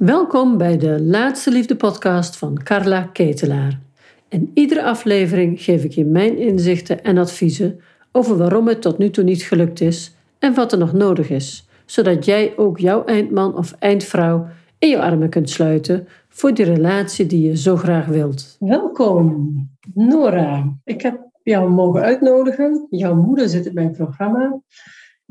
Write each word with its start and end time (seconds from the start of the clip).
Welkom 0.00 0.58
bij 0.58 0.78
de 0.78 1.02
Laatste 1.02 1.50
Liefde 1.50 1.76
podcast 1.76 2.36
van 2.36 2.62
Carla 2.62 3.02
Ketelaar. 3.02 3.80
In 4.28 4.50
iedere 4.54 4.82
aflevering 4.82 5.62
geef 5.62 5.84
ik 5.84 5.92
je 5.92 6.04
mijn 6.04 6.38
inzichten 6.38 7.04
en 7.04 7.18
adviezen 7.18 7.80
over 8.12 8.36
waarom 8.36 8.68
het 8.68 8.82
tot 8.82 8.98
nu 8.98 9.10
toe 9.10 9.24
niet 9.24 9.42
gelukt 9.42 9.80
is 9.80 10.14
en 10.38 10.54
wat 10.54 10.72
er 10.72 10.78
nog 10.78 10.92
nodig 10.92 11.30
is, 11.30 11.68
zodat 11.86 12.24
jij 12.24 12.52
ook 12.56 12.78
jouw 12.78 13.04
eindman 13.04 13.56
of 13.56 13.72
eindvrouw 13.78 14.46
in 14.78 14.88
je 14.88 15.00
armen 15.00 15.30
kunt 15.30 15.50
sluiten 15.50 16.08
voor 16.28 16.54
die 16.54 16.64
relatie 16.64 17.26
die 17.26 17.46
je 17.46 17.56
zo 17.56 17.76
graag 17.76 18.06
wilt. 18.06 18.56
Welkom, 18.58 19.54
Nora. 19.94 20.76
Ik 20.84 21.02
heb 21.02 21.28
jou 21.42 21.70
mogen 21.70 22.02
uitnodigen. 22.02 22.86
Jouw 22.90 23.14
moeder 23.14 23.48
zit 23.48 23.66
in 23.66 23.74
mijn 23.74 23.92
programma. 23.92 24.60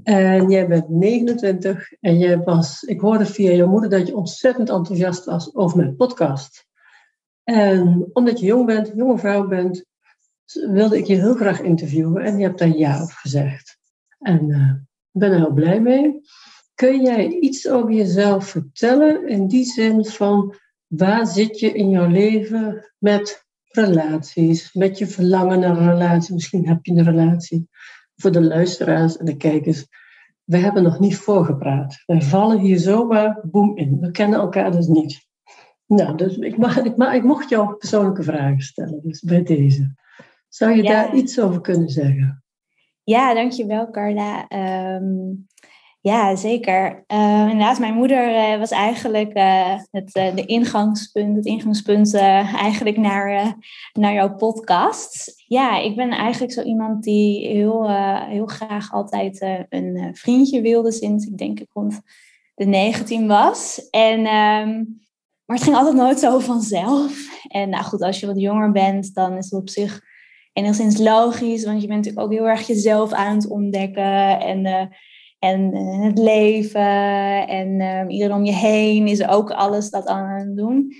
En 0.03 0.49
jij 0.49 0.67
bent 0.67 0.89
29 0.89 1.93
en 1.99 2.17
jij 2.17 2.37
was, 2.37 2.83
ik 2.83 2.99
hoorde 2.99 3.25
via 3.25 3.51
jouw 3.51 3.67
moeder 3.67 3.89
dat 3.89 4.07
je 4.07 4.15
ontzettend 4.15 4.69
enthousiast 4.69 5.25
was 5.25 5.55
over 5.55 5.77
mijn 5.77 5.95
podcast. 5.95 6.67
En 7.43 8.09
omdat 8.13 8.39
je 8.39 8.45
jong 8.45 8.65
bent, 8.65 8.91
jonge 8.95 9.17
vrouw 9.17 9.47
bent, 9.47 9.85
wilde 10.53 10.97
ik 10.97 11.05
je 11.05 11.15
heel 11.15 11.35
graag 11.35 11.61
interviewen 11.61 12.23
en 12.23 12.37
je 12.37 12.43
hebt 12.43 12.59
daar 12.59 12.77
ja 12.77 13.03
op 13.03 13.09
gezegd. 13.09 13.77
En 14.19 14.49
uh, 14.49 14.73
ben 15.11 15.31
er 15.31 15.37
heel 15.37 15.53
blij 15.53 15.81
mee. 15.81 16.21
Kun 16.75 17.01
jij 17.01 17.27
iets 17.27 17.67
over 17.67 17.91
jezelf 17.91 18.47
vertellen 18.47 19.27
in 19.27 19.47
die 19.47 19.65
zin 19.65 20.05
van 20.05 20.55
waar 20.87 21.27
zit 21.27 21.59
je 21.59 21.71
in 21.71 21.89
jouw 21.89 22.07
leven 22.07 22.91
met 22.97 23.45
relaties, 23.63 24.73
met 24.73 24.97
je 24.97 25.07
verlangen 25.07 25.59
naar 25.59 25.77
een 25.77 25.91
relatie? 25.91 26.33
Misschien 26.33 26.67
heb 26.67 26.85
je 26.85 26.91
een 26.91 27.03
relatie 27.03 27.69
voor 28.19 28.31
de 28.31 28.41
luisteraars 28.41 29.17
en 29.17 29.25
de 29.25 29.37
kijkers. 29.37 29.87
We 30.43 30.57
hebben 30.57 30.83
nog 30.83 30.99
niet 30.99 31.17
voorgepraat. 31.17 32.03
We 32.05 32.21
vallen 32.21 32.59
hier 32.59 32.79
zomaar 32.79 33.39
boem 33.43 33.77
in. 33.77 33.99
We 33.99 34.11
kennen 34.11 34.39
elkaar 34.39 34.71
dus 34.71 34.87
niet. 34.87 35.27
Nou, 35.85 36.17
dus 36.17 36.37
ik, 36.37 36.57
mag, 36.57 36.77
ik, 36.77 36.97
mag, 36.97 37.13
ik 37.13 37.23
mocht 37.23 37.49
jou 37.49 37.73
persoonlijke 37.73 38.23
vragen 38.23 38.61
stellen, 38.61 39.01
dus 39.03 39.21
bij 39.21 39.43
deze. 39.43 39.93
Zou 40.47 40.75
je 40.75 40.83
daar 40.83 41.15
iets 41.15 41.39
over 41.39 41.61
kunnen 41.61 41.89
zeggen? 41.89 42.43
Ja, 43.03 43.33
dankjewel 43.33 43.89
Carla. 43.91 44.47
Um, 44.95 45.47
ja, 46.01 46.35
zeker. 46.35 47.03
Uh, 47.07 47.39
inderdaad, 47.41 47.79
mijn 47.79 47.93
moeder 47.93 48.29
uh, 48.29 48.59
was 48.59 48.71
eigenlijk 48.71 49.37
uh, 49.37 49.75
het 49.91 50.11
de 50.13 50.45
ingangspunt, 50.45 51.35
het 51.35 51.45
ingangspunt 51.45 52.13
eigenlijk 52.13 52.97
naar, 52.97 53.55
naar 53.93 54.13
jouw 54.13 54.35
podcast. 54.35 55.43
Ja, 55.47 55.79
ik 55.79 55.95
ben 55.95 56.09
eigenlijk 56.09 56.53
zo 56.53 56.61
iemand 56.61 57.03
die 57.03 57.47
heel, 57.47 57.89
heel 58.25 58.45
graag 58.45 58.91
altijd 58.91 59.41
een 59.69 60.09
vriendje 60.13 60.61
wilde 60.61 60.91
sinds 60.91 61.25
ik 61.25 61.37
denk 61.37 61.59
ik 61.59 61.69
rond 61.73 62.01
de 62.59 62.65
19 62.65 63.27
was. 63.27 63.89
En, 63.89 64.19
um, 64.19 64.99
maar 65.45 65.57
het 65.57 65.63
ging 65.63 65.75
altijd 65.75 65.95
nooit 65.95 66.19
zo 66.19 66.39
vanzelf. 66.39 67.43
En 67.47 67.69
nou 67.69 67.83
goed, 67.83 68.01
als 68.01 68.19
je 68.19 68.25
wat 68.25 68.39
jonger 68.39 68.71
bent, 68.71 69.13
dan 69.13 69.37
is 69.37 69.49
het 69.49 69.61
op 69.61 69.69
zich 69.69 70.01
enigszins 70.53 70.97
logisch, 70.97 71.65
want 71.65 71.81
je 71.81 71.87
bent 71.87 72.05
natuurlijk 72.05 72.25
ook 72.25 72.31
heel 72.31 72.47
erg 72.47 72.67
jezelf 72.67 73.11
aan 73.11 73.35
het 73.35 73.49
ontdekken 73.49 74.39
en 74.39 74.89
en 75.39 75.75
uh, 75.75 76.03
het 76.03 76.17
leven 76.17 77.47
en 77.47 77.79
uh, 77.79 78.13
iedereen 78.13 78.35
om 78.35 78.45
je 78.45 78.53
heen 78.53 79.07
is 79.07 79.27
ook 79.27 79.51
alles 79.51 79.89
dat 79.89 80.07
aan 80.07 80.39
het 80.39 80.57
doen. 80.57 80.93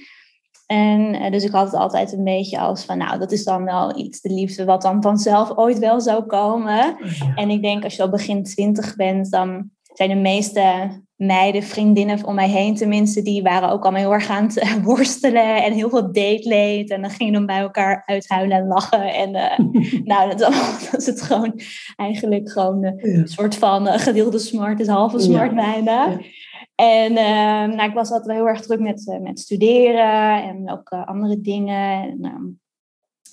En 0.66 1.16
uh, 1.16 1.32
dus 1.32 1.44
ik 1.44 1.52
had 1.52 1.72
het 1.72 1.82
altijd 1.82 2.14
een 2.14 2.24
beetje 2.24 2.60
als 2.60 2.86
van, 2.86 2.98
nou, 2.98 3.20
dat 3.20 3.32
is 3.32 3.44
dan 3.44 3.64
wel 3.64 3.98
iets, 3.98 4.22
de 4.22 4.34
liefde, 4.34 4.66
wat 4.66 4.82
dan 4.82 5.02
vanzelf 5.02 5.58
ooit 5.58 5.80
wel 5.80 6.02
zou 6.02 6.24
komen. 6.24 6.98
En 7.36 7.50
ik 7.50 7.62
denk 7.62 7.84
als 7.84 7.96
je 7.96 8.02
al 8.02 8.10
begin 8.10 8.44
twintig 8.44 8.96
bent, 8.96 9.32
dan 9.32 9.70
zijn 9.94 10.10
de 10.10 10.16
meeste 10.16 10.90
meiden, 11.20 11.64
vriendinnen 11.64 12.26
om 12.26 12.36
mij 12.36 12.50
heen 12.50 12.76
tenminste, 12.76 13.22
die 13.22 13.42
waren 13.42 13.70
ook 13.70 13.84
allemaal 13.84 14.02
heel 14.02 14.14
erg 14.14 14.30
aan 14.30 14.44
het 14.44 14.82
worstelen 14.84 15.64
en 15.64 15.74
heel 15.74 15.90
veel 15.90 16.12
dateleed. 16.12 16.90
En 16.90 17.02
dan 17.02 17.10
gingen 17.10 17.34
dan 17.34 17.46
bij 17.46 17.60
elkaar 17.60 18.04
uithuilen 18.06 18.58
en 18.58 18.68
lachen. 18.68 19.14
En 19.14 19.30
uh, 19.36 19.58
nou, 20.12 20.30
dat, 20.36 20.54
is 20.98 21.06
het 21.06 21.22
gewoon 21.22 21.60
eigenlijk 21.96 22.52
gewoon 22.52 22.84
een 22.84 23.28
soort 23.28 23.56
van 23.56 23.88
uh, 23.88 23.94
gedeelde 23.94 24.40
smart 24.40 24.80
is 24.80 24.88
halve 24.88 25.20
smart 25.20 25.52
ja. 25.52 25.56
bijna. 25.56 26.20
En 26.76 27.12
uh, 27.12 27.76
nou, 27.76 27.90
ik 27.90 27.94
was 27.94 28.12
altijd 28.12 28.38
heel 28.38 28.48
erg 28.48 28.62
druk 28.62 28.80
met, 28.80 29.18
met 29.22 29.40
studeren 29.40 30.44
en 30.44 30.72
ook 30.72 30.90
andere 30.90 31.42
dingen. 31.42 32.02
En, 32.02 32.20
ehm, 32.22 32.46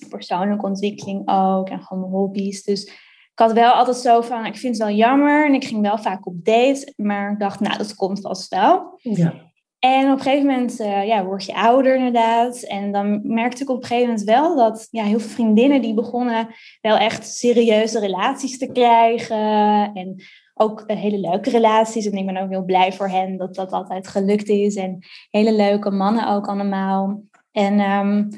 persoonlijke 0.09 0.65
ontwikkeling 0.65 1.29
ook 1.29 1.69
en 1.69 1.81
gewoon 1.81 2.11
hobby's. 2.11 2.63
Dus 2.63 2.91
ik 3.37 3.43
had 3.43 3.53
wel 3.53 3.71
altijd 3.71 3.97
zo 3.97 4.21
van, 4.21 4.45
ik 4.45 4.57
vind 4.57 4.77
het 4.77 4.87
wel 4.87 4.95
jammer. 4.95 5.45
En 5.45 5.53
ik 5.53 5.65
ging 5.65 5.81
wel 5.81 5.97
vaak 5.97 6.25
op 6.25 6.45
date. 6.45 6.93
Maar 6.95 7.31
ik 7.31 7.39
dacht, 7.39 7.59
nou, 7.59 7.77
dat 7.77 7.95
komt 7.95 8.21
vast 8.21 8.49
wel. 8.49 8.99
Ja. 9.01 9.33
En 9.79 10.11
op 10.11 10.17
een 10.17 10.23
gegeven 10.23 10.45
moment 10.45 10.79
uh, 10.79 11.07
ja, 11.07 11.25
word 11.25 11.45
je 11.45 11.55
ouder 11.55 11.95
inderdaad. 11.95 12.61
En 12.61 12.91
dan 12.91 13.33
merkte 13.33 13.63
ik 13.63 13.69
op 13.69 13.81
een 13.81 13.87
gegeven 13.87 14.07
moment 14.07 14.25
wel 14.25 14.55
dat 14.55 14.87
ja, 14.91 15.03
heel 15.03 15.19
veel 15.19 15.29
vriendinnen 15.29 15.81
die 15.81 15.93
begonnen 15.93 16.47
wel 16.81 16.97
echt 16.97 17.27
serieuze 17.27 17.99
relaties 17.99 18.57
te 18.57 18.71
krijgen. 18.71 19.93
En 19.93 20.15
ook 20.53 20.83
hele 20.85 21.19
leuke 21.19 21.49
relaties. 21.49 22.05
En 22.05 22.17
ik 22.17 22.25
ben 22.25 22.37
ook 22.37 22.49
heel 22.49 22.65
blij 22.65 22.93
voor 22.93 23.09
hen 23.09 23.37
dat 23.37 23.55
dat 23.55 23.71
altijd 23.71 24.07
gelukt 24.07 24.47
is. 24.47 24.75
En 24.75 24.99
hele 25.29 25.53
leuke 25.53 25.91
mannen 25.91 26.27
ook 26.29 26.47
allemaal. 26.47 27.21
En 27.51 27.79
um, 27.79 28.29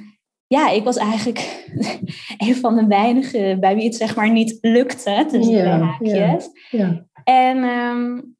ja, 0.49 0.69
ik 0.69 0.83
was 0.83 0.97
eigenlijk 0.97 1.65
een 2.47 2.55
van 2.55 2.75
de 2.75 2.87
weinigen 2.87 3.59
bij 3.59 3.75
wie 3.75 3.85
het 3.85 3.95
zeg 3.95 4.15
maar 4.15 4.31
niet 4.31 4.57
lukte, 4.61 5.25
tussen 5.27 5.55
ja, 5.55 5.97
twee 5.97 6.19
haakjes. 6.19 6.49
Ja, 6.69 6.79
ja. 6.79 7.05
En 7.23 7.57
um, 7.63 8.37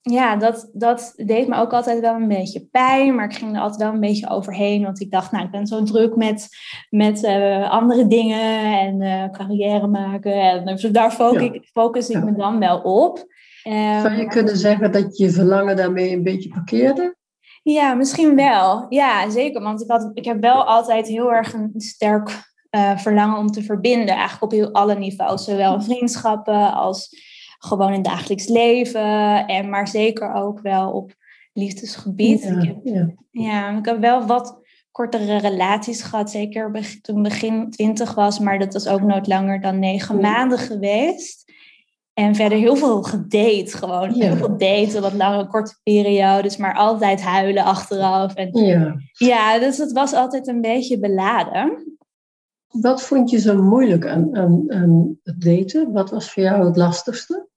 ja, 0.00 0.36
dat, 0.36 0.70
dat 0.72 1.12
deed 1.16 1.48
me 1.48 1.56
ook 1.56 1.72
altijd 1.72 2.00
wel 2.00 2.14
een 2.14 2.28
beetje 2.28 2.68
pijn, 2.70 3.14
maar 3.14 3.24
ik 3.24 3.34
ging 3.34 3.54
er 3.54 3.60
altijd 3.60 3.82
wel 3.82 3.92
een 3.92 4.00
beetje 4.00 4.28
overheen, 4.28 4.82
want 4.82 5.00
ik 5.00 5.10
dacht, 5.10 5.32
nou, 5.32 5.44
ik 5.44 5.50
ben 5.50 5.66
zo 5.66 5.82
druk 5.82 6.16
met, 6.16 6.48
met 6.90 7.22
uh, 7.22 7.70
andere 7.70 8.06
dingen 8.06 8.78
en 8.78 9.00
uh, 9.00 9.30
carrière 9.30 9.86
maken. 9.86 10.32
En 10.32 10.64
dus 10.64 10.82
daar 10.82 11.10
focus, 11.10 11.42
ik, 11.42 11.68
focus 11.72 12.08
ik 12.08 12.24
me 12.24 12.32
dan 12.32 12.58
wel 12.58 12.80
op. 12.80 13.18
Um, 13.68 14.00
Zou 14.00 14.16
je 14.16 14.26
kunnen 14.26 14.56
zeggen 14.56 14.92
dat 14.92 15.16
je 15.16 15.30
verlangen 15.30 15.76
daarmee 15.76 16.12
een 16.12 16.22
beetje 16.22 16.48
parkeerde? 16.48 17.15
Ja, 17.72 17.94
misschien 17.94 18.34
wel. 18.34 18.86
Ja, 18.88 19.30
zeker. 19.30 19.62
Want 19.62 19.82
ik, 19.82 19.90
had, 19.90 20.10
ik 20.14 20.24
heb 20.24 20.40
wel 20.40 20.64
altijd 20.64 21.06
heel 21.06 21.32
erg 21.32 21.52
een 21.52 21.72
sterk 21.76 22.52
uh, 22.70 22.98
verlangen 22.98 23.38
om 23.38 23.46
te 23.46 23.62
verbinden. 23.62 24.14
Eigenlijk 24.14 24.42
op 24.42 24.50
heel 24.50 24.72
alle 24.72 24.94
niveaus. 24.94 25.44
Zowel 25.44 25.82
vriendschappen 25.82 26.72
als 26.74 27.08
gewoon 27.58 27.92
in 27.92 28.02
dagelijks 28.02 28.48
leven. 28.48 29.46
En 29.46 29.70
maar 29.70 29.88
zeker 29.88 30.32
ook 30.32 30.60
wel 30.60 30.90
op 30.90 31.14
liefdesgebied. 31.52 32.42
Ja, 32.42 32.60
ik 32.60 32.66
heb, 32.66 32.76
ja. 32.82 33.10
ja, 33.30 33.78
ik 33.78 33.84
heb 33.84 34.00
wel 34.00 34.26
wat 34.26 34.60
kortere 34.90 35.36
relaties 35.36 36.02
gehad. 36.02 36.30
Zeker 36.30 36.98
toen 37.02 37.22
begin 37.22 37.70
twintig 37.70 38.14
was. 38.14 38.38
Maar 38.38 38.58
dat 38.58 38.72
was 38.72 38.88
ook 38.88 39.02
nooit 39.02 39.26
langer 39.26 39.60
dan 39.60 39.78
negen 39.78 40.20
maanden 40.20 40.58
geweest. 40.58 41.45
En 42.16 42.34
verder 42.34 42.58
heel 42.58 42.76
veel 42.76 43.02
gedate, 43.02 43.76
gewoon 43.76 44.12
heel 44.12 44.36
veel 44.36 44.56
daten, 44.56 45.02
wat 45.02 45.12
lange, 45.12 45.46
korte 45.46 45.76
periodes, 45.82 46.56
maar 46.56 46.74
altijd 46.74 47.22
huilen 47.22 47.64
achteraf. 47.64 48.34
En, 48.34 48.64
ja. 48.64 48.94
ja, 49.12 49.58
dus 49.58 49.78
het 49.78 49.92
was 49.92 50.12
altijd 50.12 50.48
een 50.48 50.60
beetje 50.60 50.98
beladen. 50.98 51.96
Wat 52.68 53.02
vond 53.02 53.30
je 53.30 53.38
zo 53.38 53.62
moeilijk 53.62 54.06
aan, 54.06 54.36
aan, 54.36 54.72
aan 54.72 55.18
het 55.22 55.40
daten? 55.40 55.92
Wat 55.92 56.10
was 56.10 56.32
voor 56.32 56.42
jou 56.42 56.64
het 56.64 56.76
lastigste? 56.76 57.48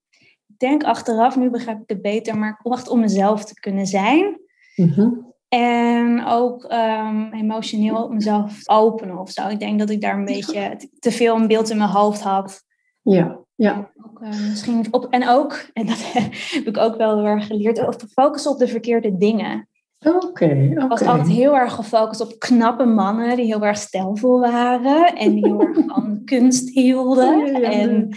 Ik 0.47 0.59
denk 0.59 0.83
achteraf, 0.83 1.37
nu 1.37 1.49
begrijp 1.49 1.81
ik 1.81 1.89
het 1.89 2.01
beter, 2.01 2.37
maar 2.37 2.49
ik 2.49 2.71
wacht 2.71 2.89
om 2.89 2.99
mezelf 2.99 3.45
te 3.45 3.59
kunnen 3.59 3.85
zijn. 3.85 4.39
Mm 4.75 5.33
En 5.49 6.25
ook 6.25 6.63
um, 6.63 7.33
emotioneel 7.33 8.09
mezelf 8.09 8.69
openen 8.69 9.17
of 9.17 9.31
zo. 9.31 9.47
Ik 9.47 9.59
denk 9.59 9.79
dat 9.79 9.89
ik 9.89 10.01
daar 10.01 10.17
een 10.17 10.25
beetje 10.25 10.89
te 10.99 11.11
veel 11.11 11.35
een 11.35 11.47
beeld 11.47 11.69
in 11.69 11.77
mijn 11.77 11.89
hoofd 11.89 12.21
had. 12.21 12.63
Ja, 13.01 13.47
ja. 13.59 13.91
Ook, 14.05 14.19
uh, 14.21 14.29
misschien 14.49 14.87
op, 14.91 15.07
en 15.09 15.27
ook, 15.27 15.65
en 15.73 15.85
dat 15.85 15.97
heb 16.13 16.65
ik 16.65 16.77
ook 16.77 16.97
wel 16.97 17.15
heel 17.15 17.25
erg 17.25 17.47
geleerd, 17.47 17.87
op 17.87 17.95
focussen 18.11 18.51
op 18.51 18.57
de 18.57 18.67
verkeerde 18.67 19.17
dingen. 19.17 19.67
Oké, 20.05 20.25
okay, 20.25 20.67
Ik 20.69 20.87
was 20.87 21.01
altijd 21.01 21.27
heel 21.27 21.57
erg 21.57 21.73
gefocust 21.73 22.21
op 22.21 22.39
knappe 22.39 22.85
mannen 22.85 23.35
die 23.35 23.45
heel 23.45 23.65
erg 23.65 23.77
stijlvol 23.77 24.39
waren 24.39 25.15
en 25.15 25.33
die 25.33 25.45
heel 25.45 25.61
erg 25.61 25.77
van 25.85 26.21
kunst 26.25 26.69
hielden. 26.69 27.63
En 27.63 28.09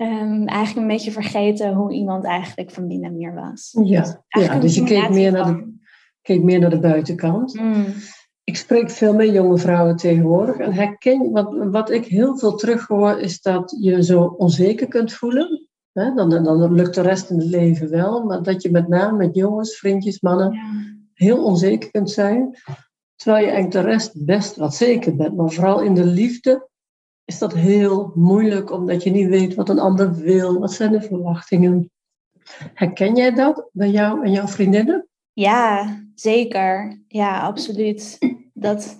um, 0.00 0.46
eigenlijk 0.46 0.76
een 0.76 0.92
beetje 0.92 1.10
vergeten 1.10 1.74
hoe 1.74 1.92
iemand 1.92 2.24
eigenlijk 2.24 2.70
van 2.70 2.88
binnen 2.88 3.16
meer 3.16 3.34
was. 3.34 3.78
Ja, 3.84 4.00
dus, 4.28 4.44
ja, 4.44 4.58
dus 4.58 4.74
je 4.74 4.82
keek 4.82 5.10
meer, 5.10 5.32
naar 5.32 5.44
de, 5.44 5.74
keek 6.22 6.42
meer 6.42 6.58
naar 6.58 6.70
de 6.70 6.80
buitenkant. 6.80 7.60
Mm 7.60 7.84
ik 8.48 8.56
spreek 8.56 8.90
veel 8.90 9.14
met 9.14 9.32
jonge 9.32 9.58
vrouwen 9.58 9.96
tegenwoordig. 9.96 10.56
En 10.56 10.72
herken, 10.72 11.30
wat, 11.30 11.54
wat 11.70 11.90
ik 11.90 12.04
heel 12.04 12.38
veel 12.38 12.54
terughoor, 12.54 13.18
is 13.18 13.40
dat 13.40 13.76
je 13.80 14.04
zo 14.04 14.22
onzeker 14.22 14.88
kunt 14.88 15.12
voelen. 15.12 15.68
Hè? 15.92 16.14
Dan, 16.14 16.30
dan, 16.30 16.72
lukt 16.72 16.94
de 16.94 17.00
rest 17.00 17.30
in 17.30 17.38
het 17.38 17.48
leven 17.48 17.90
wel. 17.90 18.24
Maar 18.24 18.42
dat 18.42 18.62
je 18.62 18.70
met 18.70 18.88
name 18.88 19.16
met 19.16 19.34
jongens, 19.34 19.76
vriendjes, 19.76 20.20
mannen 20.20 20.58
heel 21.14 21.44
onzeker 21.44 21.90
kunt 21.90 22.10
zijn. 22.10 22.58
Terwijl 23.16 23.44
je 23.44 23.50
eigenlijk 23.50 23.84
de 23.84 23.90
rest 23.92 24.24
best 24.24 24.56
wat 24.56 24.74
zeker 24.74 25.16
bent. 25.16 25.36
Maar 25.36 25.50
vooral 25.50 25.80
in 25.80 25.94
de 25.94 26.04
liefde 26.04 26.68
is 27.24 27.38
dat 27.38 27.54
heel 27.54 28.12
moeilijk, 28.14 28.72
omdat 28.72 29.02
je 29.02 29.10
niet 29.10 29.28
weet 29.28 29.54
wat 29.54 29.68
een 29.68 29.78
ander 29.78 30.14
wil. 30.14 30.58
Wat 30.58 30.72
zijn 30.72 30.92
de 30.92 31.02
verwachtingen? 31.02 31.90
Herken 32.74 33.16
jij 33.16 33.34
dat 33.34 33.68
bij 33.72 33.90
jou 33.90 34.24
en 34.24 34.32
jouw 34.32 34.46
vriendinnen? 34.46 35.08
Ja, 35.32 35.86
zeker. 36.14 37.02
Ja, 37.08 37.40
absoluut. 37.40 38.18
Dat, 38.60 38.98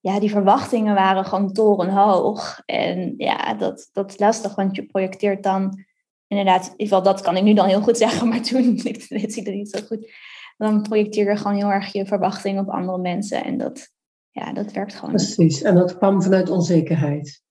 ja, 0.00 0.20
die 0.20 0.30
verwachtingen 0.30 0.94
waren 0.94 1.24
gewoon 1.24 1.52
torenhoog. 1.52 2.62
En 2.66 3.14
ja, 3.16 3.54
dat, 3.54 3.88
dat 3.92 4.10
is 4.10 4.18
lastig, 4.18 4.54
want 4.54 4.76
je 4.76 4.86
projecteert 4.86 5.42
dan 5.42 5.84
inderdaad, 6.26 6.64
in 6.64 6.70
ieder 6.70 6.86
geval 6.86 7.02
dat 7.02 7.20
kan 7.20 7.36
ik 7.36 7.42
nu 7.42 7.54
dan 7.54 7.66
heel 7.66 7.82
goed 7.82 7.98
zeggen, 8.06 8.28
maar 8.28 8.42
toen 8.42 8.76
ik 8.84 9.34
het 9.34 9.46
niet 9.46 9.70
zo 9.70 9.80
goed. 9.86 10.12
Dan 10.56 10.82
projecteer 10.82 11.30
je 11.30 11.36
gewoon 11.36 11.56
heel 11.56 11.70
erg 11.70 11.92
je 11.92 12.06
verwachtingen 12.06 12.62
op 12.62 12.70
andere 12.70 12.98
mensen. 12.98 13.44
En 13.44 13.58
dat, 13.58 13.88
ja, 14.30 14.52
dat 14.52 14.72
werkt 14.72 14.94
gewoon. 14.94 15.14
Precies, 15.14 15.62
en 15.62 15.74
dat 15.74 15.96
kwam 15.96 16.22
vanuit 16.22 16.50
onzekerheid. 16.50 17.42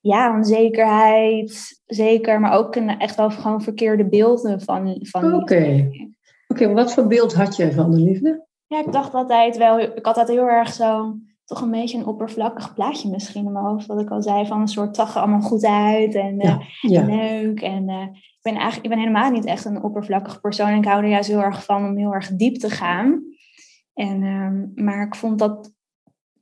Ja, 0.00 0.36
onzekerheid, 0.36 1.82
zeker. 1.86 2.40
Maar 2.40 2.52
ook 2.52 2.76
een, 2.76 2.98
echt 2.98 3.16
wel 3.16 3.30
gewoon 3.30 3.62
verkeerde 3.62 4.08
beelden 4.08 4.60
van, 4.60 4.98
van 5.00 5.34
Oké. 5.34 5.90
Oké, 6.48 6.72
wat 6.72 6.94
voor 6.94 7.06
beeld 7.06 7.34
had 7.34 7.56
je 7.56 7.72
van 7.72 7.90
de 7.90 8.00
liefde? 8.00 8.46
Ja, 8.68 8.78
ik 8.78 8.92
dacht 8.92 9.14
altijd 9.14 9.56
wel, 9.56 9.78
ik 9.78 10.06
had 10.06 10.14
dat 10.14 10.28
heel 10.28 10.48
erg 10.48 10.72
zo, 10.72 11.16
toch 11.44 11.60
een 11.60 11.70
beetje 11.70 11.98
een 11.98 12.06
oppervlakkig 12.06 12.74
plaatje 12.74 13.10
misschien 13.10 13.44
in 13.44 13.52
mijn 13.52 13.64
hoofd. 13.64 13.86
Wat 13.86 14.00
ik 14.00 14.10
al 14.10 14.22
zei, 14.22 14.46
van 14.46 14.60
een 14.60 14.68
soort 14.68 14.98
er 14.98 15.04
allemaal 15.14 15.40
goed 15.40 15.64
uit 15.64 16.14
en 16.14 16.38
ja, 16.38 16.60
ja. 16.80 17.04
leuk. 17.04 17.60
En 17.60 17.88
uh, 17.88 18.02
ik 18.12 18.38
ben 18.42 18.54
eigenlijk, 18.54 18.84
ik 18.84 18.90
ben 18.90 18.98
helemaal 18.98 19.30
niet 19.30 19.44
echt 19.44 19.64
een 19.64 19.82
oppervlakkig 19.82 20.40
persoon. 20.40 20.68
En 20.68 20.78
ik 20.78 20.84
hou 20.84 21.02
er 21.02 21.08
juist 21.08 21.28
heel 21.28 21.42
erg 21.42 21.64
van 21.64 21.86
om 21.86 21.96
heel 21.96 22.14
erg 22.14 22.28
diep 22.28 22.56
te 22.56 22.70
gaan. 22.70 23.22
En, 23.94 24.22
uh, 24.22 24.84
maar 24.84 25.06
ik 25.06 25.14
vond 25.14 25.38
dat, 25.38 25.72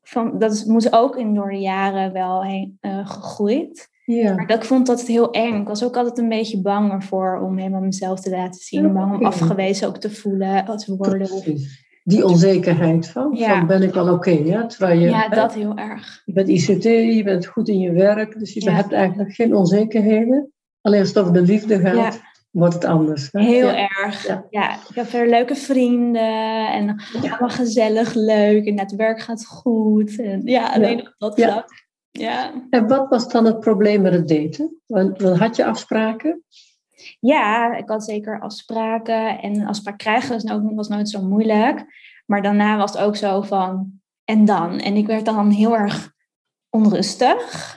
van, 0.03 0.39
dat 0.39 0.65
moest 0.67 0.93
ook 0.93 1.17
in 1.17 1.35
door 1.35 1.51
de 1.51 1.61
jaren 1.61 2.13
wel 2.13 2.45
heen 2.45 2.79
uh, 2.81 3.09
gegroeid. 3.09 3.89
Ja. 4.05 4.35
Maar 4.35 4.47
dat, 4.47 4.57
ik 4.57 4.65
vond 4.65 4.87
dat 4.87 5.03
heel 5.03 5.31
eng. 5.31 5.61
Ik 5.61 5.69
was 5.69 5.85
ook 5.85 5.97
altijd 5.97 6.19
een 6.19 6.29
beetje 6.29 6.61
bang 6.61 6.93
ervoor 6.93 7.41
om 7.41 7.59
helemaal 7.59 7.81
mezelf 7.81 8.21
te 8.21 8.31
laten 8.31 8.61
zien. 8.61 8.93
Bang 8.93 9.15
om 9.15 9.25
afgewezen 9.25 9.89
ook 9.89 9.97
te 9.97 10.11
voelen, 10.11 10.77
te 10.77 10.97
worden. 10.97 11.33
Of, 11.33 11.45
die 12.07 12.25
onzekerheid 12.25 13.09
van, 13.09 13.35
ja. 13.35 13.59
van 13.59 13.67
ben 13.67 13.83
ik 13.83 13.95
wel 13.95 14.05
oké. 14.05 14.31
Okay, 14.31 14.45
ja? 14.45 14.67
Terwijl 14.67 15.01
je, 15.01 15.09
ja, 15.09 15.29
dat 15.29 15.55
heel 15.55 15.77
erg. 15.77 16.23
Je 16.25 16.33
bent 16.33 16.49
ICT, 16.49 16.83
je 16.83 17.23
bent 17.25 17.47
goed 17.47 17.69
in 17.69 17.79
je 17.79 17.93
werk, 17.93 18.39
dus 18.39 18.53
je 18.53 18.65
ja. 18.65 18.73
hebt 18.73 18.93
eigenlijk 18.93 19.35
geen 19.35 19.55
onzekerheden. 19.55 20.53
Alleen 20.81 21.01
als 21.01 21.09
het 21.09 21.19
over 21.19 21.33
de 21.33 21.43
liefde 21.43 21.81
gaat, 21.81 22.21
wordt 22.51 22.75
het 22.75 22.85
anders. 22.85 23.29
Hè? 23.33 23.41
Heel 23.41 23.69
erg. 23.69 24.27
Ja. 24.51 24.75
ik 24.89 24.95
heb 24.95 25.11
weer 25.11 25.29
leuke 25.29 25.55
vrienden 25.55 26.71
en 26.73 26.97
allemaal 27.23 27.49
gezellig, 27.49 28.15
leuk 28.15 28.67
en 28.67 28.79
het 28.79 28.95
werk 28.95 29.21
gaat 29.21 29.47
goed. 29.47 30.21
En 30.21 30.43
ja, 30.45 30.73
alleen 30.73 31.01
op 31.01 31.15
dat 31.19 31.41
vlak. 31.41 31.85
Ja. 32.11 32.53
En 32.71 32.89
wat 32.89 33.09
was 33.09 33.29
dan 33.29 33.45
het 33.45 33.61
probleem 33.61 34.03
met 34.03 34.13
het 34.13 34.29
daten? 34.29 34.81
Want, 34.87 35.23
had 35.23 35.57
je 35.57 35.65
afspraken? 35.65 36.43
Ja, 37.21 37.77
ik 37.77 37.89
had 37.89 38.05
zeker 38.05 38.41
afspraken. 38.41 39.41
En 39.41 39.67
afspraak 39.67 39.99
krijgen 39.99 40.33
was, 40.33 40.43
nou, 40.43 40.75
was 40.75 40.89
nooit 40.89 41.09
zo 41.09 41.23
moeilijk. 41.23 41.85
Maar 42.27 42.43
daarna 42.43 42.77
was 42.77 42.93
het 42.93 43.01
ook 43.01 43.17
zo 43.17 43.41
van, 43.41 44.01
en 44.25 44.45
dan? 44.45 44.79
En 44.79 44.97
ik 44.97 45.07
werd 45.07 45.25
dan 45.25 45.51
heel 45.51 45.77
erg 45.77 46.13
onrustig. 46.71 47.75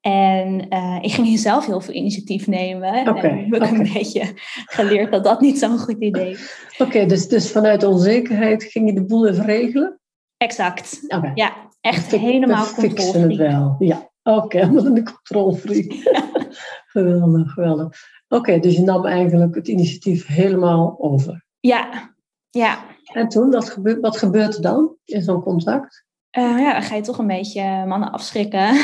En 0.00 0.66
uh, 0.74 0.98
ik 1.00 1.12
ging 1.12 1.38
zelf 1.38 1.66
heel 1.66 1.80
veel 1.80 1.94
initiatief 1.94 2.46
nemen. 2.46 3.08
Okay, 3.08 3.30
en 3.30 3.38
heb 3.38 3.54
ik 3.54 3.62
okay. 3.62 3.68
een 3.68 3.92
beetje 3.92 4.32
geleerd 4.64 5.12
dat 5.12 5.24
dat 5.24 5.40
niet 5.40 5.58
zo'n 5.58 5.78
goed 5.78 5.98
idee 5.98 6.30
is. 6.30 6.68
Oké, 6.72 6.82
okay, 6.82 7.06
dus, 7.06 7.28
dus 7.28 7.50
vanuit 7.50 7.84
onzekerheid 7.84 8.64
ging 8.64 8.88
je 8.88 8.94
de 8.94 9.04
boel 9.04 9.28
even 9.28 9.44
regelen? 9.44 10.00
Exact. 10.36 11.00
Ja, 11.34 11.52
echt 11.80 12.06
Fik, 12.06 12.20
helemaal 12.20 12.64
fixen 12.64 13.22
het 13.22 13.36
wel. 13.36 13.76
Ja, 13.78 14.10
oké, 14.22 14.58
helemaal 14.66 14.94
de 14.94 15.02
controlfreak. 15.02 15.92
Ja. 15.92 16.30
geweldig, 16.92 17.52
geweldig. 17.52 17.98
Oké, 18.32 18.58
dus 18.58 18.76
je 18.76 18.82
nam 18.82 19.06
eigenlijk 19.06 19.54
het 19.54 19.68
initiatief 19.68 20.26
helemaal 20.26 20.96
over. 20.98 21.44
Ja, 21.60 22.14
ja. 22.50 22.78
En 23.12 23.28
toen, 23.28 23.50
wat 23.50 23.70
gebeurt, 23.70 24.00
wat 24.00 24.16
gebeurt 24.16 24.54
er 24.54 24.62
dan 24.62 24.96
in 25.04 25.22
zo'n 25.22 25.42
contact? 25.42 26.04
Uh, 26.38 26.58
ja, 26.58 26.72
dan 26.72 26.82
ga 26.82 26.94
je 26.94 27.02
toch 27.02 27.18
een 27.18 27.26
beetje 27.26 27.84
mannen 27.86 28.12
afschrikken. 28.12 28.68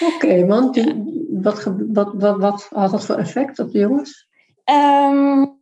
Oké, 0.00 0.14
okay, 0.14 0.46
want 0.46 0.94
wat, 1.30 1.72
wat, 1.92 2.12
wat, 2.14 2.38
wat 2.38 2.68
had 2.70 2.90
dat 2.90 3.04
voor 3.04 3.16
effect 3.16 3.58
op 3.58 3.72
de 3.72 3.78
jongens? 3.78 4.28
Um, 4.70 5.60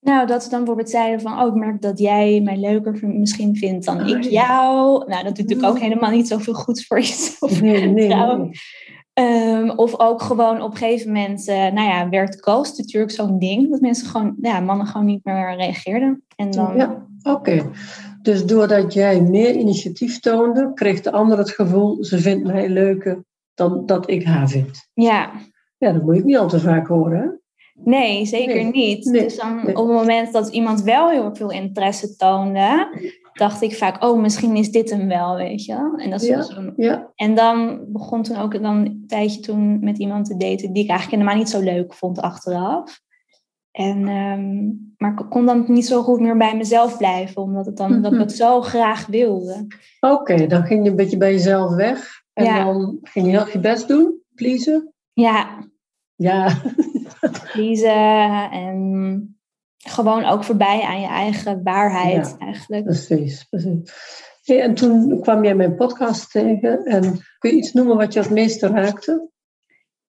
nou, 0.00 0.26
dat 0.26 0.42
ze 0.42 0.48
dan 0.48 0.58
bijvoorbeeld 0.58 0.90
zeiden 0.90 1.20
van, 1.20 1.40
oh, 1.40 1.46
ik 1.46 1.54
merk 1.54 1.82
dat 1.82 1.98
jij 1.98 2.40
mij 2.40 2.56
leuker 2.56 3.08
misschien 3.08 3.56
vindt 3.56 3.84
dan 3.84 4.00
oh, 4.00 4.08
ik 4.08 4.22
jou. 4.22 5.08
Nou, 5.08 5.24
dat 5.24 5.36
doet 5.36 5.48
natuurlijk 5.48 5.68
ook 5.68 5.78
helemaal 5.78 6.10
niet 6.10 6.28
zoveel 6.28 6.54
goeds 6.54 6.86
voor 6.86 6.98
jezelf. 7.00 7.60
Nee, 7.60 7.86
nee, 7.86 8.08
nee. 8.14 8.50
Um, 9.20 9.70
of 9.70 10.00
ook 10.00 10.22
gewoon 10.22 10.62
op 10.62 10.70
een 10.70 10.76
gegeven 10.76 11.12
moment, 11.12 11.48
uh, 11.48 11.56
nou 11.56 11.88
ja, 11.88 12.08
werd 12.08 12.36
ghost 12.40 12.78
natuurlijk 12.78 13.12
zo'n 13.12 13.38
ding. 13.38 13.70
Dat 13.70 13.80
mensen 13.80 14.06
gewoon, 14.08 14.36
ja, 14.40 14.60
mannen 14.60 14.86
gewoon 14.86 15.06
niet 15.06 15.24
meer 15.24 15.56
reageerden. 15.56 16.24
En 16.36 16.50
dan... 16.50 16.76
Ja, 16.76 17.06
oké. 17.22 17.36
Okay. 17.36 17.62
Dus 18.22 18.46
doordat 18.46 18.92
jij 18.92 19.20
meer 19.20 19.56
initiatief 19.56 20.20
toonde, 20.20 20.70
kreeg 20.74 21.00
de 21.00 21.12
ander 21.12 21.38
het 21.38 21.50
gevoel, 21.50 22.04
ze 22.04 22.18
vindt 22.18 22.46
mij 22.46 22.68
leuker 22.68 23.24
dan 23.54 23.86
dat 23.86 24.10
ik 24.10 24.24
haar 24.24 24.48
vind. 24.48 24.88
Ja. 24.94 25.30
Ja, 25.78 25.92
dat 25.92 26.02
moet 26.02 26.16
je 26.16 26.24
niet 26.24 26.36
al 26.36 26.48
te 26.48 26.60
vaak 26.60 26.86
horen, 26.86 27.20
hè? 27.20 27.26
Nee, 27.84 28.26
zeker 28.26 28.54
nee. 28.54 28.70
niet. 28.70 29.04
Nee. 29.04 29.22
Dus 29.22 29.36
dan 29.36 29.54
nee. 29.54 29.76
op 29.76 29.86
het 29.88 29.96
moment 29.96 30.32
dat 30.32 30.48
iemand 30.48 30.82
wel 30.82 31.10
heel 31.10 31.34
veel 31.34 31.50
interesse 31.50 32.16
toonde, 32.16 32.88
dacht 33.36 33.62
ik 33.62 33.76
vaak, 33.76 34.04
oh, 34.04 34.20
misschien 34.20 34.56
is 34.56 34.70
dit 34.70 34.90
hem 34.90 35.08
wel, 35.08 35.36
weet 35.36 35.64
je. 35.64 35.94
En, 35.96 36.10
dat 36.10 36.22
is 36.22 36.28
ja, 36.28 36.42
zo... 36.42 36.72
ja. 36.76 37.12
en 37.14 37.34
dan 37.34 37.84
begon 37.88 38.22
toen 38.22 38.36
ook 38.36 38.62
dan 38.62 38.76
een 38.76 39.04
tijdje 39.06 39.40
toen 39.40 39.84
met 39.84 39.98
iemand 39.98 40.26
te 40.26 40.36
daten 40.36 40.72
die 40.72 40.82
ik 40.82 40.90
eigenlijk 40.90 41.10
helemaal 41.10 41.42
niet 41.42 41.48
zo 41.48 41.60
leuk 41.60 41.94
vond 41.94 42.20
achteraf. 42.20 43.00
En, 43.70 44.08
um, 44.08 44.94
maar 44.96 45.12
ik 45.12 45.30
kon 45.30 45.46
dan 45.46 45.64
niet 45.68 45.86
zo 45.86 46.02
goed 46.02 46.20
meer 46.20 46.36
bij 46.36 46.56
mezelf 46.56 46.96
blijven, 46.96 47.42
omdat 47.42 47.66
het 47.66 47.76
dan, 47.76 48.02
dat 48.02 48.12
ik 48.12 48.18
het 48.18 48.32
zo 48.32 48.60
graag 48.60 49.06
wilde. 49.06 49.66
Oké, 50.00 50.14
okay, 50.14 50.46
dan 50.46 50.64
ging 50.64 50.84
je 50.84 50.90
een 50.90 50.96
beetje 50.96 51.16
bij 51.16 51.32
jezelf 51.32 51.74
weg. 51.74 52.24
En 52.32 52.44
ja. 52.44 52.64
dan 52.64 52.98
ging 53.02 53.26
je 53.26 53.32
heel 53.32 53.48
je 53.52 53.60
best 53.60 53.88
doen, 53.88 54.20
pleasen. 54.34 54.92
Ja. 55.12 55.68
Ja. 56.14 56.62
pleasen 57.52 58.50
en 58.50 59.35
gewoon 59.86 60.24
ook 60.24 60.44
voorbij 60.44 60.82
aan 60.82 61.00
je 61.00 61.06
eigen 61.06 61.62
waarheid 61.62 62.36
ja, 62.38 62.46
eigenlijk. 62.46 62.84
Precies, 62.84 63.44
precies. 63.44 63.92
Hey, 64.42 64.60
en 64.60 64.74
toen 64.74 65.20
kwam 65.20 65.44
jij 65.44 65.54
mijn 65.54 65.74
podcast 65.74 66.30
tegen. 66.30 66.84
En 66.84 67.20
kun 67.38 67.50
je 67.50 67.56
iets 67.56 67.72
noemen 67.72 67.96
wat 67.96 68.12
je 68.12 68.20
het 68.20 68.30
meeste 68.30 68.66
raakte? 68.66 69.28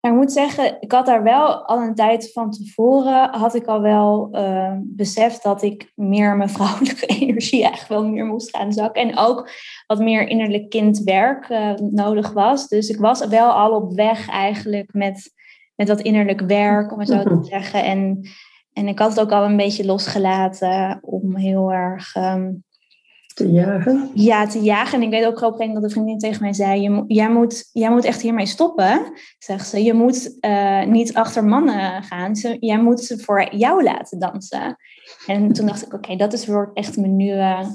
ik 0.08 0.14
moet 0.14 0.32
zeggen, 0.32 0.78
ik 0.80 0.92
had 0.92 1.06
daar 1.06 1.24
wel 1.24 1.66
al 1.66 1.82
een 1.82 1.96
tijd 1.96 2.32
van 2.32 2.52
tevoren, 2.52 3.30
had 3.30 3.56
ik 3.56 3.66
al 3.66 3.82
wel 3.82 4.30
uh, 4.32 4.74
beseft 4.80 5.44
dat 5.44 5.62
ik 5.62 5.92
meer 5.96 6.36
mijn 6.36 6.50
vrouwelijke 6.58 7.06
energie 7.06 7.64
eigenlijk 7.64 8.02
wel 8.02 8.12
meer 8.12 8.26
moest 8.26 8.56
gaan 8.56 8.74
zakken. 8.74 9.02
En 9.02 9.18
ook 9.18 9.50
wat 9.88 10.00
meer 10.00 10.28
innerlijk 10.28 10.70
kindwerk 10.70 11.50
uh, 11.50 11.74
nodig 11.74 12.32
was. 12.32 12.68
Dus 12.68 12.90
ik 12.90 13.00
was 13.00 13.28
wel 13.28 13.52
al 13.52 13.72
op 13.72 13.94
weg 13.94 14.30
eigenlijk 14.30 14.94
met, 14.94 15.34
met 15.76 15.88
dat 15.88 16.02
innerlijk 16.02 16.42
werk, 16.42 16.92
om 16.92 17.00
het 17.00 17.08
zo 17.08 17.24
te 17.24 17.40
zeggen. 17.42 17.84
En, 17.84 18.30
en 18.78 18.88
ik 18.88 19.00
had 19.00 19.10
het 19.10 19.20
ook 19.20 19.32
al 19.32 19.44
een 19.44 19.58
beetje 19.58 19.86
losgelaten 19.86 21.00
om 21.02 21.36
heel 21.36 21.72
erg... 21.72 22.16
Um, 22.16 22.66
te 23.34 23.52
jagen? 23.52 24.12
Ja, 24.14 24.48
te 24.48 24.62
jagen. 24.62 24.94
En 24.94 25.06
ik 25.06 25.10
weet 25.10 25.26
ook 25.26 25.42
op 25.42 25.60
een 25.60 25.74
dat 25.74 25.84
de 25.84 25.90
vriendin 25.90 26.18
tegen 26.18 26.42
mij 26.42 26.54
zei: 26.54 26.82
je, 26.82 27.04
jij, 27.08 27.30
moet, 27.30 27.70
jij 27.74 27.90
moet 27.90 28.06
echt 28.06 28.22
hiermee 28.22 28.46
stoppen. 28.46 29.14
Zegt 29.40 29.68
ze: 29.68 29.84
Je 29.84 29.94
moet 29.94 30.38
uh, 30.42 30.84
niet 30.84 31.14
achter 31.14 31.46
mannen 31.46 32.04
gaan. 32.04 32.36
Ze, 32.36 32.58
jij 32.60 32.82
moet 32.82 33.00
ze 33.00 33.20
voor 33.20 33.56
jou 33.56 33.84
laten 33.84 34.20
dansen. 34.20 34.76
En 35.28 35.54
toen 35.54 35.66
dacht 35.66 35.82
ik: 35.82 35.94
Oké, 35.94 35.96
okay, 35.96 36.16
dat 36.16 36.34
is 36.34 36.50
echt 36.74 36.98
mijn 36.98 37.16
nieuwe, 37.16 37.66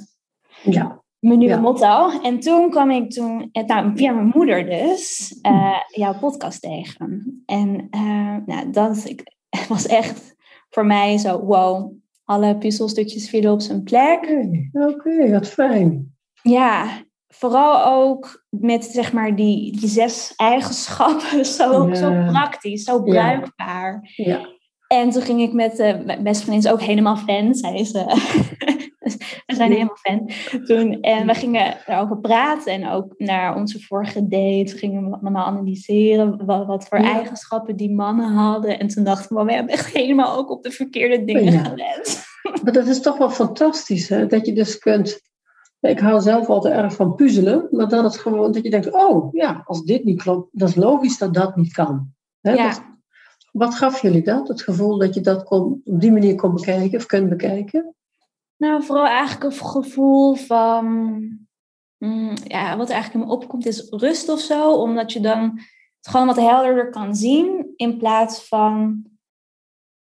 ja. 0.62 1.02
mijn 1.18 1.38
nieuwe 1.38 1.54
ja. 1.54 1.61
motto. 1.61 2.21
En 2.21 2.40
toen 2.40 2.71
kwam 2.71 2.90
ik 2.90 3.11
toen, 3.11 3.49
nou, 3.66 3.92
via 3.94 4.12
mijn 4.12 4.32
moeder 4.35 4.66
dus, 4.66 5.35
uh, 5.42 5.80
jouw 5.88 6.18
podcast 6.18 6.61
tegen. 6.61 7.42
En 7.47 7.88
uh, 7.90 8.37
nou, 8.47 8.71
dat 8.71 9.04
ik, 9.04 9.35
was 9.68 9.87
echt 9.87 10.32
voor 10.73 10.87
mij 10.87 11.19
zo: 11.19 11.45
wow 11.45 12.00
alle 12.25 12.59
puzzelstukjes 12.59 13.29
vielen 13.29 13.52
op 13.52 13.61
zijn 13.61 13.83
plek. 13.83 14.23
Oké, 14.73 14.93
okay, 14.93 15.31
wat 15.31 15.49
fijn. 15.49 16.17
Ja, 16.43 17.05
vooral 17.29 17.85
ook 17.85 18.45
met 18.49 18.85
zeg 18.85 19.12
maar 19.12 19.37
die, 19.37 19.81
die 19.81 19.88
zes 19.88 20.33
eigenschappen, 20.37 21.47
zo, 21.59 21.88
ja. 21.88 21.95
zo 21.95 22.25
praktisch, 22.26 22.85
zo 22.85 23.02
bruikbaar. 23.02 24.12
Ja. 24.17 24.25
ja. 24.25 24.49
En 24.87 25.11
toen 25.11 25.23
ging 25.23 25.41
ik 25.41 25.52
met 25.52 25.79
uh, 25.79 26.05
mijn 26.05 26.23
beste 26.23 26.45
vriendin, 26.45 26.71
is 26.71 26.73
ook 26.73 26.87
helemaal 26.87 27.17
fan. 27.17 27.55
Zij 27.55 27.75
is, 27.75 27.93
uh, 27.93 28.14
we 29.47 29.54
zijn 29.54 29.71
helemaal 29.71 29.97
fan. 29.97 30.30
Toen, 30.66 31.00
en 31.00 31.26
we 31.26 31.35
gingen 31.35 31.76
daarover 31.87 32.18
praten 32.18 32.73
en 32.73 32.88
ook 32.88 33.14
naar 33.16 33.56
onze 33.56 33.80
vorige 33.80 34.28
date 34.28 34.76
gingen 34.76 35.11
we 35.11 35.16
allemaal 35.16 35.47
analyseren 35.47 36.47
wat, 36.47 36.66
wat 36.66 36.88
voor 36.88 37.00
ja. 37.00 37.12
eigenschappen 37.12 37.76
die 37.76 37.94
mannen 37.94 38.32
hadden. 38.32 38.78
En 38.78 38.88
toen 38.88 39.04
dachten 39.04 39.37
we, 39.37 39.44
we 39.44 39.52
hebben 39.52 39.73
echt 39.73 39.87
helemaal 39.87 40.37
ook 40.37 40.50
op 40.50 40.62
de 40.62 40.71
verkeerde 40.71 41.25
dingen 41.25 41.52
ja. 41.52 41.64
gelet. 41.64 42.30
Maar 42.62 42.73
dat 42.73 42.87
is 42.87 43.00
toch 43.00 43.18
wel 43.18 43.30
fantastisch, 43.30 44.09
hè? 44.09 44.26
dat 44.26 44.47
je 44.47 44.52
dus 44.52 44.78
kunt 44.78 45.21
ik 45.90 46.00
hou 46.00 46.21
zelf 46.21 46.49
altijd 46.49 46.75
erg 46.75 46.94
van 46.94 47.14
puzzelen, 47.14 47.68
maar 47.71 47.88
dan 47.88 48.04
is 48.04 48.16
gewoon 48.16 48.52
dat 48.52 48.62
je 48.62 48.71
denkt, 48.71 48.92
oh 48.92 49.32
ja, 49.32 49.62
als 49.64 49.82
dit 49.82 50.04
niet 50.04 50.23
klopt, 50.23 50.49
dat 50.52 50.68
is 50.68 50.75
logisch 50.75 51.18
dat 51.18 51.35
dat 51.35 51.56
niet 51.56 51.73
kan. 51.73 52.12
Hè? 52.40 52.52
Ja. 52.52 52.68
Dat, 52.68 52.82
wat 53.52 53.75
gaf 53.75 54.02
jullie 54.02 54.23
dat? 54.23 54.49
Het 54.49 54.62
gevoel 54.62 54.99
dat 54.99 55.14
je 55.14 55.21
dat 55.21 55.42
kon, 55.42 55.80
op 55.85 56.00
die 56.00 56.12
manier 56.12 56.35
kon 56.35 56.54
bekijken 56.54 56.99
of 56.99 57.06
kunt 57.06 57.28
bekijken? 57.28 57.94
Nou, 58.62 58.83
vooral 58.83 59.07
eigenlijk 59.07 59.45
een 59.45 59.66
gevoel 59.66 60.35
van, 60.35 60.85
mm, 61.99 62.33
ja, 62.45 62.76
wat 62.76 62.88
er 62.88 62.95
eigenlijk 62.95 63.25
in 63.25 63.28
me 63.31 63.37
opkomt 63.37 63.66
is 63.66 63.87
rust 63.90 64.28
of 64.28 64.40
zo, 64.40 64.73
omdat 64.73 65.12
je 65.12 65.21
dan 65.21 65.40
het 65.97 66.09
gewoon 66.09 66.26
wat 66.26 66.37
helderder 66.37 66.90
kan 66.90 67.14
zien, 67.14 67.73
in 67.76 67.97
plaats 67.97 68.49
van 68.49 69.02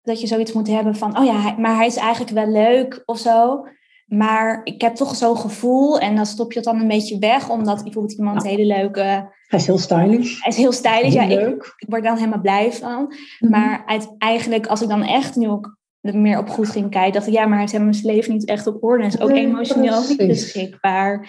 dat 0.02 0.20
je 0.20 0.26
zoiets 0.26 0.52
moet 0.52 0.66
hebben 0.66 0.96
van, 0.96 1.18
oh 1.18 1.24
ja, 1.24 1.54
maar 1.58 1.76
hij 1.76 1.86
is 1.86 1.96
eigenlijk 1.96 2.34
wel 2.34 2.48
leuk 2.48 3.02
of 3.04 3.18
zo. 3.18 3.66
Maar 4.06 4.60
ik 4.64 4.80
heb 4.80 4.94
toch 4.94 5.16
zo'n 5.16 5.38
gevoel 5.38 5.98
en 5.98 6.16
dan 6.16 6.26
stop 6.26 6.52
je 6.52 6.58
het 6.58 6.68
dan 6.68 6.80
een 6.80 6.88
beetje 6.88 7.18
weg, 7.18 7.50
omdat 7.50 7.82
bijvoorbeeld 7.82 8.18
iemand 8.18 8.42
een 8.42 8.50
hele 8.50 8.66
leuke. 8.66 9.00
Hij 9.00 9.58
is 9.58 9.66
heel 9.66 9.78
stylish. 9.78 10.40
Hij 10.40 10.52
is 10.52 10.56
heel 10.56 10.72
stylish, 10.72 11.14
Heel 11.14 11.28
ja. 11.28 11.38
Ik, 11.38 11.40
leuk. 11.40 11.74
ik 11.76 11.88
word 11.88 12.02
dan 12.02 12.16
helemaal 12.16 12.40
blij 12.40 12.72
van. 12.72 13.14
Mhm. 13.38 13.50
Maar 13.50 13.82
uit, 13.86 14.14
eigenlijk, 14.18 14.66
als 14.66 14.82
ik 14.82 14.88
dan 14.88 15.02
echt 15.02 15.36
nu 15.36 15.48
ook 15.48 15.82
er 16.04 16.18
meer 16.18 16.38
op 16.38 16.48
goed 16.48 16.68
ging 16.68 16.90
kijken, 16.90 17.12
dacht 17.12 17.26
ik, 17.26 17.32
ja, 17.32 17.46
maar 17.46 17.58
heeft 17.58 17.72
helemaal 17.72 17.94
zijn 17.94 18.14
leven 18.14 18.32
niet 18.32 18.44
echt 18.44 18.66
op 18.66 18.82
orde. 18.84 19.02
En 19.02 19.08
is 19.08 19.20
ook 19.20 19.30
Nee, 19.30 19.46
emotioneel 19.46 20.02
niet 20.08 20.26
beschikbaar. 20.26 21.20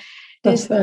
Dus 0.42 0.68
dit 0.68 0.80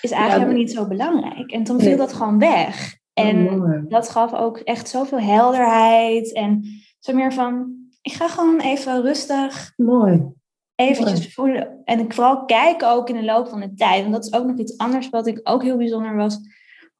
is 0.00 0.10
eigenlijk 0.10 0.10
Ja, 0.10 0.28
helemaal 0.30 0.52
niet 0.54 0.72
zo 0.72 0.86
belangrijk. 0.86 1.50
En 1.52 1.64
toen 1.64 1.78
viel 1.78 1.88
Nee. 1.88 1.96
dat 1.96 2.12
gewoon 2.12 2.38
weg. 2.38 2.96
En 3.12 3.48
Oh, 3.48 3.52
mooi. 3.58 3.84
dat 3.88 4.08
gaf 4.10 4.32
ook 4.34 4.58
echt 4.58 4.88
zoveel 4.88 5.20
helderheid. 5.20 6.32
En 6.32 6.64
zo 6.98 7.14
meer 7.14 7.32
van, 7.32 7.72
ik 8.02 8.12
ga 8.12 8.28
gewoon 8.28 8.60
even 8.60 9.02
rustig 9.02 9.72
Mooi. 9.76 10.22
eventjes 10.74 11.34
voelen. 11.34 11.80
En 11.84 11.98
ik 12.00 12.12
vooral 12.12 12.44
kijken 12.44 12.90
ook 12.90 13.08
in 13.08 13.14
de 13.14 13.24
loop 13.24 13.48
van 13.48 13.60
de 13.60 13.74
tijd. 13.74 14.04
En 14.04 14.10
dat 14.10 14.24
is 14.24 14.32
ook 14.32 14.44
nog 14.46 14.58
iets 14.58 14.78
anders 14.78 15.08
wat 15.10 15.26
ik 15.26 15.40
ook 15.42 15.62
heel 15.62 15.76
bijzonder 15.76 16.16
was. 16.16 16.38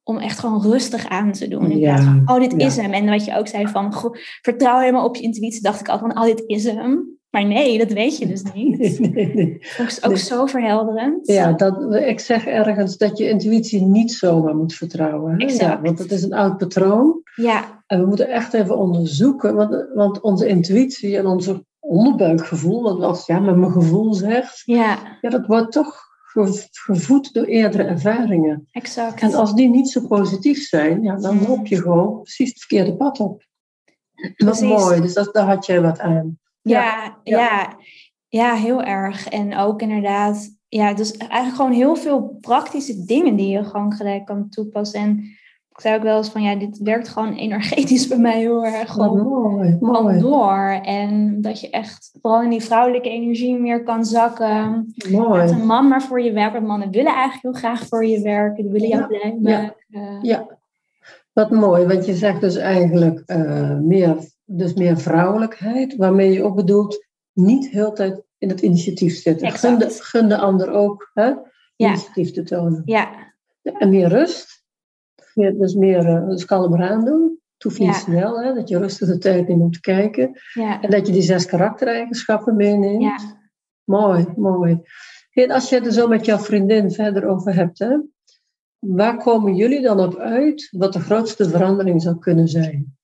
Om 0.07 0.17
echt 0.17 0.39
gewoon 0.39 0.61
rustig 0.61 1.07
aan 1.07 1.31
te 1.31 1.47
doen. 1.47 1.71
In 1.71 1.77
Ja, 1.79 1.93
plaats 1.93 2.05
van, 2.05 2.35
oh, 2.35 2.39
dit 2.41 2.53
ja. 2.61 2.65
is 2.67 2.75
hem. 2.77 2.93
En 2.93 3.09
wat 3.09 3.25
je 3.25 3.37
ook 3.37 3.47
zei 3.47 3.67
van, 3.67 3.93
goh, 3.93 4.15
vertrouw 4.41 4.79
helemaal 4.79 5.05
op 5.05 5.15
je 5.15 5.23
intuïtie. 5.23 5.61
Dacht 5.61 5.79
ik 5.79 5.87
altijd 5.89 6.13
van, 6.13 6.21
oh, 6.21 6.27
dit 6.35 6.43
is 6.47 6.63
hem. 6.63 7.13
Maar 7.29 7.45
nee, 7.45 7.77
dat 7.77 7.91
weet 7.91 8.17
je 8.17 8.27
dus 8.27 8.43
niet. 8.53 8.77
Nee, 8.79 8.99
nee, 9.11 9.33
nee. 9.33 9.61
Dat 9.77 9.87
is 9.87 10.03
ook 10.03 10.17
zo 10.17 10.45
verhelderend. 10.45 11.27
Ja, 11.27 11.51
dat, 11.51 11.95
ik 11.95 12.19
zeg 12.19 12.45
ergens 12.45 12.97
dat 12.97 13.17
je 13.17 13.29
intuïtie 13.29 13.81
niet 13.81 14.11
zomaar 14.11 14.55
moet 14.55 14.73
vertrouwen. 14.73 15.31
Hè? 15.31 15.37
Ja, 15.37 15.45
Exact. 15.45 15.81
want 15.81 15.99
het 15.99 16.11
is 16.11 16.23
een 16.23 16.33
oud 16.33 16.57
patroon. 16.57 17.21
Ja, 17.35 17.83
En 17.87 17.99
we 18.01 18.07
moeten 18.07 18.29
echt 18.29 18.53
even 18.53 18.77
onderzoeken. 18.77 19.55
Want, 19.55 19.87
want 19.93 20.21
onze 20.21 20.47
intuïtie 20.47 21.17
en 21.17 21.25
onze 21.25 21.65
onderbuikgevoel, 21.79 22.81
wat 22.83 23.01
als 23.01 23.25
ja, 23.25 23.39
met 23.39 23.55
mijn 23.55 23.71
gevoel 23.71 24.13
zegt, 24.13 24.61
ja, 24.65 24.97
ja, 25.21 25.29
dat 25.29 25.45
wordt 25.45 25.71
toch 25.71 26.03
gevoed 26.71 27.33
door 27.33 27.45
eerdere 27.45 27.83
ervaringen. 27.83 28.67
exact. 28.71 29.21
En 29.21 29.33
als 29.33 29.53
die 29.53 29.69
niet 29.69 29.89
zo 29.89 30.07
positief 30.07 30.67
zijn, 30.67 31.01
ja, 31.03 31.15
dan 31.15 31.35
Mm. 31.35 31.47
loop 31.47 31.67
je 31.67 31.81
gewoon 31.81 32.21
precies 32.21 32.49
het 32.49 32.59
verkeerde 32.59 32.95
pad 32.95 33.19
op. 33.19 33.43
Wat 34.15 34.33
Precies. 34.35 34.61
mooi, 34.67 35.01
dus 35.01 35.13
dat, 35.13 35.33
daar 35.33 35.45
had 35.47 35.65
jij 35.65 35.81
wat 35.81 35.99
aan. 35.99 36.39
Ja, 36.61 37.17
ja. 37.23 37.37
ja. 37.39 37.77
Ja, 38.27 38.53
heel 38.55 38.83
erg. 38.83 39.27
En 39.27 39.57
ook 39.57 39.81
inderdaad, 39.81 40.57
ja, 40.67 40.93
dus 40.93 41.17
eigenlijk 41.17 41.55
gewoon 41.55 41.71
heel 41.71 41.95
veel 41.95 42.37
praktische 42.41 43.05
dingen 43.05 43.35
die 43.35 43.47
je 43.47 43.63
gewoon 43.63 43.93
gelijk 43.93 44.25
kan 44.25 44.49
toepassen. 44.49 44.99
En 44.99 45.23
zei 45.81 45.95
ook 45.95 46.03
wel 46.03 46.17
eens 46.17 46.29
van, 46.29 46.41
ja, 46.41 46.55
dit 46.55 46.77
werkt 46.77 47.07
gewoon 47.07 47.33
energetisch 47.33 48.07
bij 48.13 48.17
mij 48.17 48.39
heel 48.39 48.65
erg 48.65 48.91
gewoon, 48.91 49.27
mooi, 49.27 49.77
mooi, 49.79 50.19
door. 50.19 50.79
En 50.83 51.41
dat 51.41 51.59
je 51.59 51.69
echt 51.69 52.11
vooral 52.21 52.41
in 52.43 52.49
die 52.49 52.63
vrouwelijke 52.63 53.09
energie 53.09 53.59
meer 53.59 53.83
kan 53.83 54.05
zakken. 54.05 54.93
Mooi. 55.11 55.49
een 55.49 55.65
man 55.65 55.87
maar 55.87 56.01
voor 56.01 56.21
je 56.21 56.31
werken. 56.31 56.53
Want 56.53 56.67
mannen 56.67 56.91
willen 56.91 57.13
eigenlijk 57.13 57.41
heel 57.41 57.53
graag 57.71 57.87
voor 57.87 58.05
je 58.05 58.21
werken. 58.21 58.63
Die 58.63 58.71
willen 58.71 58.87
jou 58.87 59.01
Ja, 59.01 59.07
blij 59.07 59.37
ja. 59.41 59.61
maken. 59.61 60.19
Ja, 60.21 60.57
wat 61.33 61.51
mooi, 61.51 61.85
want 61.85 62.05
je 62.05 62.15
zegt 62.15 62.41
dus 62.41 62.55
eigenlijk 62.55 63.23
eh, 63.25 63.77
meer, 63.77 64.17
dus 64.45 64.73
meer 64.73 64.97
vrouwelijkheid, 64.97 65.95
waarmee 65.95 66.31
je 66.31 66.43
ook 66.43 66.55
bedoelt 66.55 67.05
niet 67.33 67.67
heel 67.69 67.93
tijd 67.93 68.23
in 68.37 68.49
het 68.49 68.61
initiatief 68.61 69.15
zitten. 69.17 69.51
Gun 69.51 69.77
de, 69.79 69.89
gun 69.89 70.27
de 70.29 70.37
ander 70.37 70.71
ook 70.71 71.11
hè, 71.13 71.25
Ja. 71.25 71.39
initiatief 71.75 72.31
te 72.31 72.43
tonen. 72.43 72.81
Ja, 72.85 73.09
En 73.61 73.89
meer 73.89 74.07
rust, 74.07 74.64
dus 75.35 75.73
meer 75.73 76.05
uh, 76.07 76.27
dus 76.27 76.45
kalm 76.45 76.73
eraan 76.73 77.05
doen. 77.05 77.39
Het 77.53 77.63
hoeft 77.63 77.79
niet 77.79 77.87
Ja. 77.87 77.93
snel, 77.93 78.43
hè, 78.43 78.53
dat 78.53 78.69
je 78.69 78.77
rustig 78.77 79.07
de 79.07 79.17
tijd 79.17 79.47
neemt 79.47 79.61
om 79.61 79.71
te 79.71 79.79
kijken. 79.79 80.39
ja, 80.53 80.81
En 80.81 80.89
dat 80.89 81.07
je 81.07 81.13
die 81.13 81.21
zes 81.21 81.45
karaktereigenschappen 81.45 82.55
meeneemt. 82.55 83.01
ja. 83.01 83.17
Mooi, 83.83 84.25
mooi. 84.35 84.81
En 85.33 85.51
als 85.51 85.69
je 85.69 85.75
het 85.75 85.85
er 85.85 85.91
zo 85.91 86.07
met 86.07 86.25
jouw 86.25 86.37
vriendin 86.37 86.91
verder 86.91 87.25
over 87.27 87.55
hebt, 87.55 87.79
hè, 87.79 87.97
waar 88.79 89.17
komen 89.17 89.55
jullie 89.55 89.81
dan 89.81 89.99
op 89.99 90.15
uit 90.17 90.67
wat 90.71 90.93
de 90.93 90.99
grootste 90.99 91.49
verandering 91.49 92.01
zou 92.01 92.17
kunnen 92.19 92.47
zijn? 92.47 92.97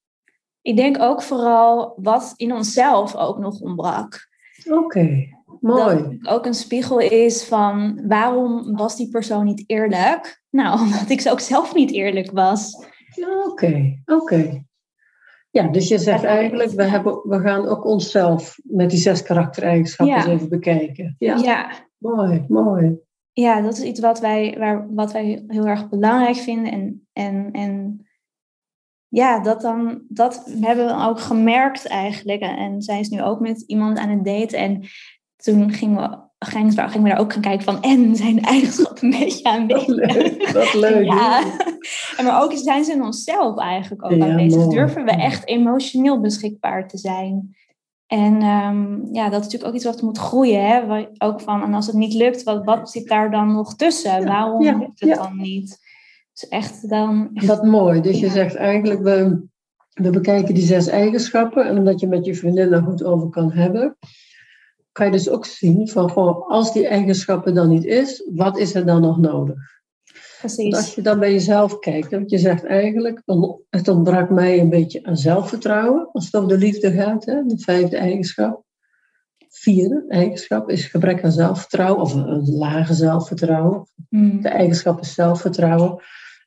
Ik 0.61 0.75
denk 0.77 0.99
ook 1.01 1.21
vooral 1.21 1.93
wat 2.01 2.33
in 2.35 2.53
onszelf 2.53 3.15
ook 3.15 3.37
nog 3.37 3.59
ontbrak. 3.59 4.29
Oké, 4.69 5.27
Dat 5.45 5.61
mooi. 5.61 5.95
het 6.19 6.27
ook 6.27 6.45
een 6.45 6.53
spiegel 6.53 6.99
is 6.99 7.43
van 7.43 8.01
waarom 8.07 8.75
was 8.75 8.95
die 8.95 9.09
persoon 9.09 9.45
niet 9.45 9.63
eerlijk? 9.67 10.43
Nou, 10.49 10.79
omdat 10.81 11.09
ik 11.09 11.27
ook 11.29 11.39
zelf 11.39 11.73
niet 11.73 11.91
eerlijk 11.91 12.31
was. 12.31 12.85
Oké, 13.47 14.01
oké. 14.05 14.63
Ja, 15.49 15.67
dus 15.67 15.87
je 15.87 15.97
zegt 15.97 16.23
eigenlijk, 16.23 16.69
we, 16.71 16.83
hebben, 16.83 17.13
we 17.23 17.39
gaan 17.39 17.67
ook 17.67 17.85
onszelf 17.85 18.55
met 18.63 18.89
die 18.89 18.99
zes 18.99 19.23
karaktereigenschappen 19.23 20.15
Ja. 20.15 20.23
eens 20.23 20.31
even 20.33 20.49
bekijken. 20.49 21.15
Ja, 21.19 21.35
Ja, 21.35 21.71
mooi, 21.97 22.45
mooi. 22.47 22.97
ja 23.31 23.61
dat 23.61 23.73
is 23.77 23.83
iets 23.83 23.99
wat 23.99 24.19
wij, 24.19 24.55
waar, 24.59 24.87
wat 24.93 25.11
wij 25.11 25.43
heel 25.47 25.65
erg 25.67 25.89
belangrijk 25.89 26.35
vinden. 26.35 26.71
En, 26.71 27.07
en, 27.13 27.51
en 27.51 28.05
ja, 29.13 29.39
dat, 29.39 29.61
dan, 29.61 30.01
dat 30.07 30.43
hebben 30.61 30.85
we 30.85 31.05
ook 31.07 31.19
gemerkt 31.19 31.87
eigenlijk. 31.87 32.41
En, 32.41 32.81
zij 32.81 32.99
is 32.99 33.09
nu 33.09 33.21
ook 33.23 33.39
met 33.39 33.61
iemand 33.67 33.97
aan 33.97 34.09
het 34.09 34.25
daten. 34.25 34.59
En 34.59 34.83
toen 35.35 35.71
gingen 35.73 36.09
we, 36.09 36.17
gingen, 36.45 36.75
we- 36.75 36.87
gingen 36.89 37.03
we 37.03 37.09
daar 37.09 37.19
ook 37.19 37.33
gaan 37.33 37.41
kijken 37.41 37.63
van... 37.63 37.81
en 37.81 38.15
zijn 38.15 38.41
eigenschappen 38.41 39.03
een 39.13 39.19
beetje 39.19 39.43
aanwezig? 39.43 39.87
leuk, 39.87 40.51
wat 40.51 40.73
leuk. 40.73 41.05
Ja, 41.05 41.43
en 42.17 42.25
maar 42.25 42.43
ook 42.43 42.53
zijn 42.55 42.83
ze 42.83 42.91
in 42.91 43.03
onszelf 43.03 43.57
eigenlijk 43.57 44.05
ook 44.05 44.11
Ja, 44.11 44.25
aanwezig. 44.29 44.63
mooi. 44.63 44.75
Durven 44.75 45.05
we 45.05 45.11
echt 45.11 45.47
emotioneel 45.47 46.19
beschikbaar 46.19 46.87
te 46.87 46.97
zijn? 46.97 47.55
En 48.07 48.41
ehm, 48.41 49.13
ja, 49.13 49.23
dat 49.29 49.39
is 49.39 49.45
natuurlijk 49.45 49.65
ook 49.65 49.73
iets 49.75 49.85
wat 49.85 50.01
moet 50.01 50.17
groeien. 50.17 50.65
Hè? 50.67 51.05
Ook 51.17 51.41
van, 51.41 51.61
en 51.63 51.73
als 51.73 51.87
het 51.87 51.95
niet 51.95 52.13
lukt, 52.13 52.43
wat, 52.43 52.63
wat 52.65 52.91
zit 52.91 53.07
daar 53.07 53.31
dan 53.31 53.51
nog 53.51 53.75
tussen? 53.75 54.19
Ja, 54.21 54.27
Waarom 54.27 54.63
lukt 54.63 54.99
het 54.99 55.15
dan 55.15 55.37
niet? 55.37 55.80
Echt 56.49 56.89
dan... 56.89 57.29
Wat 57.33 57.63
mooi. 57.63 58.01
Dus 58.01 58.19
je 58.19 58.25
Ja. 58.25 58.31
zegt 58.31 58.55
eigenlijk, 58.55 59.01
we, 59.01 59.41
we 59.93 60.09
bekijken 60.09 60.53
die 60.53 60.65
zes 60.65 60.87
eigenschappen. 60.87 61.65
En 61.67 61.77
omdat 61.77 61.99
je 61.99 62.07
met 62.07 62.25
je 62.25 62.35
vriendin 62.35 62.69
daar 62.69 62.83
goed 62.83 63.03
over 63.03 63.29
kan 63.29 63.51
hebben, 63.51 63.97
kan 64.91 65.05
je 65.05 65.11
dus 65.11 65.29
ook 65.29 65.45
zien 65.45 65.87
van, 65.87 66.09
goh, 66.09 66.49
als 66.49 66.73
die 66.73 66.87
eigenschappen 66.87 67.53
dan 67.53 67.69
niet 67.69 67.85
is, 67.85 68.29
wat 68.35 68.57
is 68.57 68.75
er 68.75 68.85
dan 68.85 69.01
nog 69.01 69.17
nodig? 69.17 69.55
Want 70.41 70.57
als 70.57 70.69
Precies. 70.69 70.95
je 70.95 71.01
dan 71.01 71.19
bij 71.19 71.31
jezelf 71.31 71.79
kijkt, 71.79 72.11
want 72.11 72.29
je 72.29 72.37
zegt 72.37 72.65
eigenlijk, 72.65 73.21
het 73.69 73.87
ontbrak 73.87 74.29
mij 74.29 74.59
een 74.59 74.69
beetje 74.69 75.03
aan 75.03 75.17
zelfvertrouwen, 75.17 76.09
als 76.11 76.25
het 76.25 76.35
over 76.35 76.49
de 76.49 76.57
liefde 76.57 76.91
gaat, 76.91 77.25
hè, 77.25 77.43
de 77.45 77.57
vijfde 77.59 77.97
eigenschap. 77.97 78.63
Vierde 79.49 80.05
eigenschap 80.07 80.69
is 80.69 80.85
gebrek 80.85 81.23
aan 81.23 81.31
zelfvertrouwen, 81.31 82.01
of 82.01 82.13
een, 82.13 82.27
een 82.27 82.49
lage 82.57 82.93
zelfvertrouwen. 82.93 83.87
Mm. 84.09 84.41
De 84.41 84.49
eigenschap 84.49 84.99
is 85.01 85.13
zelfvertrouwen. 85.13 86.01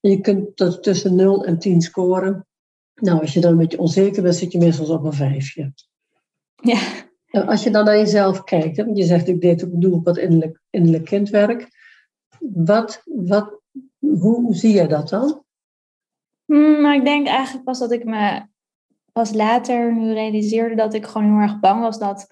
En 0.04 0.10
je 0.10 0.20
kunt 0.20 0.56
tussen 0.82 1.14
0 1.14 1.44
en 1.44 1.58
10 1.58 1.80
scoren. 1.80 2.46
Nou, 2.94 3.20
als 3.20 3.32
je 3.32 3.40
dan 3.40 3.52
een 3.52 3.58
beetje 3.58 3.78
onzeker 3.78 4.22
bent, 4.22 4.34
zit 4.34 4.52
je 4.52 4.58
meestal 4.58 4.96
op 4.96 5.04
een 5.04 5.12
vijfje. 5.12 5.72
Ja. 6.62 6.78
En 7.30 7.46
als 7.46 7.62
je 7.62 7.70
dan 7.70 7.84
naar 7.84 7.96
jezelf 7.96 8.44
kijkt, 8.44 8.76
hè, 8.76 8.84
want 8.84 8.96
je 8.96 9.04
zegt 9.04 9.28
ik 9.28 9.40
deed 9.40 9.64
ook 9.64 9.80
doe 9.80 10.02
wat 10.02 10.16
innerlijk, 10.16 10.60
innerlijk 10.70 11.04
kindwerk. 11.04 11.68
Wat, 12.38 13.02
wat, 13.04 13.60
hoe 13.98 14.54
zie 14.54 14.74
je 14.74 14.86
dat 14.86 15.08
dan? 15.08 15.44
Mm, 16.44 16.80
maar 16.80 16.94
ik 16.94 17.04
denk 17.04 17.26
eigenlijk 17.26 17.64
pas 17.64 17.78
dat 17.78 17.92
ik 17.92 18.04
me 18.04 18.42
pas 19.12 19.32
later 19.32 19.94
nu 19.94 20.12
realiseerde 20.12 20.74
dat 20.74 20.94
ik 20.94 21.06
gewoon 21.06 21.32
heel 21.32 21.48
erg 21.48 21.60
bang 21.60 21.80
was 21.80 21.98
dat 21.98 22.26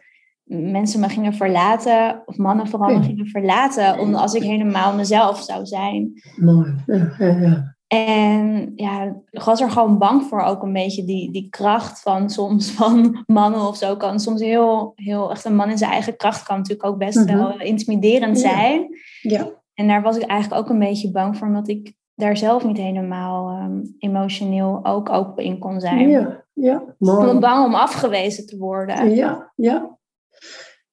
mensen 0.52 1.00
me 1.00 1.09
gingen 1.09 1.32
verlaten, 1.35 2.23
of 2.26 2.37
mannen 2.37 2.68
vooral 2.68 2.97
me 2.99 3.02
gingen 3.02 3.26
verlaten, 3.26 3.99
omdat 3.99 4.21
als 4.21 4.35
ik 4.35 4.42
helemaal 4.42 4.94
mezelf 4.94 5.42
zou 5.42 5.66
zijn. 5.66 6.12
Mooi. 6.37 6.75
Ja, 6.87 7.14
ja, 7.18 7.26
ja. 7.40 7.71
En 7.87 8.73
ja, 8.76 9.16
ik 9.30 9.42
was 9.42 9.61
er 9.61 9.71
gewoon 9.71 9.99
bang 9.99 10.23
voor 10.23 10.40
ook 10.40 10.62
een 10.62 10.73
beetje 10.73 11.04
die, 11.04 11.30
die 11.32 11.49
kracht 11.49 12.00
van 12.02 12.30
soms 12.30 12.71
van 12.71 13.23
mannen 13.26 13.61
of 13.68 13.76
zo 13.76 13.97
kan 13.97 14.21
soms 14.21 14.40
heel, 14.40 14.92
heel 14.94 15.30
echt 15.30 15.44
een 15.44 15.56
man 15.56 15.71
in 15.71 15.78
zijn 15.78 15.90
eigen 15.90 16.16
kracht 16.16 16.42
kan 16.42 16.56
natuurlijk 16.56 16.88
ook 16.88 16.99
best 16.99 17.18
Mhm. 17.28 17.37
wel 17.37 17.61
intimiderend 17.61 18.40
Ja. 18.40 18.49
zijn. 18.50 18.87
ja. 19.21 19.49
En 19.75 19.88
daar 19.88 20.02
was 20.02 20.16
ik 20.16 20.23
eigenlijk 20.23 20.62
ook 20.62 20.68
een 20.71 20.78
beetje 20.78 21.11
bang 21.11 21.37
voor, 21.37 21.47
omdat 21.47 21.68
ik 21.68 21.94
daar 22.14 22.37
zelf 22.37 22.64
niet 22.64 22.76
helemaal 22.76 23.49
ehm, 23.49 23.80
emotioneel 23.99 24.80
ook 24.82 25.09
open 25.11 25.44
in 25.44 25.59
kon 25.59 25.80
zijn. 25.80 26.09
Ja, 26.09 26.44
ja, 26.52 26.75
Ik 26.76 26.94
was 26.99 27.25
mooi. 27.25 27.38
bang 27.38 27.64
om 27.66 27.75
afgewezen 27.75 28.47
te 28.47 28.59
worden. 28.59 29.14
Ja, 29.14 29.52
ja. 29.56 29.99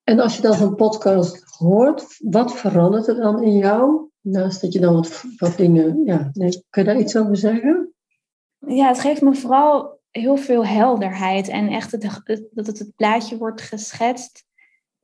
En 0.10 0.20
als 0.20 0.36
je 0.36 0.42
dan 0.42 0.54
zo'n 0.54 0.76
podcast 0.76 1.44
hoort, 1.58 2.06
wat 2.20 2.56
verandert 2.56 3.08
er 3.08 3.16
dan 3.16 3.44
in 3.44 3.58
jou? 3.58 4.10
Naast 4.22 4.62
dat 4.62 4.74
je 4.74 4.80
dan 4.80 4.94
wat, 4.94 5.24
wat 5.38 5.58
dingen, 5.58 6.02
ja, 6.06 6.30
nee, 6.34 6.64
kun 6.70 6.84
je 6.84 6.88
daar 6.88 7.00
iets 7.00 7.18
over 7.18 7.38
zeggen? 7.38 7.94
Ja, 8.68 8.88
het 8.88 9.00
geeft 9.00 9.22
me 9.22 9.36
vooral 9.36 10.00
heel 10.12 10.38
veel 10.38 10.66
helderheid 10.66 11.48
en 11.48 11.68
echt 11.68 11.92
het, 11.92 12.04
het- 12.24 12.48
dat 12.52 12.68
het, 12.68 12.80
het 12.80 12.96
plaatje 12.96 13.38
wordt 13.38 13.62
geschetst 13.62 14.46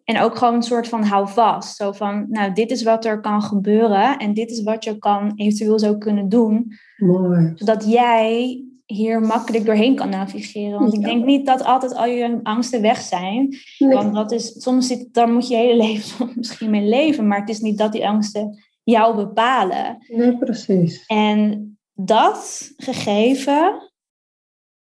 En 0.03 0.19
ook 0.19 0.37
gewoon 0.37 0.53
een 0.53 0.63
soort 0.63 0.87
van 0.87 1.03
hou 1.03 1.27
vast. 1.27 1.75
Zo 1.75 1.91
van, 1.91 2.25
nou, 2.29 2.53
dit 2.53 2.71
is 2.71 2.83
wat 2.83 3.05
er 3.05 3.21
kan 3.21 3.41
gebeuren 3.41 4.17
en 4.17 4.33
dit 4.33 4.51
is 4.51 4.63
wat 4.63 4.83
je 4.83 4.97
kan 4.97 5.31
eventueel 5.35 5.79
zo 5.79 5.97
kunnen 5.97 6.29
doen. 6.29 6.71
Mooi. 6.97 7.51
Zodat 7.55 7.85
jij 7.85 8.63
hier 8.85 9.21
makkelijk 9.21 9.65
doorheen 9.65 9.95
kan 9.95 10.09
navigeren. 10.09 10.79
Want 10.79 10.93
ik 10.93 11.03
denk 11.03 11.25
niet 11.25 11.45
dat 11.45 11.63
altijd 11.63 11.95
al 11.95 12.05
je 12.05 12.39
angsten 12.43 12.81
weg 12.81 13.01
zijn. 13.01 13.57
Nee. 13.77 13.93
Want 13.93 14.13
dat 14.13 14.31
is, 14.31 14.61
soms 14.61 14.87
zit, 14.87 15.13
daar 15.13 15.29
moet 15.29 15.47
je 15.47 15.55
hele 15.55 15.83
leven 15.87 16.31
misschien 16.35 16.69
mee 16.69 16.89
leven. 16.89 17.27
Maar 17.27 17.39
het 17.39 17.49
is 17.49 17.59
niet 17.59 17.77
dat 17.77 17.91
die 17.91 18.07
angsten 18.07 18.63
jou 18.83 19.15
bepalen. 19.15 19.97
nee, 20.07 20.37
precies. 20.37 21.05
En 21.05 21.69
dat 21.93 22.71
gegeven 22.77 23.91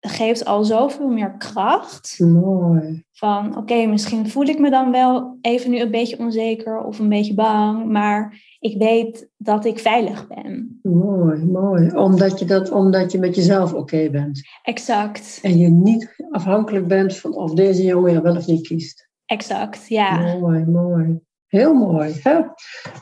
geeft 0.09 0.45
al 0.45 0.63
zoveel 0.63 1.07
meer 1.07 1.37
kracht. 1.37 2.19
Mooi. 2.19 3.03
Van 3.11 3.57
oké, 3.57 3.85
misschien 3.85 4.29
voel 4.29 4.45
ik 4.45 4.59
me 4.59 4.69
dan 4.69 4.91
wel 4.91 5.37
even 5.41 5.69
nu 5.69 5.79
een 5.79 5.91
beetje 5.91 6.19
onzeker 6.19 6.79
of 6.83 6.99
een 6.99 7.09
beetje 7.09 7.33
bang. 7.33 7.85
Maar 7.91 8.45
ik 8.59 8.77
weet 8.77 9.29
dat 9.37 9.65
ik 9.65 9.79
veilig 9.79 10.27
ben. 10.27 10.79
Mooi, 10.81 11.45
mooi. 11.45 11.91
Omdat 11.91 12.39
je, 12.39 12.45
dat, 12.45 12.71
omdat 12.71 13.11
je 13.11 13.19
met 13.19 13.35
jezelf 13.35 13.73
oké 13.73 14.09
bent. 14.09 14.41
Exact, 14.63 15.39
En 15.41 15.57
je 15.57 15.69
niet 15.69 16.15
afhankelijk 16.29 16.87
bent 16.87 17.17
van 17.17 17.35
of 17.35 17.53
deze 17.53 17.83
jongen 17.83 18.11
je 18.11 18.21
wel 18.21 18.35
of 18.35 18.47
niet 18.47 18.67
kiest. 18.67 19.09
exact, 19.25 19.87
ja. 19.87 20.35
Mooi, 20.37 20.65
mooi. 20.65 21.19
Heel 21.47 21.73
mooi. 21.73 22.19
Hè? 22.23 22.39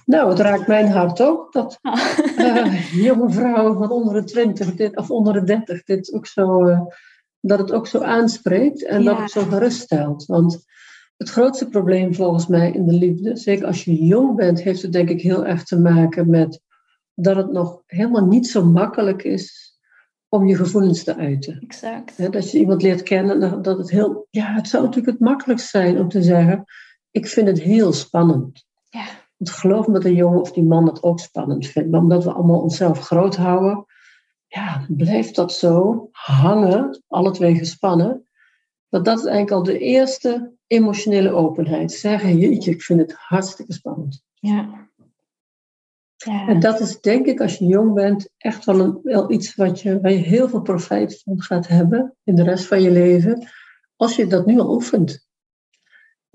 Nou, 0.05 0.29
het 0.29 0.39
raakt 0.39 0.67
mijn 0.67 0.87
hart 0.87 1.21
ook 1.21 1.53
dat 1.53 1.79
eh, 2.37 2.95
jonge 3.07 3.29
vrouwen 3.31 3.77
van 3.77 3.91
onder 3.91 4.13
de 4.13 4.23
20 4.23 4.75
dit, 4.75 4.97
of 4.97 5.09
onder 5.11 5.33
de 5.33 5.43
30 5.43 5.83
dit 5.83 6.13
ook 6.13 6.25
zo, 6.27 6.65
eh, 6.67 6.81
dat 7.39 7.59
het 7.59 7.71
ook 7.71 7.87
zo 7.87 7.99
aanspreekt 8.01 8.85
en 8.85 9.03
dat 9.03 9.17
het 9.17 9.31
zo 9.31 9.41
geruststelt. 9.41 10.25
Want 10.25 10.65
het 11.17 11.29
grootste 11.29 11.69
probleem 11.69 12.15
volgens 12.15 12.47
mij 12.47 12.71
in 12.71 12.85
de 12.85 12.93
liefde, 12.93 13.35
zeker 13.37 13.65
als 13.65 13.83
je 13.83 14.05
jong 14.05 14.35
bent, 14.35 14.61
heeft 14.61 14.81
het 14.81 14.91
denk 14.91 15.09
ik 15.09 15.21
heel 15.21 15.45
erg 15.45 15.63
te 15.63 15.79
maken 15.79 16.29
met 16.29 16.59
dat 17.13 17.35
het 17.35 17.51
nog 17.51 17.81
helemaal 17.85 18.25
niet 18.25 18.47
zo 18.47 18.65
makkelijk 18.65 19.23
is 19.23 19.73
om 20.29 20.47
je 20.47 20.55
gevoelens 20.55 21.03
te 21.03 21.15
uiten. 21.15 21.59
exact. 21.59 22.17
Hè, 22.17 22.29
dat 22.29 22.51
je 22.51 22.57
iemand 22.59 22.81
leert 22.81 23.03
kennen, 23.03 23.39
dat- 23.39 23.63
dat 23.63 23.77
het 23.77 23.89
heel, 23.91 24.27
ja, 24.29 24.53
het 24.53 24.67
zou 24.67 24.83
natuurlijk 24.83 25.11
het 25.17 25.27
makkelijkst 25.27 25.69
zijn 25.69 25.99
om 25.99 26.09
te 26.09 26.21
zeggen, 26.21 26.63
ik 27.15 27.27
vind 27.27 27.47
het 27.47 27.61
heel 27.61 27.93
spannend. 27.93 28.65
Ja. 28.89 29.05
Want 29.37 29.51
geloof 29.51 29.87
me 29.87 29.93
dat 29.93 30.05
een 30.05 30.15
jongen 30.15 30.41
of 30.41 30.51
die 30.51 30.63
man 30.63 30.85
dat 30.85 31.03
ook 31.03 31.19
spannend 31.19 31.67
vindt. 31.67 31.91
Maar 31.91 32.01
omdat 32.01 32.23
we 32.23 32.31
allemaal 32.31 32.61
onszelf 32.61 32.99
groot 32.99 33.35
houden, 33.35 33.85
ja, 34.47 34.85
blijft 34.87 35.35
dat 35.35 35.53
zo 35.53 36.07
hangen, 36.11 37.03
alle 37.07 37.31
twee 37.31 37.55
gespannen. 37.55 38.27
Dat 38.89 39.05
dat 39.05 39.17
is 39.17 39.25
eigenlijk 39.25 39.51
al 39.51 39.63
de 39.63 39.79
eerste 39.79 40.53
emotionele 40.67 41.31
openheid. 41.31 41.91
Zeggen, 41.91 42.37
jeetje, 42.37 42.71
ik 42.71 42.81
vind 42.81 42.99
het 42.99 43.13
hartstikke 43.13 43.73
spannend. 43.73 44.23
Ja. 44.33 44.89
Ja. 46.15 46.47
En 46.47 46.59
dat 46.59 46.79
is 46.79 47.01
denk 47.01 47.25
ik, 47.25 47.41
als 47.41 47.57
je 47.57 47.65
jong 47.65 47.93
bent, 47.93 48.29
echt 48.37 48.65
wel, 48.65 48.79
een, 48.79 48.99
wel 49.03 49.31
iets 49.31 49.55
wat 49.55 49.81
je, 49.81 50.01
waar 50.01 50.11
je 50.11 50.17
heel 50.17 50.49
veel 50.49 50.61
profijt 50.61 51.21
van 51.23 51.41
gaat 51.41 51.67
hebben 51.67 52.15
in 52.23 52.35
de 52.35 52.43
rest 52.43 52.65
van 52.65 52.81
je 52.81 52.91
leven. 52.91 53.47
Als 53.95 54.15
je 54.15 54.27
dat 54.27 54.45
nu 54.45 54.59
al 54.59 54.73
oefent. 54.73 55.24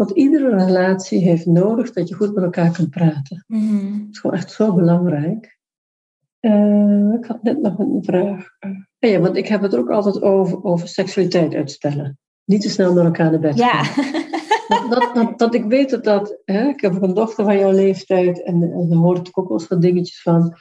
Want 0.00 0.12
iedere 0.12 0.64
relatie 0.64 1.19
heeft 1.19 1.47
nodig 1.47 1.92
dat 1.92 2.09
je 2.09 2.14
goed 2.14 2.35
met 2.35 2.45
elkaar 2.45 2.71
kunt 2.71 2.90
praten. 2.90 3.45
Mhm. 3.47 3.99
Dat 3.99 4.09
is 4.11 4.19
gewoon 4.19 4.37
echt 4.37 4.50
zo 4.50 4.75
belangrijk. 4.75 5.59
Eh, 6.38 7.12
ik 7.19 7.25
had 7.25 7.42
net 7.42 7.61
nog 7.61 7.78
een 7.78 7.99
vraag. 8.04 8.47
Eh, 8.59 9.11
ja, 9.12 9.21
want 9.21 9.37
ik 9.37 9.47
heb 9.47 9.62
het 9.62 9.73
er 9.73 9.78
ook 9.78 9.90
altijd 9.90 10.23
over, 10.23 10.64
over 10.64 10.88
seksualiteit 10.88 11.54
uitstellen. 11.54 12.19
Niet 12.45 12.61
te 12.61 12.71
snel 12.71 12.95
met 12.95 13.04
elkaar 13.04 13.30
naar 13.30 13.40
bed 13.40 13.57
Ja. 13.59 13.83
gaan. 13.83 14.12
Dat, 14.69 14.90
dat, 14.90 15.14
dat, 15.14 15.38
dat 15.38 15.54
ik 15.54 15.64
weet 15.64 15.90
dat 15.90 16.04
dat... 16.04 16.40
Hè, 16.45 16.69
ik 16.69 16.80
heb 16.80 16.95
ook 16.95 17.02
een 17.02 17.14
dochter 17.14 17.45
van 17.45 17.59
jouw 17.59 17.73
leeftijd 17.73 18.45
en, 18.45 18.62
en 18.62 18.88
daar 18.88 18.99
hoor 18.99 19.16
ik 19.16 19.38
ook 19.38 19.49
wel 19.49 19.59
eens 19.59 19.69
wat 19.69 19.83
dingetjes 19.83 20.23
van. 20.23 20.57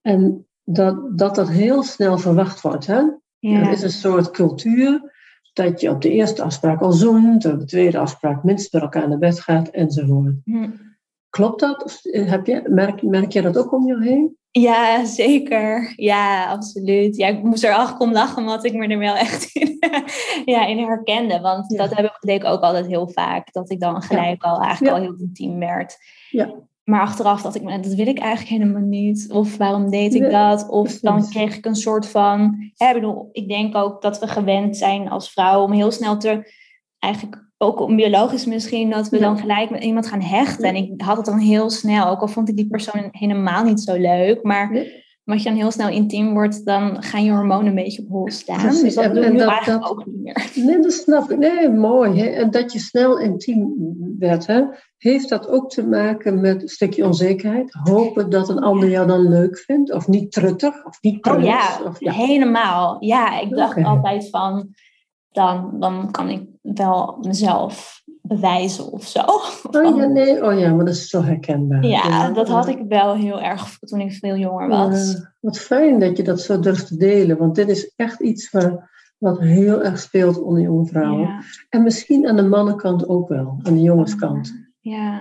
En 0.00 0.46
dat 0.64 1.18
dat, 1.18 1.34
dat 1.34 1.48
heel 1.48 1.82
snel 1.82 2.18
verwacht 2.18 2.60
wordt. 2.60 2.86
Hè? 2.86 2.96
Er 2.96 3.18
ja. 3.38 3.70
is 3.70 3.82
een 3.82 3.90
soort 3.90 4.30
cultuur 4.30 5.09
dat 5.52 5.80
je 5.80 5.90
op 5.90 6.02
de 6.02 6.10
eerste 6.10 6.42
afspraak 6.42 6.80
al 6.80 6.92
zoent, 6.92 7.44
op 7.44 7.58
de 7.58 7.64
tweede 7.64 7.98
afspraak 7.98 8.44
minstens 8.44 8.72
met 8.72 8.82
elkaar 8.82 9.08
naar 9.08 9.18
bed 9.18 9.40
gaat 9.40 9.68
enzovoort. 9.68 10.34
Hm. 10.44 10.68
Klopt 11.30 11.60
dat? 11.60 11.84
Of 11.84 12.00
heb 12.02 12.46
je, 12.46 12.62
merk, 12.68 13.02
merk 13.02 13.32
je 13.32 13.42
dat 13.42 13.58
ook 13.58 13.72
om 13.72 13.86
je 13.86 14.02
heen? 14.02 14.38
Ja, 14.50 15.04
zeker. 15.04 15.92
Ja, 15.96 16.50
absoluut. 16.50 17.16
Ja, 17.16 17.26
ik 17.26 17.42
moest 17.42 17.62
er 17.64 17.70
eigenlijk 17.70 18.00
om 18.00 18.12
lachen, 18.12 18.38
omdat 18.38 18.64
ik 18.64 18.74
me 18.74 18.86
er 18.86 18.98
wel 18.98 19.16
echt 19.16 19.50
in, 19.54 19.76
ja, 20.44 20.66
in 20.66 20.78
herkende. 20.78 21.40
Want 21.40 21.72
Ja. 21.72 21.78
dat 21.78 21.96
heb 21.96 22.04
ik, 22.04 22.16
deed 22.20 22.42
ik 22.42 22.48
ook 22.48 22.60
altijd 22.60 22.86
heel 22.86 23.08
vaak. 23.08 23.52
Dat 23.52 23.70
ik 23.70 23.80
dan 23.80 24.02
gelijk 24.02 24.42
al 24.42 24.60
eigenlijk 24.60 24.96
al 24.96 25.02
heel 25.02 25.16
intiem 25.18 25.58
werd. 25.58 25.96
Ja. 26.30 26.54
Maar 26.84 27.00
achteraf 27.00 27.42
dacht 27.42 27.54
ik, 27.54 27.62
"Maar 27.62 27.82
dat 27.82 27.94
wil 27.94 28.06
ik 28.06 28.18
eigenlijk 28.18 28.62
helemaal 28.62 28.88
niet. 28.88 29.30
Of 29.32 29.56
waarom 29.56 29.90
deed 29.90 30.14
ik 30.14 30.30
dat? 30.30 30.68
Of 30.68 30.98
dan 30.98 31.28
kreeg 31.28 31.56
ik 31.56 31.66
een 31.66 31.74
soort 31.74 32.06
van... 32.06 32.56
Ja, 32.74 32.88
ik 32.88 32.94
bedoel, 32.94 33.28
ik 33.32 33.48
denk 33.48 33.76
ook 33.76 34.02
dat 34.02 34.18
we 34.18 34.28
gewend 34.28 34.76
zijn 34.76 35.08
als 35.08 35.30
vrouw 35.30 35.62
om 35.62 35.72
heel 35.72 35.90
snel 35.90 36.16
te... 36.16 36.52
Eigenlijk 36.98 37.50
ook 37.58 37.80
om 37.80 37.96
biologisch 37.96 38.44
misschien, 38.44 38.90
dat 38.90 39.08
we 39.08 39.18
dan 39.18 39.38
gelijk 39.38 39.70
met 39.70 39.84
iemand 39.84 40.06
gaan 40.06 40.22
hechten. 40.22 40.64
En 40.64 40.74
ik 40.74 41.00
had 41.00 41.16
het 41.16 41.26
dan 41.26 41.38
heel 41.38 41.70
snel, 41.70 42.08
ook 42.08 42.20
al 42.20 42.28
vond 42.28 42.48
ik 42.48 42.56
die 42.56 42.68
persoon 42.68 43.08
helemaal 43.10 43.64
niet 43.64 43.80
zo 43.80 43.96
leuk. 43.96 44.42
Maar 44.42 44.86
Als 45.32 45.42
je 45.42 45.48
dan 45.48 45.58
heel 45.58 45.70
snel 45.70 45.88
intiem 45.88 46.32
wordt, 46.32 46.64
dan 46.64 47.02
gaan 47.02 47.24
je 47.24 47.30
hormonen 47.30 47.66
een 47.66 47.74
beetje 47.74 48.02
op 48.02 48.08
hol 48.08 48.30
staan. 48.30 48.58
Precies. 48.60 48.80
Dus 48.82 48.94
dat 48.94 49.04
En- 49.04 49.12
nu 49.32 49.38
dat- 49.38 49.48
eigenlijk 49.48 49.82
dat- 49.82 49.90
ook 49.90 50.06
niet 50.06 50.22
meer. 50.22 50.50
Nee, 50.66 50.80
dat 50.80 50.92
snap 50.92 51.30
ik. 51.30 51.38
Nee, 51.38 51.68
mooi. 51.68 52.20
Hè? 52.20 52.26
En 52.26 52.50
dat 52.50 52.72
je 52.72 52.78
snel 52.78 53.18
intiem 53.18 53.74
werd, 54.18 54.46
hè? 54.46 54.62
heeft 54.96 55.28
dat 55.28 55.48
ook 55.48 55.70
te 55.70 55.86
maken 55.86 56.40
met 56.40 56.62
een 56.62 56.68
stukje 56.68 57.04
onzekerheid? 57.04 57.78
Hopen 57.82 58.30
dat 58.30 58.48
een 58.48 58.58
ander 58.58 58.88
jou 58.90 59.06
dan 59.06 59.28
leuk 59.28 59.58
vindt? 59.58 59.92
Of 59.92 60.08
niet 60.08 60.32
truttig? 60.32 60.84
Of 60.84 60.98
niet 61.00 61.14
Oh 61.26 61.32
preuts? 61.32 61.46
ja, 61.46 61.80
Of, 61.86 62.00
ja. 62.00 62.12
helemaal. 62.12 62.96
Ja, 63.04 63.40
ik 63.40 63.50
dacht 63.56 63.84
altijd 63.84 64.30
van, 64.30 64.68
dan, 65.30 65.76
dan 65.78 66.10
kan 66.10 66.28
ik 66.28 66.42
wel 66.62 67.18
mezelf 67.20 67.99
bewijzen 68.30 68.92
of 68.92 69.06
zo. 69.06 69.20
Oh 69.72 69.96
ja, 69.96 70.06
nee. 70.06 70.44
Oh 70.44 70.58
ja, 70.58 70.74
maar 70.74 70.84
dat 70.84 70.94
is 70.94 71.08
zo 71.08 71.22
herkenbaar. 71.22 71.84
Ja, 71.86 72.30
dat 72.30 72.48
had 72.48 72.68
ik 72.68 72.78
wel 72.88 73.14
heel 73.14 73.40
erg 73.40 73.78
toen 73.78 74.00
ik 74.00 74.12
veel 74.12 74.36
jonger 74.36 74.68
was. 74.68 75.26
Wat 75.40 75.58
fijn 75.58 75.98
dat 76.00 76.16
je 76.16 76.22
dat 76.22 76.40
zo 76.40 76.60
durft 76.60 76.86
te 76.86 76.96
delen. 76.96 77.36
Want 77.38 77.54
dit 77.54 77.68
is 77.68 77.92
echt 77.96 78.20
iets 78.20 78.50
waar, 78.50 78.90
wat 79.18 79.38
heel 79.40 79.82
erg 79.82 79.98
speelt 79.98 80.42
onder 80.42 80.62
jonge 80.62 80.86
vrouwen. 80.86 81.20
Ja, 81.26 81.40
En 81.68 81.82
misschien 81.82 82.28
aan 82.28 82.36
de 82.36 82.42
mannenkant 82.48 83.08
ook 83.08 83.28
wel. 83.28 83.58
Aan 83.62 83.74
de 83.74 83.82
jongenskant. 83.82 84.54
ja, 84.80 85.20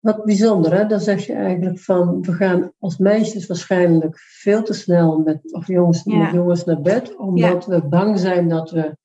Wat 0.00 0.24
bijzonder, 0.24 0.74
hè? 0.74 0.86
Dan 0.86 1.00
zeg 1.00 1.26
je 1.26 1.32
eigenlijk 1.32 1.78
van, 1.78 2.22
we 2.22 2.32
gaan 2.32 2.72
als 2.78 2.96
meisjes 2.98 3.46
waarschijnlijk 3.46 4.18
veel 4.18 4.62
te 4.62 4.72
snel 4.72 5.18
met, 5.18 5.52
of 5.52 5.66
jongens, 5.66 6.00
Ja. 6.04 6.16
met 6.16 6.32
jongens 6.32 6.64
naar 6.64 6.80
bed, 6.80 7.16
omdat 7.16 7.66
we 7.66 7.82
bang 7.88 8.18
zijn 8.18 8.48
dat 8.48 8.70
we 8.70 8.96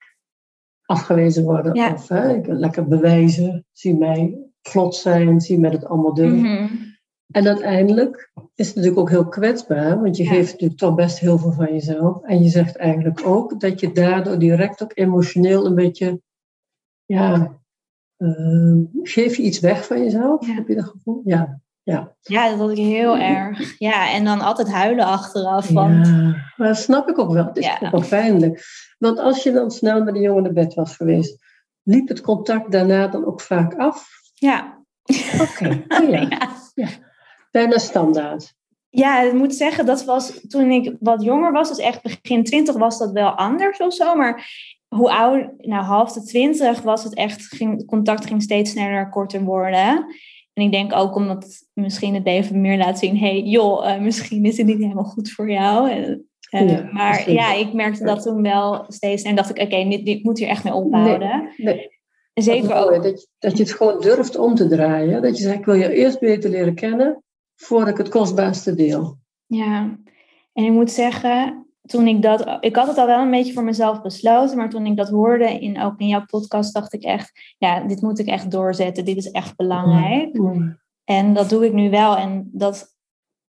afgewezen 0.88 1.44
worden. 1.44 1.74
Ja. 1.76 1.94
Of 1.94 2.08
hè, 2.08 2.40
lekker 2.44 2.88
bewijzen, 2.88 3.66
zie 3.72 3.98
mij 3.98 4.38
vlot 4.62 4.96
zijn, 4.96 5.42
zie 5.42 5.60
mij 5.60 5.70
het 5.70 5.86
allemaal 5.86 6.14
durven. 6.14 6.40
Mhm. 6.40 6.74
En 7.32 7.48
uiteindelijk 7.48 8.32
is 8.56 8.68
het 8.68 8.76
natuurlijk 8.76 9.02
ook 9.02 9.10
heel 9.10 9.28
kwetsbaar, 9.28 10.02
want 10.02 10.18
je 10.18 10.24
Ja. 10.24 10.30
geeft 10.30 10.52
natuurlijk 10.52 10.80
toch 10.80 10.96
best 10.96 11.20
heel 11.20 11.38
veel 11.38 11.52
van 11.52 11.74
jezelf. 11.74 12.24
En 12.24 12.44
je 12.44 12.50
zegt 12.50 12.76
eigenlijk 12.76 13.22
ook 13.26 13.60
dat 13.60 13.80
je 13.80 13.92
daardoor 13.92 14.40
direct 14.40 14.84
ook 14.84 14.92
emotioneel 14.94 15.66
een 15.66 15.76
beetje, 15.76 16.22
ja, 17.06 17.60
eh, 18.18 18.76
geef 19.04 19.36
je 19.36 19.44
iets 19.44 19.60
weg 19.60 19.86
van 19.86 20.04
jezelf? 20.04 20.48
Ja. 20.48 20.54
Heb 20.54 20.68
je 20.68 20.76
dat 20.76 20.86
gevoel? 20.86 21.22
Ja. 21.26 21.62
Ja. 21.88 22.16
ja, 22.22 22.50
dat 22.50 22.60
had 22.60 22.72
ik 22.72 22.78
heel 22.78 23.18
erg. 23.18 23.76
Ja, 23.78 24.12
en 24.12 24.26
dan 24.26 24.42
altijd 24.42 24.72
huilen 24.72 25.06
achteraf. 25.06 25.70
Want, 25.70 26.08
ja, 26.08 26.36
maar 26.56 26.68
dat 26.68 26.78
snap 26.78 27.10
ik 27.10 27.18
ook 27.20 27.32
wel. 27.32 27.46
Het 27.46 27.58
is 27.58 27.66
Ja. 27.66 27.80
ook 27.84 27.92
wel 27.92 28.08
pijnlijk. 28.10 28.66
Want 28.98 29.20
als 29.20 29.44
je 29.44 29.52
dan 29.52 29.72
snel 29.72 30.04
met 30.04 30.14
de 30.14 30.20
jongen 30.20 30.44
naar 30.44 30.54
bed 30.54 30.74
was 30.74 30.96
geweest, 30.96 31.46
liep 31.84 32.08
het 32.08 32.22
contact 32.22 32.72
daarna 32.72 33.08
dan 33.08 33.26
ook 33.26 33.42
vaak 33.42 33.76
af? 33.76 34.08
ja. 34.34 34.84
Oké, 35.42 35.84
oh 36.02 36.10
ja. 36.10 36.28
ja. 36.76 36.88
Bijna 37.52 37.78
standaard. 37.78 38.54
Ja, 38.90 39.22
ik 39.22 39.34
moet 39.34 39.56
zeggen, 39.56 39.86
dat 39.86 40.06
was 40.06 40.40
toen 40.48 40.72
ik 40.72 40.96
wat 41.00 41.24
jonger 41.24 41.52
was, 41.52 41.68
dus 41.70 41.78
echt 41.78 42.02
begin 42.02 42.44
twintig, 42.44 42.76
was 42.76 42.98
dat 42.98 43.12
wel 43.12 43.30
anders 43.30 43.78
of 43.78 43.94
zo. 43.94 44.16
Maar 44.16 44.50
hoe 44.88 45.12
ouder, 45.12 45.54
nou 45.58 45.84
half 45.84 46.12
de 46.14 46.24
twintig 46.24 46.82
was 46.82 47.04
het 47.04 47.14
echt, 47.14 47.42
ging, 47.46 47.86
contact 47.86 48.26
ging 48.26 48.42
steeds 48.42 48.72
sneller 48.72 49.10
korter 49.10 49.42
worden. 49.42 50.06
En 50.58 50.64
ik 50.64 50.72
denk 50.72 50.94
ook 50.94 51.16
omdat 51.16 51.68
misschien 51.74 52.14
het 52.14 52.26
leven 52.26 52.62
meer 52.62 52.78
laat 52.78 53.00
zien, 53.00 53.18
hey 53.18 53.42
joh, 53.42 53.90
eh, 53.90 54.02
misschien 54.02 54.46
is 54.46 54.58
het 54.58 54.66
niet 54.66 54.78
helemaal 54.78 55.04
goed 55.04 55.32
voor 55.32 55.52
jou. 55.52 55.92
En, 55.92 56.28
eh, 56.50 56.70
Ja, 56.70 56.90
maar 56.92 57.32
ja, 57.32 57.54
ik 57.54 57.74
merkte 57.74 58.04
dat 58.04 58.22
toen 58.22 58.42
wel 58.42 58.86
steeds 58.88 59.24
en 59.24 59.36
dacht 59.36 59.50
ik, 59.50 59.62
oké, 59.62 59.90
dit, 59.90 60.06
dit 60.06 60.24
moet 60.24 60.40
hier 60.40 60.48
echt 60.48 60.64
mee 60.64 60.74
ophouden. 60.74 61.50
Nee, 61.58 61.90
Zeker 62.34 62.68
dat, 62.68 62.86
mooi, 62.86 62.98
ook. 62.98 63.04
dat, 63.04 63.22
je, 63.22 63.28
dat 63.40 63.58
je 63.58 63.64
het 63.64 63.74
gewoon 63.74 64.02
durft 64.02 64.38
om 64.38 64.56
te 64.56 64.68
draaien. 64.68 65.22
Dat 65.22 65.38
je 65.38 65.44
zegt, 65.44 65.58
ik 65.58 65.66
wil 65.66 65.76
je 65.76 65.94
eerst 65.94 66.20
beter 66.20 66.50
leren 66.50 66.76
kennen, 66.76 67.24
voordat 67.56 67.88
ik 67.88 67.98
het 67.98 68.10
kostbaarste 68.10 68.76
deel. 68.76 69.18
Ja, 69.46 69.98
en 70.54 70.64
ik 70.64 70.72
moet 70.72 70.92
zeggen, 70.92 71.67
toen 71.88 72.08
ik 72.08 72.22
dat, 72.22 72.58
ik 72.60 72.76
had 72.76 72.88
het 72.88 72.98
al 72.98 73.06
wel 73.06 73.22
een 73.22 73.32
beetje 73.32 73.54
voor 73.54 73.64
mezelf 73.64 74.02
besloten, 74.02 74.58
maar 74.58 74.70
toen 74.70 74.86
ik 74.86 74.98
dat 74.98 75.10
hoorde, 75.10 75.60
in, 75.60 75.82
ook 75.82 76.00
in 76.00 76.08
jouw 76.08 76.26
podcast, 76.26 76.74
dacht 76.74 76.94
ik 76.94 77.04
echt, 77.04 77.56
ja, 77.58 77.80
dit 77.80 78.02
moet 78.02 78.20
ik 78.20 78.28
echt 78.28 78.52
doorzetten, 78.52 79.06
dit 79.06 79.18
is 79.18 79.32
echt 79.32 79.56
belangrijk. 79.56 80.40
En 81.04 81.34
dat 81.34 81.50
doe 81.50 81.66
ik 81.66 81.74
nu 81.74 81.90
wel. 81.90 82.18
En 82.18 82.50
dat, 82.54 82.96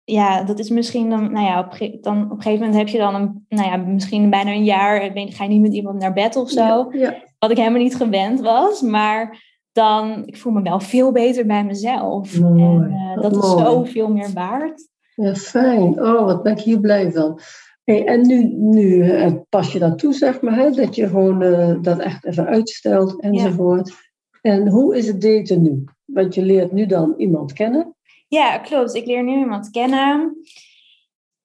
ja, 0.04 0.42
dat 0.42 0.58
is 0.58 0.70
misschien 0.70 1.10
dan, 1.10 1.32
nou 1.32 1.46
ja, 1.46 1.58
op, 1.58 2.02
dan, 2.02 2.24
op 2.24 2.30
een 2.30 2.42
gegeven 2.42 2.66
moment 2.66 2.78
heb 2.78 2.88
je 2.88 2.98
dan, 2.98 3.14
een, 3.14 3.46
nou 3.48 3.68
ja, 3.68 3.76
misschien 3.76 4.30
bijna 4.30 4.50
een 4.50 4.64
jaar, 4.64 5.10
ga 5.14 5.44
je 5.44 5.50
niet 5.50 5.60
met 5.60 5.74
iemand 5.74 5.98
naar 5.98 6.12
bed 6.12 6.36
of 6.36 6.50
zo. 6.50 6.90
Wat 7.38 7.50
ik 7.50 7.56
helemaal 7.56 7.82
niet 7.82 7.96
gewend 7.96 8.40
was, 8.40 8.80
maar 8.82 9.44
dan, 9.72 10.22
ik 10.26 10.36
voel 10.36 10.52
me 10.52 10.62
wel 10.62 10.80
veel 10.80 11.12
beter 11.12 11.46
bij 11.46 11.64
mezelf. 11.64 12.34
en 12.34 12.90
uh, 13.16 13.22
dat 13.22 13.36
is 13.36 13.50
zoveel 13.50 14.08
meer 14.08 14.30
waard. 14.34 14.88
Ja, 15.14 15.34
fijn. 15.34 16.02
Oh, 16.02 16.24
wat 16.24 16.42
ben 16.42 16.52
ik 16.52 16.60
hier 16.60 16.80
blij 16.80 17.12
van. 17.12 17.40
Hey, 17.86 18.04
en 18.06 18.26
nu, 18.26 18.44
nu 18.54 18.82
uh, 18.82 19.32
pas 19.48 19.72
je 19.72 19.78
dat 19.78 19.98
toe, 19.98 20.12
zeg 20.12 20.40
maar, 20.40 20.56
hè, 20.56 20.70
dat 20.70 20.94
je 20.94 21.08
gewoon 21.08 21.42
uh, 21.42 21.82
dat 21.82 21.98
echt 21.98 22.24
even 22.24 22.46
uitstelt 22.46 23.20
enzovoort. 23.22 23.92
En 24.42 24.68
hoe 24.68 24.96
is 24.96 25.06
het 25.06 25.20
daten 25.20 25.62
nu? 25.62 25.84
Want 26.04 26.34
je 26.34 26.42
leert 26.42 26.72
nu 26.72 26.86
dan 26.86 27.14
iemand 27.16 27.52
kennen. 27.52 27.94
Ja, 28.28 28.58
klopt. 28.58 28.94
Ik 28.94 29.06
leer 29.06 29.24
nu 29.24 29.38
iemand 29.38 29.70
kennen. 29.70 30.36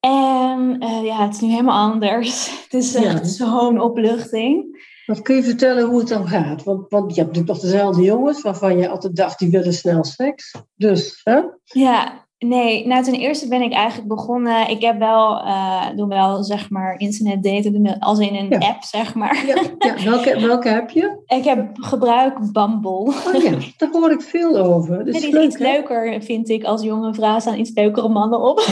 En 0.00 0.76
uh, 0.82 1.04
ja, 1.04 1.24
het 1.24 1.34
is 1.34 1.40
nu 1.40 1.48
helemaal 1.48 1.90
anders. 1.92 2.50
Het 2.62 2.74
is, 2.74 2.92
ja. 2.92 3.20
is 3.20 3.36
zo'n 3.36 3.80
opluchting. 3.80 4.80
Wat 5.06 5.22
kun 5.22 5.36
je 5.36 5.42
vertellen 5.42 5.88
hoe 5.88 5.98
het 5.98 6.08
dan 6.08 6.28
gaat? 6.28 6.62
Want, 6.62 6.90
want 6.90 7.14
je 7.14 7.20
hebt 7.20 7.36
natuurlijk 7.36 7.60
toch 7.60 7.70
dezelfde 7.70 8.02
jongens 8.02 8.42
waarvan 8.42 8.78
je 8.78 8.88
altijd 8.88 9.16
dacht 9.16 9.38
die 9.38 9.50
willen 9.50 9.72
snel 9.72 10.04
seks. 10.04 10.54
Dus, 10.74 11.20
hè? 11.24 11.40
Ja, 11.64 12.21
Nee, 12.44 12.86
nou 12.86 13.04
ten 13.04 13.14
eerste 13.14 13.48
ben 13.48 13.62
ik 13.62 13.72
eigenlijk 13.72 14.08
begonnen. 14.08 14.68
Ik 14.68 14.82
heb 14.82 14.98
wel, 14.98 15.44
uh, 15.44 15.86
doe 15.96 16.08
wel 16.08 16.42
zeg 16.44 16.70
maar 16.70 16.98
internet 16.98 17.42
daten 17.42 17.98
als 17.98 18.18
in 18.18 18.34
een 18.34 18.60
app 18.62 18.82
zeg 18.82 19.14
maar. 19.14 19.46
Ja, 19.46 19.62
ja. 19.78 20.04
Welke, 20.04 20.40
welke 20.46 20.68
heb 20.68 20.90
je? 20.90 21.22
Ik 21.26 21.44
heb 21.44 21.68
gebruik 21.72 22.52
Bumble. 22.52 22.90
Oh 22.90 23.42
ja, 23.42 23.56
daar 23.76 23.88
hoor 23.92 24.10
ik 24.10 24.20
veel 24.20 24.56
over. 24.56 25.04
Dat 25.04 25.14
is 25.14 25.20
die 25.20 25.38
is 25.38 25.44
iets 25.44 25.58
leuker 25.58 26.22
vind 26.22 26.48
ik 26.48 26.64
als 26.64 26.82
jonge 26.82 27.14
vrouw 27.14 27.38
staan 27.38 27.58
iets 27.58 27.74
leukere 27.74 28.08
mannen 28.08 28.40
op. 28.40 28.66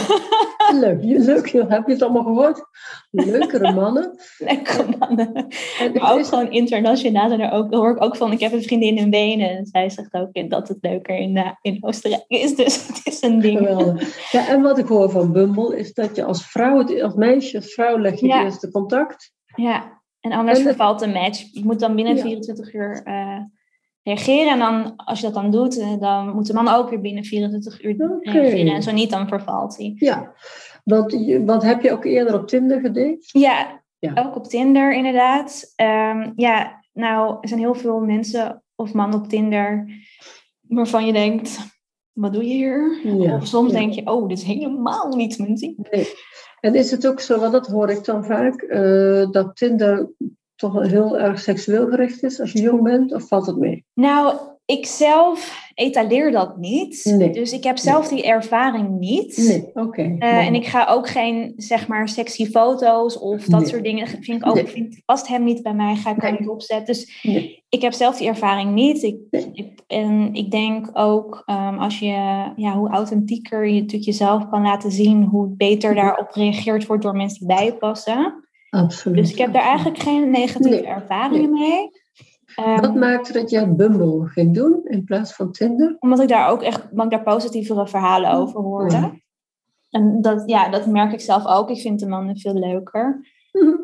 Leuk, 0.80 1.02
leuk. 1.02 1.50
Heb 1.50 1.86
je 1.86 1.92
het 1.92 2.02
allemaal 2.02 2.22
gehoord? 2.22 2.62
Leukere 3.10 3.72
mannen. 3.72 4.18
Leukere 4.38 4.96
mannen. 4.98 5.46
En 5.78 5.92
maar 5.92 6.12
ook 6.12 6.26
gewoon 6.26 6.50
internationaal 6.50 7.28
zijn 7.28 7.40
er 7.40 7.52
ook, 7.52 7.74
hoor 7.74 7.90
ik 7.90 8.02
ook 8.02 8.16
van. 8.16 8.32
Ik 8.32 8.40
heb 8.40 8.52
een 8.52 8.62
vriendin 8.62 8.96
in 8.96 9.10
Wenen 9.10 9.50
en 9.50 9.66
zij 9.66 9.90
zegt 9.90 10.14
ook 10.14 10.50
dat 10.50 10.68
het 10.68 10.78
leuker 10.80 11.16
in, 11.16 11.36
uh, 11.36 11.50
in 11.60 11.76
Oostenrijk 11.80 12.24
is. 12.28 12.54
Dus 12.60 12.86
het 12.86 13.00
is 13.04 13.22
een 13.22 13.40
ding. 13.40 13.60
Ja, 14.30 14.48
en 14.48 14.62
wat 14.62 14.78
ik 14.78 14.86
hoor 14.86 15.10
van 15.10 15.32
Bumble 15.32 15.78
is 15.78 15.94
dat 15.94 16.16
je 16.16 16.24
als 16.24 16.46
vrouw, 16.46 17.02
als 17.02 17.14
meisje, 17.14 17.56
als 17.56 17.72
vrouw 17.72 17.98
leg 17.98 18.20
je 18.20 18.26
ja. 18.26 18.44
eerste 18.44 18.70
contact. 18.70 19.32
Ja, 19.54 20.00
en 20.20 20.32
anders 20.32 20.58
en 20.58 20.64
vervalt 20.64 20.98
de 20.98 21.08
match. 21.08 21.44
Je 21.52 21.64
moet 21.64 21.80
dan 21.80 21.94
binnen 21.94 22.18
24 22.18 22.74
uur 22.74 23.02
uh, 23.04 23.38
reageren. 24.02 24.52
En 24.52 24.58
dan, 24.58 24.96
als 24.96 25.20
je 25.20 25.24
dat 25.24 25.34
dan 25.34 25.50
doet, 25.50 26.00
dan 26.00 26.34
moet 26.34 26.46
de 26.46 26.52
man 26.52 26.68
ook 26.68 26.90
weer 26.90 27.00
binnen 27.00 27.24
24 27.24 27.82
uur 27.84 27.94
okay. 27.94 28.32
reageren. 28.32 28.74
En 28.74 28.82
zo 28.82 28.92
niet, 28.92 29.10
dan 29.10 29.28
vervalt 29.28 29.76
hij. 29.76 29.92
Ja, 29.96 30.32
want 30.84 31.16
wat 31.44 31.62
heb 31.62 31.82
je 31.82 31.92
ook 31.92 32.04
eerder 32.04 32.34
op 32.34 32.48
Tinder 32.48 32.80
gedate? 32.80 33.18
Ja, 33.20 33.82
ja. 33.98 34.12
ook 34.14 34.36
op 34.36 34.44
Tinder 34.44 34.94
inderdaad. 34.94 35.74
Um, 35.76 36.32
ja, 36.36 36.82
nou, 36.92 37.36
er 37.40 37.48
zijn 37.48 37.60
heel 37.60 37.74
veel 37.74 38.00
mensen 38.00 38.62
of 38.74 38.92
mannen 38.92 39.18
op 39.18 39.28
Tinder 39.28 39.86
waarvan 40.60 41.06
je 41.06 41.12
denkt 41.12 41.78
wat 42.12 42.32
doe 42.32 42.46
je 42.46 42.54
hier? 42.54 43.34
of 43.34 43.46
soms 43.46 43.72
denk 43.72 43.92
je, 43.92 44.06
oh, 44.06 44.28
dit 44.28 44.38
is 44.38 44.44
helemaal 44.44 45.08
niet 45.16 45.38
mijn 45.38 45.54
ding. 45.54 45.88
Nee. 45.90 46.08
En 46.60 46.74
is 46.74 46.90
het 46.90 47.06
ook 47.06 47.20
zo, 47.20 47.40
want 47.40 47.52
dat 47.52 47.66
hoor 47.66 47.90
ik 47.90 48.04
dan 48.04 48.24
vaak, 48.24 48.62
uh, 48.62 49.30
dat 49.30 49.56
Tinder 49.56 50.10
toch 50.54 50.82
heel 50.82 51.18
erg 51.18 51.40
seksueel 51.40 51.88
gericht 51.88 52.22
is 52.22 52.40
als 52.40 52.52
je 52.52 52.60
jong 52.60 52.82
bent, 52.82 53.12
of 53.12 53.28
valt 53.28 53.46
het 53.46 53.56
mee? 53.56 53.84
Nou, 53.94 54.36
ik 54.70 54.86
zelf 54.86 55.68
etaleer 55.74 56.30
dat 56.30 56.56
niet. 56.56 57.04
Nee. 57.04 57.30
Dus 57.30 57.52
ik 57.52 57.64
heb 57.64 57.78
zelf 57.78 58.08
die 58.08 58.26
ervaring 58.26 58.98
niet. 58.98 59.36
Nee, 59.36 59.70
oké. 59.74 60.02
Uh, 60.02 60.46
en 60.46 60.54
ik 60.54 60.66
ga 60.66 60.86
ook 60.86 61.08
geen, 61.08 61.52
zeg 61.56 61.88
maar, 61.88 62.08
sexy 62.08 62.46
foto's 62.46 63.18
of 63.18 63.44
dat 63.44 63.68
soort 63.68 63.84
dingen. 63.84 64.06
Vind 64.06 64.26
ik 64.42 64.46
ook, 64.46 64.68
vind, 64.68 65.02
past 65.04 65.28
hem 65.28 65.44
niet 65.44 65.62
bij 65.62 65.74
mij, 65.74 65.94
ga 65.96 66.10
ik 66.10 66.22
er 66.22 66.36
niet 66.40 66.48
opzetten. 66.48 66.94
Dus 66.94 67.22
ik 67.68 67.82
heb 67.82 67.92
zelf 67.92 68.16
die 68.16 68.28
ervaring 68.28 68.74
niet. 68.74 69.02
Ik, 69.02 69.16
ik 69.52 69.68
en 69.86 70.34
ik 70.34 70.50
denk 70.50 70.90
ook, 70.92 71.42
um, 71.46 71.78
als 71.78 71.98
je, 71.98 72.52
ja, 72.56 72.76
hoe 72.76 72.90
authentieker 72.90 73.66
je 73.66 73.80
natuurlijk 73.80 74.04
jezelf 74.04 74.48
kan 74.48 74.62
laten 74.62 74.90
zien, 74.90 75.24
hoe 75.24 75.54
beter 75.56 75.94
daarop 75.94 76.30
gereageerd 76.30 76.86
wordt 76.86 77.02
door 77.02 77.16
mensen 77.16 77.38
die 77.38 77.56
bij 77.56 77.64
je 77.64 77.74
passen. 77.74 78.44
Absoluut. 78.70 79.16
Dus 79.16 79.32
ik 79.32 79.38
heb 79.38 79.52
daar 79.52 79.62
eigenlijk 79.62 79.98
geen 79.98 80.30
negatieve 80.30 80.86
ervaringen 80.86 81.52
mee. 81.52 81.90
Wat 82.64 82.84
ehm, 82.84 82.98
maakte 82.98 83.32
dat 83.32 83.50
jij 83.50 83.74
Bumble 83.74 84.26
ging 84.26 84.54
doen 84.54 84.80
in 84.84 85.04
plaats 85.04 85.32
van 85.32 85.52
Tinder? 85.52 85.96
Omdat 86.00 86.20
ik 86.20 86.28
daar 86.28 86.48
ook 86.48 86.62
echt 86.62 86.88
omdat 86.90 87.04
ik 87.04 87.10
daar 87.10 87.22
positievere 87.22 87.86
verhalen 87.86 88.32
over 88.32 88.60
hoorde. 88.60 89.20
En 89.90 90.20
dat, 90.20 90.42
ja, 90.46 90.68
dat 90.68 90.86
merk 90.86 91.12
ik 91.12 91.20
zelf 91.20 91.46
ook. 91.46 91.70
Ik 91.70 91.80
vind 91.80 92.00
de 92.00 92.06
mannen 92.06 92.38
veel 92.38 92.54
leuker. 92.54 93.28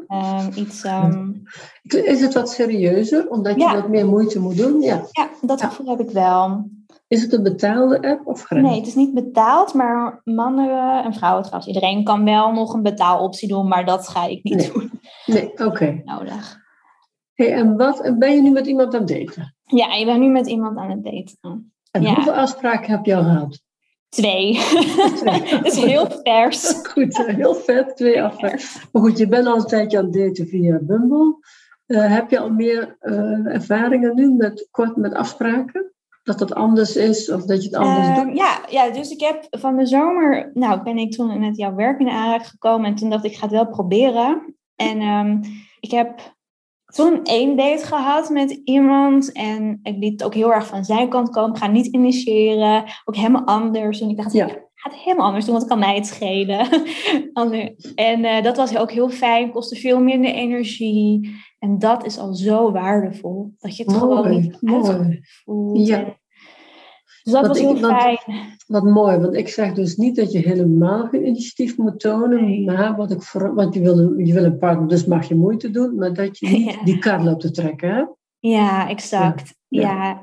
Um, 0.09 0.53
iets, 0.55 0.85
um... 0.85 1.43
Is 1.83 2.21
het 2.21 2.35
wat 2.35 2.51
serieuzer, 2.51 3.29
omdat 3.31 3.57
je 3.57 3.73
wat 3.73 3.89
meer 3.89 4.07
moeite 4.07 4.41
moet 4.41 4.57
doen? 4.57 4.81
Ja, 4.81 5.03
ja 5.11 5.29
dat 5.41 5.63
gevoel 5.63 5.97
heb 5.97 6.09
ik 6.09 6.11
wel. 6.11 6.71
Is 7.09 7.23
het 7.23 7.33
een 7.33 7.43
betaalde 7.43 8.03
app 8.03 8.27
of 8.27 8.43
gratis? 8.43 8.69
Nee, 8.69 8.79
het 8.79 8.87
is 8.87 8.95
niet 8.95 9.15
betaald, 9.15 9.75
maar 9.75 10.21
mannen 10.25 11.05
en 11.05 11.15
vrouwen 11.15 11.43
trouwens. 11.43 11.67
Iedereen 11.75 12.05
kan 12.05 12.25
wel 12.25 12.53
nog 12.53 12.75
een 12.75 12.83
betaaloptie 12.83 13.49
doen, 13.49 13.69
maar 13.69 13.85
dat 13.85 14.09
ga 14.09 14.27
ik 14.27 14.43
niet 14.43 14.57
nee. 14.57 14.73
doen. 14.73 14.91
Nee, 15.27 15.67
oké. 15.67 16.03
Nodig. 16.05 16.65
Hey, 17.37 17.53
en 17.53 17.77
wat, 17.77 18.15
ben 18.19 18.35
je 18.35 18.43
nu 18.43 18.51
met 18.51 18.67
iemand 18.67 18.95
aan 18.95 19.01
het 19.01 19.09
daten? 19.09 19.55
Ja, 19.65 19.95
ik 19.95 20.07
ben 20.07 20.21
nu 20.21 20.29
met 20.29 20.47
iemand 20.47 20.77
aan 20.79 20.91
het 20.91 21.05
daten. 21.05 21.73
En 21.91 22.03
ja. 22.03 22.15
hoeveel 22.15 22.33
afspraken 22.33 22.91
heb 22.91 23.05
je 23.05 23.17
al 23.17 23.23
gehad? 23.23 23.61
Twee. 24.09 24.57
Het 25.27 25.67
is 25.67 25.77
heel 25.77 26.07
vers. 26.23 26.73
Goed, 26.93 27.17
heel 27.27 27.55
vet, 27.55 27.97
twee 27.97 28.23
afspraken. 28.23 28.61
Maar 28.93 29.03
goed, 29.03 29.19
je 29.19 29.29
bent 29.29 29.47
al 29.47 29.57
een 29.57 29.67
tijdje 29.67 29.99
aan 29.99 30.05
het 30.05 30.13
daten 30.13 30.47
via 30.47 30.79
Bumble. 30.83 31.37
Uh, 31.87 32.13
heb 32.13 32.31
je 32.31 32.39
al 32.39 32.51
meer 32.51 32.97
uh, 33.01 33.55
ervaringen 33.55 34.15
nu 34.15 34.33
met, 34.33 34.69
kort 34.71 34.97
met 34.97 35.15
afspraken? 35.15 35.93
Dat 36.23 36.41
het 36.41 36.55
anders 36.55 36.97
is 36.97 37.31
of 37.31 37.43
dat 37.43 37.63
je 37.63 37.69
het 37.69 37.79
anders 37.79 38.09
uh, 38.09 38.25
doet? 38.25 38.37
Ja, 38.37 38.61
ja, 38.69 38.91
dus 38.91 39.11
ik 39.11 39.21
heb 39.21 39.47
van 39.51 39.77
de 39.77 39.87
zomer, 39.87 40.51
nou 40.55 40.83
ben 40.83 40.99
ik 40.99 41.13
toen 41.13 41.41
met 41.41 41.57
jouw 41.57 41.75
werk 41.75 42.01
in 42.01 42.09
aanraking 42.09 42.49
gekomen 42.49 42.87
en 42.87 42.95
toen 42.95 43.11
dacht 43.11 43.25
ik, 43.25 43.31
ik 43.31 43.37
ga 43.37 43.45
het 43.45 43.55
wel 43.55 43.69
proberen. 43.69 44.55
En 44.77 45.01
um, 45.01 45.41
ik 45.81 45.91
heb 45.91 46.36
toen 46.97 47.23
één 47.23 47.57
date 47.57 47.87
gehad 47.87 48.31
met 48.31 48.61
iemand 48.65 49.33
en 49.33 49.81
ik 49.83 49.97
liet 49.99 50.13
het 50.13 50.25
ook 50.25 50.35
heel 50.35 50.53
erg 50.53 50.67
van 50.67 50.85
zijn 50.85 51.09
kant 51.09 51.31
komen. 51.31 51.51
Ik 51.51 51.63
ga 51.63 51.67
niet 51.67 51.87
initiëren, 51.87 52.85
ook 53.05 53.17
helemaal 53.17 53.47
anders. 53.47 54.01
En 54.01 54.09
ik 54.09 54.17
dacht, 54.17 54.33
ja. 54.33 54.47
ik 54.47 54.71
ga 54.75 54.91
het 54.91 54.99
helemaal 54.99 55.27
anders 55.27 55.45
doen, 55.45 55.55
want 55.55 55.67
kan 55.67 55.79
mij 55.79 55.95
het 55.95 56.07
schelen. 56.07 56.69
en 57.95 58.25
uh, 58.25 58.43
dat 58.43 58.57
was 58.57 58.77
ook 58.77 58.91
heel 58.91 59.09
fijn, 59.09 59.51
kostte 59.51 59.77
veel 59.77 60.01
minder 60.01 60.31
energie. 60.31 61.35
En 61.59 61.79
dat 61.79 62.07
is 62.07 62.19
al 62.19 62.35
zo 62.35 62.73
waardevol, 62.73 63.55
dat 63.59 63.77
je 63.77 63.83
het 63.83 63.93
mooi, 63.93 64.17
gewoon 64.17 64.41
niet 64.41 64.57
uitgevoeld. 64.63 65.87
Ja. 65.87 66.17
Dus 67.27 67.35
dat 67.35 67.47
was 67.47 67.59
heel 67.59 67.77
fijn. 67.77 68.19
Wat, 68.67 68.85
mooi, 68.85 69.19
want 69.19 69.35
ik 69.35 69.49
zeg 69.49 69.73
dus 69.73 69.97
niet 69.97 70.17
dat 70.17 70.33
je 70.33 70.39
helemaal 70.39 71.07
geen 71.07 71.27
initiatief 71.27 71.77
moet 71.77 72.01
tonen, 72.01 72.45
nee. 72.45 72.65
maar 72.65 72.97
wat 72.97 73.11
ik 73.11 73.23
voor, 73.23 73.55
want 73.55 73.75
je 73.75 73.81
wil, 73.81 74.19
je 74.19 74.33
wil 74.33 74.45
een 74.45 74.59
partner, 74.59 74.89
dus 74.89 75.07
mag 75.07 75.29
je 75.29 75.35
moeite 75.35 75.71
doen, 75.71 75.95
maar 75.95 76.13
dat 76.13 76.39
je 76.39 76.49
niet 76.49 76.73
ja. 76.73 76.85
die 76.85 76.99
kar 76.99 77.23
loopt 77.23 77.41
te 77.41 77.51
trekken. 77.51 77.91
Hè? 77.91 78.05
Ja, 78.39 78.89
exact. 78.89 79.55
Ja. 79.69 79.81
ja. 79.81 80.23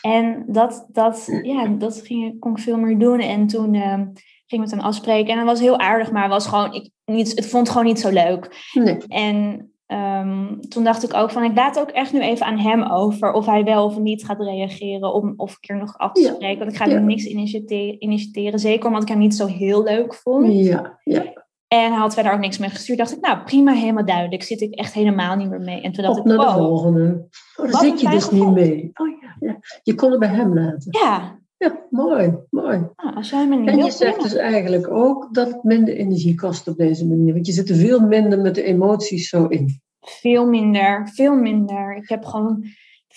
En 0.00 0.44
dat, 0.46 0.86
dat, 0.92 1.40
ja, 1.42 1.66
dat 1.66 2.00
ging, 2.04 2.38
kon 2.38 2.52
ik 2.52 2.58
veel 2.58 2.78
meer 2.78 2.98
doen. 2.98 3.20
En 3.20 3.46
toen 3.46 3.74
uh, 3.74 3.92
ging 3.92 4.14
ik 4.46 4.58
met 4.58 4.70
hem 4.70 4.80
afspreken. 4.80 5.30
En 5.30 5.36
dat 5.36 5.46
was 5.46 5.60
heel 5.60 5.78
aardig, 5.78 6.12
maar 6.12 6.28
was 6.28 6.46
gewoon, 6.46 6.72
ik, 6.72 6.90
niet, 7.04 7.34
het 7.34 7.46
vond 7.46 7.68
gewoon 7.68 7.86
niet 7.86 8.00
zo 8.00 8.10
leuk. 8.10 8.70
Nee. 8.72 8.98
En 9.06 9.70
Um, 9.92 10.60
toen 10.68 10.84
dacht 10.84 11.02
ik 11.02 11.14
ook 11.14 11.30
van, 11.30 11.44
ik 11.44 11.56
laat 11.56 11.80
ook 11.80 11.90
echt 11.90 12.12
nu 12.12 12.20
even 12.20 12.46
aan 12.46 12.58
hem 12.58 12.82
over 12.82 13.32
of 13.32 13.46
hij 13.46 13.64
wel 13.64 13.84
of 13.84 13.98
niet 13.98 14.24
gaat 14.24 14.40
reageren 14.40 15.14
om 15.14 15.34
of 15.36 15.50
een 15.50 15.60
keer 15.60 15.76
nog 15.76 15.98
af 15.98 16.12
te 16.12 16.32
spreken. 16.34 16.58
Want 16.58 16.70
ik 16.70 16.76
ga 16.76 16.86
ja. 16.86 16.98
nu 16.98 17.04
niks 17.04 17.24
initiëren, 17.24 18.02
initiëren, 18.02 18.58
zeker 18.58 18.86
omdat 18.86 19.02
ik 19.02 19.08
hem 19.08 19.18
niet 19.18 19.34
zo 19.34 19.46
heel 19.46 19.82
leuk 19.82 20.14
vond. 20.14 20.52
Ja, 20.52 20.98
ja. 21.04 21.44
En 21.68 21.90
hij 21.90 22.00
had 22.00 22.14
verder 22.14 22.32
ook 22.32 22.40
niks 22.40 22.58
meer 22.58 22.70
gestuurd. 22.70 22.98
Dacht 22.98 23.12
ik, 23.12 23.20
nou 23.20 23.38
prima, 23.44 23.72
helemaal 23.72 24.04
duidelijk. 24.04 24.42
Zit 24.42 24.60
ik 24.60 24.74
echt 24.74 24.92
helemaal 24.92 25.36
niet 25.36 25.48
meer 25.48 25.60
mee. 25.60 25.80
En 25.80 25.92
toen 25.92 26.04
dacht 26.04 26.18
Op 26.18 26.26
ik, 26.26 26.32
naar 26.32 26.46
wow, 26.46 26.56
de 26.56 26.62
volgende. 26.62 27.28
Oh, 27.56 27.70
daar 27.70 27.80
zit 27.80 28.00
je 28.00 28.08
dus 28.08 28.30
niet 28.30 28.50
mee. 28.50 28.90
Oh, 28.94 29.08
ja, 29.20 29.36
ja. 29.40 29.58
Je 29.82 29.94
kon 29.94 30.10
het 30.10 30.20
bij 30.20 30.28
hem 30.28 30.54
laten. 30.54 30.88
Ja. 30.90 31.38
Ja, 31.58 31.86
mooi, 31.90 32.34
mooi. 32.50 32.88
Als 32.96 33.30
jij 33.30 33.48
me 33.48 33.56
niet 33.56 33.68
en 33.68 33.84
je 33.84 33.90
zegt 33.90 34.22
dus 34.22 34.34
eigenlijk 34.34 34.90
ook 34.90 35.34
dat 35.34 35.48
het 35.48 35.62
minder 35.62 35.94
energie 35.94 36.34
kost 36.34 36.68
op 36.68 36.76
deze 36.76 37.06
manier. 37.06 37.32
Want 37.32 37.46
je 37.46 37.52
zit 37.52 37.68
er 37.68 37.76
veel 37.76 38.00
minder 38.00 38.40
met 38.40 38.54
de 38.54 38.62
emoties 38.62 39.28
zo 39.28 39.46
in. 39.46 39.80
Veel 40.00 40.46
minder, 40.46 41.08
veel 41.08 41.34
minder. 41.34 41.96
Ik 41.96 42.08
heb 42.08 42.24
gewoon 42.24 42.64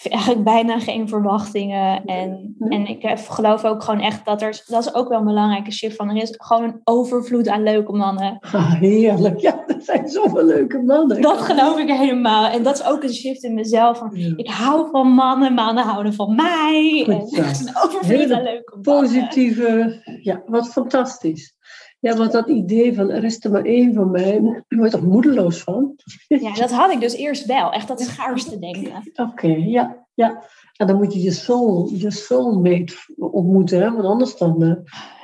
eigenlijk 0.07 0.43
bijna 0.43 0.79
geen 0.79 1.07
verwachtingen. 1.07 2.05
En, 2.05 2.55
en 2.59 2.87
ik 2.87 3.09
geloof 3.15 3.65
ook 3.65 3.83
gewoon 3.83 3.99
echt 3.99 4.25
dat 4.25 4.41
er, 4.41 4.63
dat 4.67 4.85
is 4.85 4.93
ook 4.93 5.09
wel 5.09 5.19
een 5.19 5.25
belangrijke 5.25 5.71
shift 5.71 5.95
van, 5.95 6.09
er 6.09 6.21
is 6.21 6.33
gewoon 6.37 6.63
een 6.63 6.81
overvloed 6.83 7.47
aan 7.47 7.63
leuke 7.63 7.91
mannen. 7.91 8.37
Ah, 8.59 8.73
heerlijk, 8.73 9.39
ja. 9.39 9.63
Dat 9.67 9.83
zijn 9.83 10.07
zoveel 10.07 10.45
leuke 10.45 10.81
mannen. 10.81 11.21
Dat 11.21 11.41
geloof 11.41 11.77
ik 11.77 11.89
helemaal. 11.89 12.45
En 12.45 12.63
dat 12.63 12.79
is 12.79 12.85
ook 12.85 13.03
een 13.03 13.13
shift 13.13 13.43
in 13.43 13.53
mezelf. 13.53 13.97
Van, 13.97 14.09
Ja. 14.13 14.33
Ik 14.35 14.49
hou 14.49 14.89
van 14.91 15.07
mannen, 15.07 15.53
mannen 15.53 15.83
houden 15.83 16.13
van 16.13 16.35
mij. 16.35 17.03
Goed 17.05 17.37
En 17.37 17.49
is 17.49 17.59
een 17.59 17.77
overvloed 17.77 18.05
Hele 18.05 18.35
aan 18.35 18.43
leuke 18.43 18.77
mannen. 18.81 19.01
Positieve, 19.01 20.01
ja, 20.21 20.41
wat 20.45 20.67
fantastisch. 20.67 21.57
Ja, 21.99 22.15
want 22.15 22.31
dat 22.31 22.47
idee 22.47 22.93
van 22.95 23.09
er 23.09 23.23
is 23.23 23.43
er 23.43 23.51
maar 23.51 23.65
één 23.65 23.93
van 23.93 24.11
mij, 24.11 24.31
daar 24.41 24.63
word 24.79 24.91
je 24.91 24.97
toch 24.97 25.07
moedeloos 25.07 25.61
van? 25.61 25.95
Ja, 26.27 26.53
dat 26.53 26.71
had 26.71 26.91
ik 26.91 26.99
dus 26.99 27.13
eerst 27.13 27.45
wel. 27.45 27.71
Echt 27.71 27.87
dat 27.87 28.01
schaarste 28.01 28.59
denken. 28.59 29.11
Oké, 29.15 29.47
ja, 29.47 30.07
ja. 30.13 30.43
En 30.75 30.87
dan 30.87 30.95
moet 30.97 31.13
je 31.13 31.21
je 31.21 31.31
soul, 31.31 31.89
je 31.93 32.11
soulmate 32.11 32.93
ontmoeten, 33.17 33.81
hè? 33.81 33.91
want 33.91 34.05
anders 34.05 34.37
dan 34.37 34.63
eh, 34.63 34.75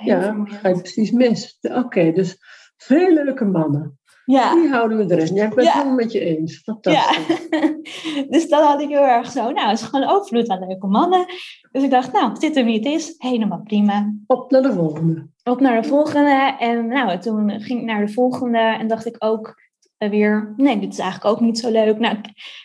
ja, 0.07 0.45
ga 0.45 0.69
je 0.69 0.81
precies 0.81 1.11
mis. 1.11 1.57
Oké, 1.61 2.11
dus 2.11 2.37
veel 2.77 3.13
leuke 3.13 3.45
mannen. 3.45 3.99
Ja. 4.25 4.55
Die 4.55 4.69
houden 4.69 4.97
we 4.97 5.15
erin. 5.15 5.35
Ja, 5.35 5.43
ik 5.43 5.55
ben 5.55 5.65
het 5.65 5.73
Ja. 5.73 5.73
helemaal 5.73 5.95
met 5.95 6.11
je 6.11 6.19
eens. 6.19 6.61
Ja, 6.63 6.73
Fantastisch. 6.73 7.49
dus 8.29 8.49
dat 8.49 8.63
had 8.63 8.81
ik 8.81 8.89
heel 8.89 9.05
erg 9.07 9.31
zo. 9.31 9.51
Nou, 9.51 9.69
het 9.69 9.79
is 9.79 9.85
gewoon 9.85 10.09
overvloed 10.09 10.49
aan 10.49 10.67
leuke 10.67 10.87
mannen. 10.87 11.25
Dus 11.71 11.83
ik 11.83 11.89
dacht, 11.89 12.11
nou, 12.11 12.39
dit 12.39 12.55
er 12.57 12.65
wie 12.65 12.75
het 12.75 12.85
is, 12.85 13.15
helemaal 13.17 13.61
prima. 13.63 14.13
Op 14.27 14.51
naar 14.51 14.61
de 14.61 14.73
volgende. 14.73 15.27
Op 15.49 15.59
naar 15.59 15.81
de 15.81 15.87
volgende. 15.87 16.55
En 16.59 16.87
nou, 16.87 17.19
toen 17.19 17.49
ging 17.61 17.79
ik 17.79 17.85
naar 17.85 18.05
de 18.05 18.11
volgende 18.11 18.57
en 18.57 18.87
dacht 18.87 19.05
ik 19.05 19.15
ook 19.19 19.63
eh, 19.97 20.09
weer, 20.09 20.53
nee, 20.57 20.79
dit 20.79 20.93
is 20.93 20.99
eigenlijk 20.99 21.35
ook 21.35 21.41
niet 21.41 21.59
zo 21.59 21.71
leuk. 21.71 21.99
Nou, 21.99 22.17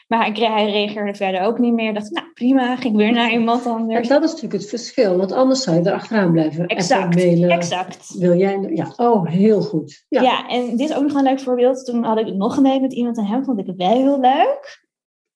maar 0.09 0.27
ik, 0.27 0.37
hij 0.37 0.71
reageerde 0.71 1.15
verder 1.15 1.41
ook 1.41 1.59
niet 1.59 1.73
meer. 1.73 1.95
dacht, 1.95 2.11
nou, 2.11 2.27
prima, 2.35 2.77
ging 2.77 2.93
ik 2.95 3.01
weer 3.01 3.13
naar 3.13 3.33
iemand 3.33 3.65
En 3.65 3.71
anders. 3.71 4.09
dat 4.09 4.23
is 4.23 4.31
natuurlijk 4.31 4.61
het 4.61 4.69
verschil, 4.69 5.17
want 5.17 5.33
anders 5.33 5.63
zou 5.63 5.77
je 5.77 5.89
er 5.89 5.93
achteraan 5.93 6.33
blijven. 6.33 6.67
Exact, 6.67 7.15
mailen. 7.15 7.51
Exact. 7.51 8.15
Wil 8.19 8.37
jij? 8.37 8.71
Ja, 8.75 8.93
oh, 8.97 9.27
heel 9.27 9.61
goed. 9.61 10.05
Ja. 10.09 10.23
Ja. 10.23 10.49
en 10.49 10.77
dit 10.77 10.91
is 10.91 10.97
ook 10.97 11.03
nog 11.03 11.15
een 11.15 11.23
leuk 11.23 11.41
voorbeeld. 11.41 11.85
Toen 11.85 12.05
had 12.05 12.19
ik 12.19 12.35
nog 12.35 12.57
een 12.57 12.63
date 12.63 12.81
met 12.81 12.93
iemand 12.93 13.19
en 13.19 13.27
hem 13.27 13.45
vond 13.45 13.59
ik 13.59 13.67
het 13.67 13.77
wel 13.77 13.93
heel 13.93 14.21
leuk. 14.21 14.80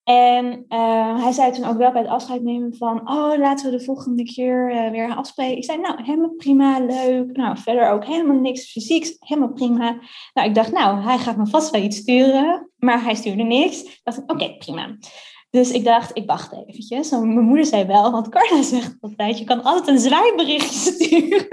En 0.04 0.64
eh, 0.68 1.22
hij 1.22 1.32
zei 1.32 1.52
toen 1.52 1.64
ook 1.64 1.76
wel 1.76 1.92
bij 1.92 2.00
het 2.02 2.10
afscheid 2.10 2.42
nemen 2.42 2.76
van, 2.76 3.10
oh, 3.10 3.38
laten 3.38 3.70
we 3.70 3.76
de 3.76 3.84
volgende 3.84 4.22
keer 4.22 4.70
eh, 4.70 4.90
weer 4.90 5.14
afspreken. 5.14 5.56
Ik 5.56 5.64
zei, 5.64 5.78
nou, 5.78 6.02
helemaal 6.02 6.34
prima, 6.36 6.78
leuk. 6.80 7.36
Nou, 7.36 7.58
verder 7.58 7.90
ook 7.90 8.04
helemaal 8.04 8.36
niks 8.36 8.72
fysieks, 8.72 9.16
helemaal 9.18 9.52
prima. 9.52 9.98
Nou, 10.34 10.48
ik 10.48 10.54
dacht, 10.54 10.72
nou, 10.72 11.02
hij 11.02 11.18
gaat 11.18 11.36
me 11.36 11.46
vast 11.46 11.70
wel 11.70 11.82
iets 11.82 11.96
sturen, 11.96 12.70
maar 12.76 13.02
hij 13.02 13.14
stuurde 13.14 13.42
niks. 13.42 13.82
Ik 13.82 14.00
dacht, 14.02 14.22
oké, 14.26 14.56
prima. 14.56 14.96
Dus 15.50 15.70
ik 15.70 15.84
dacht, 15.84 16.16
ik 16.16 16.26
wacht 16.26 16.52
eventjes. 16.52 17.10
Mijn 17.10 17.40
moeder 17.40 17.66
zei 17.66 17.84
wel, 17.84 18.10
want 18.10 18.28
Carla 18.28 18.62
zegt 18.76 18.96
altijd, 19.00 19.38
je 19.38 19.44
kan 19.44 19.62
altijd 19.62 19.88
een 19.88 19.98
zwaaiberichtje 19.98 20.90
sturen. 20.92 21.46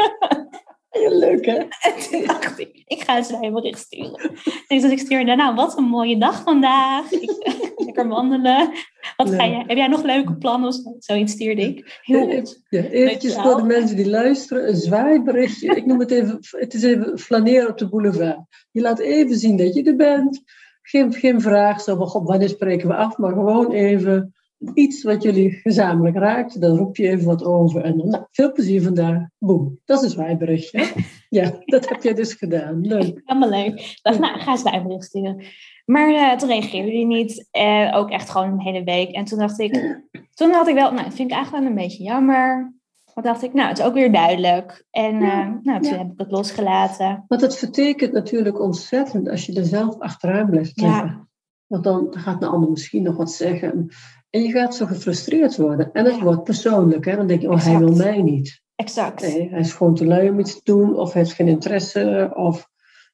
Heel 0.92 1.18
leuk, 1.18 1.46
hè? 1.46 1.56
En 1.88 2.10
toen 2.10 2.26
dacht 2.26 2.60
ik, 2.60 2.84
ik 2.86 3.02
ga 3.02 3.18
een 3.18 3.24
zwaaibericht 3.24 3.80
sturen. 3.80 4.32
Dus 4.68 4.84
ik 4.84 5.00
stuurde, 5.00 5.36
nou, 5.36 5.56
wat 5.56 5.78
een 5.78 5.84
mooie 5.84 6.18
dag 6.18 6.44
vandaag. 6.44 7.12
Ik, 7.12 7.32
lekker 7.86 8.08
wandelen. 8.08 8.72
Wat 9.18 9.30
ga 9.30 9.48
jij, 9.48 9.64
heb 9.68 9.78
jij 9.78 9.88
nog 9.88 10.04
leuke 10.04 10.36
plannen? 10.36 10.98
Zoiets 11.00 11.32
stuurde 11.32 11.62
ik. 11.62 12.00
Heel 12.02 12.30
goed. 12.30 12.64
Ja, 12.70 12.84
eventjes 12.84 13.34
Dankjewel. 13.34 13.60
voor 13.60 13.68
de 13.70 13.80
mensen 13.80 13.96
die 13.96 14.10
luisteren, 14.10 14.68
een 14.68 14.76
zwaaiberichtje. 14.76 15.76
Ik 15.76 15.86
noem 15.86 16.00
het 16.00 16.12
even, 16.12 16.38
het 16.50 16.74
is 16.74 16.84
even 16.84 17.20
flaneren 17.20 17.70
op 17.70 17.78
de 17.78 17.90
boulevard. 17.90 18.40
Je 18.72 18.82
laat 18.82 19.00
even 19.00 19.38
zien 19.38 19.58
dat 19.58 19.74
je 19.74 19.84
er 19.84 19.96
bent. 19.96 20.44
Geen, 20.82 21.14
geen 21.14 21.42
vraag 21.42 21.82
zo 21.82 21.96
god, 21.96 22.28
wanneer 22.28 22.50
spreken 22.50 22.88
we 22.88 22.96
af? 22.96 23.18
Maar 23.18 23.32
gewoon 23.32 23.72
even 23.72 24.34
iets 24.74 25.04
wat 25.04 25.24
jullie 25.24 25.52
gezamenlijk 25.52 26.16
raakt. 26.16 26.62
Dan 26.62 26.78
roep 26.78 26.96
je 26.96 27.08
even 27.10 27.26
wat 27.26 27.44
over. 27.44 27.82
En 27.84 27.98
nou, 27.98 28.24
veel 28.32 28.52
plezier 28.52 28.82
vandaag. 28.82 29.28
Boem. 29.38 29.80
Dat 29.86 29.98
is 29.98 30.04
een 30.04 30.10
zwaaiberichtje. 30.10 30.86
Ja, 31.30 31.52
dat 31.66 31.90
heb 31.90 32.04
jij 32.04 32.14
dus 32.14 32.34
gedaan. 32.34 32.82
Leuk. 32.88 33.22
Helemaal 33.26 33.50
leuk. 33.50 33.80
Ik 33.80 34.00
dacht, 34.02 34.20
nou, 34.20 34.40
ga 34.40 34.56
zwaaibericht 34.56 35.04
sturen. 35.04 35.44
Maar 35.86 36.14
eh, 36.14 36.38
toen 36.38 36.50
reageerde 36.50 36.92
hij 36.92 37.04
niet. 37.04 37.48
Eh, 37.52 37.92
ook 37.96 38.10
echt 38.10 38.30
gewoon 38.30 38.52
een 38.52 38.62
hele 38.62 38.84
week. 38.84 39.12
En 39.12 39.26
toen 39.26 39.40
dacht 39.40 39.60
ik, 39.60 40.00
toen 40.34 40.52
had 40.52 40.68
ik 40.68 40.74
wel, 40.76 40.92
nou, 40.92 41.04
dat 41.04 41.14
vind 41.14 41.30
ik 41.30 41.36
eigenlijk 41.36 41.64
wel 41.64 41.74
een 41.74 41.82
beetje 41.82 42.04
jammer. 42.04 42.74
Maar 43.14 43.24
dacht 43.24 43.44
ik, 43.44 43.54
nou, 43.54 43.68
het 43.70 43.78
is 43.80 43.84
ook 43.86 43.94
weer 43.94 44.12
duidelijk. 44.12 44.86
En 44.90 45.16
eh, 45.16 45.22
Ja, 45.22 45.60
nou, 45.64 45.82
toen 45.82 45.92
ja. 45.92 45.98
heb 45.98 46.12
ik 46.12 46.18
het 46.20 46.32
losgelaten. 46.32 47.24
Want 47.28 47.42
het 47.42 47.58
vertekent 47.58 48.14
natuurlijk 48.14 48.60
ontzettend 48.62 49.30
als 49.30 49.46
je 49.46 49.54
er 49.54 49.66
zelf 49.66 50.00
achteraan 50.00 50.50
blijft 50.50 50.80
Ja. 50.80 50.88
liggen. 50.88 51.30
Want 51.68 51.84
dan 51.84 52.08
gaat 52.10 52.44
een 52.44 52.50
ander 52.50 52.70
misschien 52.70 53.04
nog 53.04 53.16
wat 53.18 53.32
zeggen. 53.32 53.90
En 54.32 54.42
je 54.42 54.52
gaat 54.52 54.76
zo 54.76 54.86
gefrustreerd 54.86 55.58
worden. 55.58 55.90
En 55.94 56.06
het 56.06 56.16
Ja. 56.16 56.24
wordt 56.24 56.44
persoonlijk. 56.44 57.06
Hè? 57.06 57.16
Dan 57.16 57.28
denk 57.28 57.42
je, 57.42 57.50
oh, 57.50 57.64
hij 57.64 57.78
wil 57.78 57.96
mij 57.96 58.22
niet. 58.22 58.62
Exact. 58.76 59.22
Nee, 59.22 59.50
hij 59.50 59.60
is 59.60 59.74
gewoon 59.74 59.96
te 59.96 60.06
lui 60.06 60.30
om 60.30 60.40
iets 60.40 60.54
te 60.54 60.62
doen. 60.64 60.98
Of 60.98 61.14
heeft 61.14 61.34
geen 61.34 61.48
interesse. 61.48 62.32
Of 62.36 62.68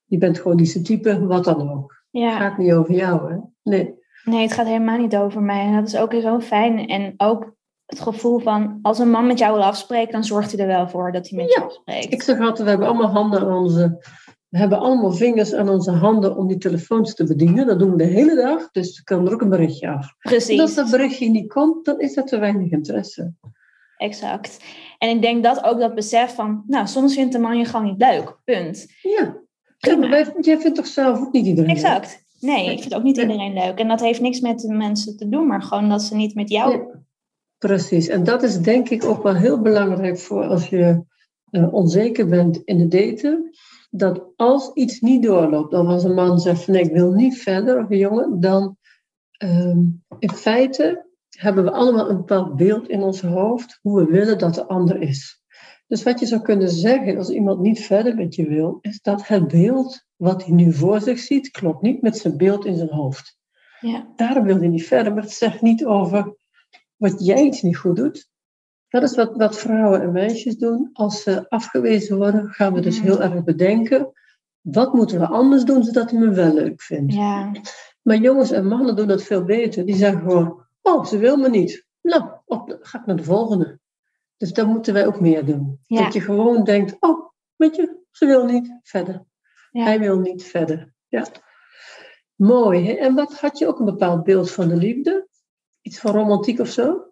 je 0.05 0.17
bent 0.17 0.39
gewoon 0.39 0.57
niet 0.57 0.69
zijn 0.69 0.83
type. 0.83 1.25
Wat 1.25 1.43
dan 1.43 1.71
ook. 1.71 2.03
Het 2.11 2.33
gaat 2.33 2.57
niet 2.57 2.73
over 2.73 2.93
jou. 2.93 3.31
Hè? 3.31 3.37
Nee. 3.63 3.93
Nee, 4.23 4.41
het 4.41 4.51
gaat 4.51 4.65
helemaal 4.65 4.97
niet 4.97 5.15
over 5.15 5.41
mij. 5.41 5.65
En 5.65 5.73
dat 5.75 5.87
is 5.87 5.97
ook 5.97 6.13
zo 6.13 6.39
fijn. 6.39 6.87
En 6.87 7.13
ook 7.17 7.55
het 7.85 7.99
gevoel 7.99 8.39
van, 8.39 8.79
als 8.81 8.99
een 8.99 9.09
man 9.09 9.27
met 9.27 9.39
jou 9.39 9.53
wil 9.53 9.63
afspreken, 9.63 10.11
dan 10.11 10.23
zorgt 10.23 10.51
hij 10.51 10.59
er 10.61 10.67
wel 10.67 10.89
voor 10.89 11.11
dat 11.11 11.29
hij 11.29 11.37
met 11.37 11.53
Ja, 11.53 11.59
je 11.59 11.65
afspreekt. 11.65 12.13
Ik 12.13 12.23
zeg 12.23 12.39
altijd, 12.39 12.59
we 12.59 12.69
hebben 12.69 12.87
allemaal 12.87 13.11
handen 13.11 13.39
aan 13.41 13.57
onze... 13.57 13.99
We 14.49 14.57
hebben 14.57 14.79
allemaal 14.79 15.11
vingers 15.11 15.53
aan 15.53 15.69
onze 15.69 15.91
handen 15.91 16.35
om 16.37 16.47
die 16.47 16.57
telefoons 16.57 17.13
te 17.13 17.23
bedienen. 17.23 17.67
Dat 17.67 17.79
doen 17.79 17.91
we 17.91 17.97
de 17.97 18.03
hele 18.03 18.35
dag. 18.35 18.71
Dus 18.71 18.97
er 18.97 19.03
kan 19.03 19.27
er 19.27 19.33
ook 19.33 19.41
een 19.41 19.49
berichtje 19.49 19.87
af. 19.89 20.01
En 20.19 20.33
als 20.33 20.45
Precies, 20.45 20.75
dat 20.75 20.89
berichtje 20.91 21.29
niet 21.29 21.53
komt, 21.53 21.85
dan 21.85 21.99
is 21.99 22.13
dat 22.13 22.27
te 22.27 22.37
weinig 22.39 22.71
interesse. 22.71 23.33
exact. 23.97 24.57
En 24.97 25.09
ik 25.09 25.21
denk 25.21 25.43
dat 25.43 25.63
ook 25.63 25.79
dat 25.79 25.95
besef 25.95 26.35
van, 26.35 26.63
nou, 26.67 26.87
soms 26.87 27.13
vindt 27.15 27.33
een 27.35 27.41
man 27.41 27.57
je 27.57 27.65
gewoon 27.65 27.85
niet 27.85 27.97
leuk. 28.01 28.37
Punt. 28.45 28.85
Ja. 29.01 29.09
ja 29.11 29.37
Prima. 29.77 29.97
maar 29.99 30.09
wij- 30.09 30.33
jij 30.39 30.59
vindt 30.59 30.75
toch 30.75 30.87
zelf 30.87 31.19
ook 31.19 31.31
niet 31.31 31.45
iedereen 31.45 31.73
leuk? 31.73 31.83
Exact. 31.83 32.25
Nee, 32.39 32.71
ik 32.71 32.81
vind 32.81 32.93
ook 32.95 33.03
niet 33.03 33.17
iedereen 33.17 33.53
leuk. 33.53 33.79
En 33.79 33.87
dat 33.87 33.99
heeft 34.01 34.21
niks 34.21 34.39
met 34.39 34.59
de 34.59 34.73
mensen 34.73 35.17
te 35.17 35.29
doen, 35.29 35.47
maar 35.47 35.61
gewoon 35.61 35.89
dat 35.89 36.01
ze 36.03 36.15
niet 36.15 36.35
met 36.35 36.49
jou... 36.49 36.71
Ja, 36.77 36.85
precies. 37.57 38.07
En 38.07 38.23
dat 38.23 38.43
is 38.43 38.59
denk 38.61 38.89
ik 38.89 39.03
ook 39.05 39.23
wel 39.23 39.35
heel 39.35 39.61
belangrijk 39.61 40.17
voor 40.19 40.43
als 40.43 40.67
je 40.67 41.03
eh, 41.49 41.73
onzeker 41.73 42.27
bent 42.27 42.61
in 42.65 42.79
het 42.79 42.91
daten. 42.91 43.49
Dat 43.89 44.23
als 44.35 44.71
iets 44.73 44.99
niet 44.99 45.23
doorloopt, 45.23 45.73
of 45.73 45.87
als 45.87 46.03
een 46.03 46.13
man 46.13 46.39
zegt 46.39 46.63
van 46.63 46.73
nee, 46.73 46.83
ik 46.83 46.91
wil 46.91 47.11
niet 47.11 47.37
verder, 47.37 47.83
of 47.83 47.89
een 47.89 47.97
jongen, 47.97 48.39
dan 48.39 48.77
ehm, 49.31 49.85
in 50.19 50.31
feite 50.31 51.05
hebben 51.29 51.63
we 51.63 51.71
allemaal 51.71 52.09
een 52.09 52.17
bepaald 52.17 52.55
beeld 52.55 52.87
in 52.87 53.01
ons 53.01 53.21
hoofd 53.21 53.79
hoe 53.81 53.99
we 53.99 54.11
willen 54.11 54.37
dat 54.37 54.55
de 54.55 54.67
ander 54.67 55.01
is. 55.01 55.41
Dus 55.87 56.03
wat 56.03 56.19
je 56.19 56.25
zou 56.25 56.41
kunnen 56.41 56.69
zeggen 56.69 57.17
als 57.17 57.29
iemand 57.29 57.59
niet 57.59 57.79
verder 57.79 58.15
met 58.15 58.35
je 58.35 58.47
wil, 58.47 58.77
is 58.81 59.01
dat 59.01 59.27
het 59.27 59.47
beeld 59.47 60.05
wat 60.15 60.45
hij 60.45 60.53
nu 60.53 60.73
voor 60.73 61.01
zich 61.01 61.19
ziet, 61.19 61.51
klopt 61.51 61.81
niet 61.81 62.01
met 62.01 62.17
zijn 62.17 62.37
beeld 62.37 62.65
in 62.65 62.75
zijn 62.75 62.89
hoofd. 62.89 63.37
Ja, 63.79 64.13
Daarom 64.15 64.43
wil 64.43 64.57
hij 64.57 64.67
niet 64.67 64.87
verder, 64.87 65.13
maar 65.13 65.23
het 65.23 65.31
zegt 65.31 65.61
niet 65.61 65.85
over 65.85 66.35
wat 66.95 67.25
jij 67.25 67.43
iets 67.43 67.61
niet 67.61 67.77
goed 67.77 67.95
doet. 67.95 68.29
Dat 68.89 69.03
is 69.03 69.15
wat, 69.15 69.35
wat 69.35 69.57
vrouwen 69.57 70.01
en 70.01 70.11
meisjes 70.11 70.57
doen. 70.57 70.89
Als 70.93 71.23
ze 71.23 71.49
afgewezen 71.49 72.17
worden, 72.17 72.49
gaan 72.49 72.73
we 72.73 72.79
dus 72.81 72.97
Mhm. 72.97 73.05
heel 73.07 73.21
erg 73.21 73.43
bedenken. 73.43 74.11
Wat 74.61 74.93
moeten 74.93 75.19
we 75.19 75.27
anders 75.27 75.63
doen 75.63 75.83
zodat 75.83 76.11
hij 76.11 76.19
me 76.19 76.29
wel 76.29 76.53
leuk 76.53 76.81
vindt? 76.81 77.13
ja, 77.13 77.51
Maar 78.01 78.17
jongens 78.17 78.51
en 78.51 78.67
mannen 78.67 78.95
doen 78.95 79.07
dat 79.07 79.23
veel 79.23 79.43
beter. 79.43 79.85
Die 79.85 79.95
zeggen 79.95 80.21
gewoon, 80.21 80.65
oh, 80.81 81.05
ze 81.05 81.17
wil 81.17 81.37
me 81.37 81.49
niet. 81.49 81.85
Nou, 82.01 82.23
op, 82.45 82.77
ga 82.81 82.99
ik 82.99 83.05
naar 83.05 83.15
de 83.15 83.23
volgende. 83.23 83.79
Dus 84.37 84.53
dat 84.53 84.67
moeten 84.67 84.93
wij 84.93 85.05
ook 85.07 85.19
meer 85.19 85.45
doen. 85.45 85.79
Ja. 85.85 86.03
Dat 86.03 86.13
je 86.13 86.21
gewoon 86.21 86.63
denkt, 86.63 86.95
oh, 86.99 87.29
weet 87.55 87.75
je, 87.75 87.97
ze 88.11 88.25
wil 88.25 88.45
niet 88.45 88.79
verder. 88.83 89.25
Ja. 89.71 89.83
Hij 89.83 89.99
wil 89.99 90.19
niet 90.19 90.43
verder. 90.43 90.93
Ja. 91.07 91.25
Mooi. 92.35 92.85
Hè? 92.85 92.93
En 92.93 93.15
wat 93.15 93.39
had 93.39 93.57
je 93.57 93.67
ook 93.67 93.79
een 93.79 93.85
bepaald 93.85 94.23
beeld 94.23 94.51
van 94.51 94.67
de 94.67 94.75
liefde? 94.75 95.27
Iets 95.81 95.99
van 95.99 96.11
romantiek 96.11 96.59
of 96.59 96.67
zo? 96.67 97.05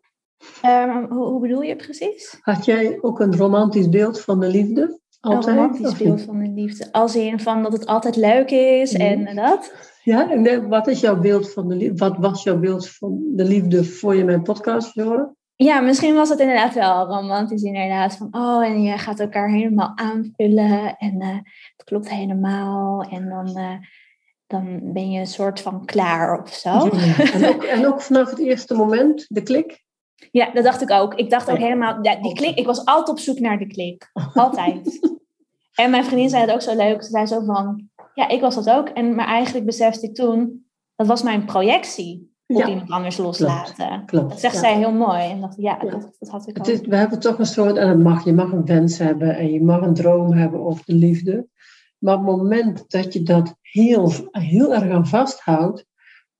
Ehm, 0.61 1.05
hoe, 1.09 1.25
hoe 1.25 1.41
bedoel 1.41 1.61
je 1.61 1.75
precies? 1.75 2.37
Had 2.41 2.65
jij 2.65 2.97
ook 3.01 3.19
een 3.19 3.35
romantisch 3.37 3.89
beeld 3.89 4.21
van 4.21 4.39
de 4.39 4.47
liefde? 4.47 4.99
Altijd? 5.19 5.47
Een 5.47 5.55
romantisch 5.55 5.97
beeld 5.97 6.21
van 6.21 6.39
de 6.39 6.49
liefde. 6.49 6.91
Als 6.91 7.15
in 7.15 7.39
van 7.39 7.63
dat 7.63 7.71
het 7.73 7.85
altijd 7.85 8.15
leuk 8.15 8.51
is 8.51 8.93
Mhm. 8.93 9.01
en 9.01 9.35
dat. 9.35 9.73
Ja, 10.03 10.31
en 10.31 10.69
wat 10.69 10.87
is 10.87 10.99
jouw 10.99 11.19
beeld 11.19 11.53
van 11.53 11.67
de 11.67 11.75
liefde? 11.75 11.97
Wat 11.97 12.17
was 12.17 12.43
jouw 12.43 12.59
beeld 12.59 12.89
van 12.89 13.23
de 13.35 13.43
liefde 13.43 13.83
voor 13.83 14.15
je 14.15 14.23
mijn 14.23 14.41
podcast 14.43 14.93
hoorde? 14.93 15.35
Ja, 15.55 15.79
misschien 15.79 16.15
was 16.15 16.29
het 16.29 16.39
inderdaad 16.39 16.73
wel 16.73 17.05
romantisch 17.07 17.61
inderdaad. 17.63 18.17
Van, 18.17 18.27
oh, 18.31 18.65
en 18.65 18.81
je 18.81 18.97
gaat 18.97 19.19
elkaar 19.19 19.49
helemaal 19.49 19.91
aanvullen 19.95 20.95
en 20.97 21.21
eh, 21.21 21.29
het 21.75 21.83
klopt 21.85 22.09
helemaal. 22.09 23.01
En 23.01 23.29
dan, 23.29 23.57
eh, 23.57 23.77
dan 24.47 24.79
ben 24.93 25.11
je 25.11 25.19
een 25.19 25.27
soort 25.27 25.61
van 25.61 25.85
klaar 25.85 26.41
of 26.41 26.49
zo. 26.53 26.89
En, 27.33 27.45
ook, 27.45 27.63
en 27.63 27.87
ook 27.87 28.01
vanaf 28.01 28.29
het 28.29 28.39
eerste 28.39 28.73
moment, 28.75 29.25
de 29.29 29.41
klik? 29.43 29.83
Ja, 30.31 30.51
dat 30.53 30.63
dacht 30.63 30.81
ik 30.81 30.91
ook. 30.91 31.13
Ik 31.13 31.29
dacht 31.29 31.51
ook 31.51 31.57
helemaal, 31.57 31.97
ja, 32.01 32.15
die 32.15 32.33
klik, 32.33 32.57
ik 32.57 32.65
was 32.65 32.85
altijd 32.85 33.09
op 33.09 33.19
zoek 33.19 33.39
naar 33.39 33.57
de 33.59 33.67
klik. 33.67 34.11
Altijd. 34.33 34.99
en 35.81 35.91
mijn 35.91 36.05
vriendin 36.05 36.29
zei 36.29 36.41
het 36.41 36.51
ook 36.53 36.61
zo 36.61 36.75
leuk. 36.75 37.03
Ze 37.03 37.09
zei 37.09 37.25
zo 37.25 37.43
van, 37.45 37.89
ja, 38.13 38.27
ik 38.29 38.41
was 38.41 38.55
dat 38.55 38.69
ook. 38.69 38.89
En, 38.89 39.15
maar 39.15 39.27
eigenlijk 39.27 39.65
besefte 39.65 40.05
ik 40.07 40.15
toen, 40.15 40.65
dat 40.95 41.07
was 41.07 41.23
mijn 41.23 41.45
projectie 41.45 42.33
op 42.47 42.57
Ja, 42.57 42.67
iemand 42.67 42.89
anders 42.89 43.17
loslaten. 43.17 44.05
klopt. 44.05 44.29
Dat 44.29 44.39
zegt 44.39 44.53
ja. 44.53 44.59
zij 44.59 44.75
heel 44.75 44.91
mooi. 44.93 45.21
En 45.31 45.41
dacht 45.41 45.55
ja, 45.57 45.77
Ja. 45.83 45.89
Dat, 45.91 46.15
dat 46.19 46.29
had 46.29 46.47
ik 46.47 46.57
Het 46.57 46.67
ook. 46.69 46.73
is, 46.73 46.81
we 46.81 46.95
hebben 46.95 47.19
toch 47.19 47.39
een 47.39 47.45
soort, 47.45 47.75
en 47.77 47.87
dat 47.87 47.97
mag, 47.97 48.25
je 48.25 48.33
mag 48.33 48.51
een 48.51 48.65
wens 48.65 48.97
hebben 48.97 49.35
en 49.37 49.51
je 49.51 49.63
mag 49.63 49.81
een 49.81 49.93
droom 49.93 50.33
hebben 50.33 50.65
over 50.65 50.85
de 50.85 50.93
liefde. 50.95 51.47
Maar 51.97 52.13
op 52.15 52.25
het 52.25 52.37
moment 52.37 52.83
dat 52.87 53.13
je 53.13 53.23
dat 53.23 53.55
heel, 53.61 54.11
heel 54.31 54.73
erg 54.73 54.91
aan 54.91 55.07
vasthoudt, 55.07 55.85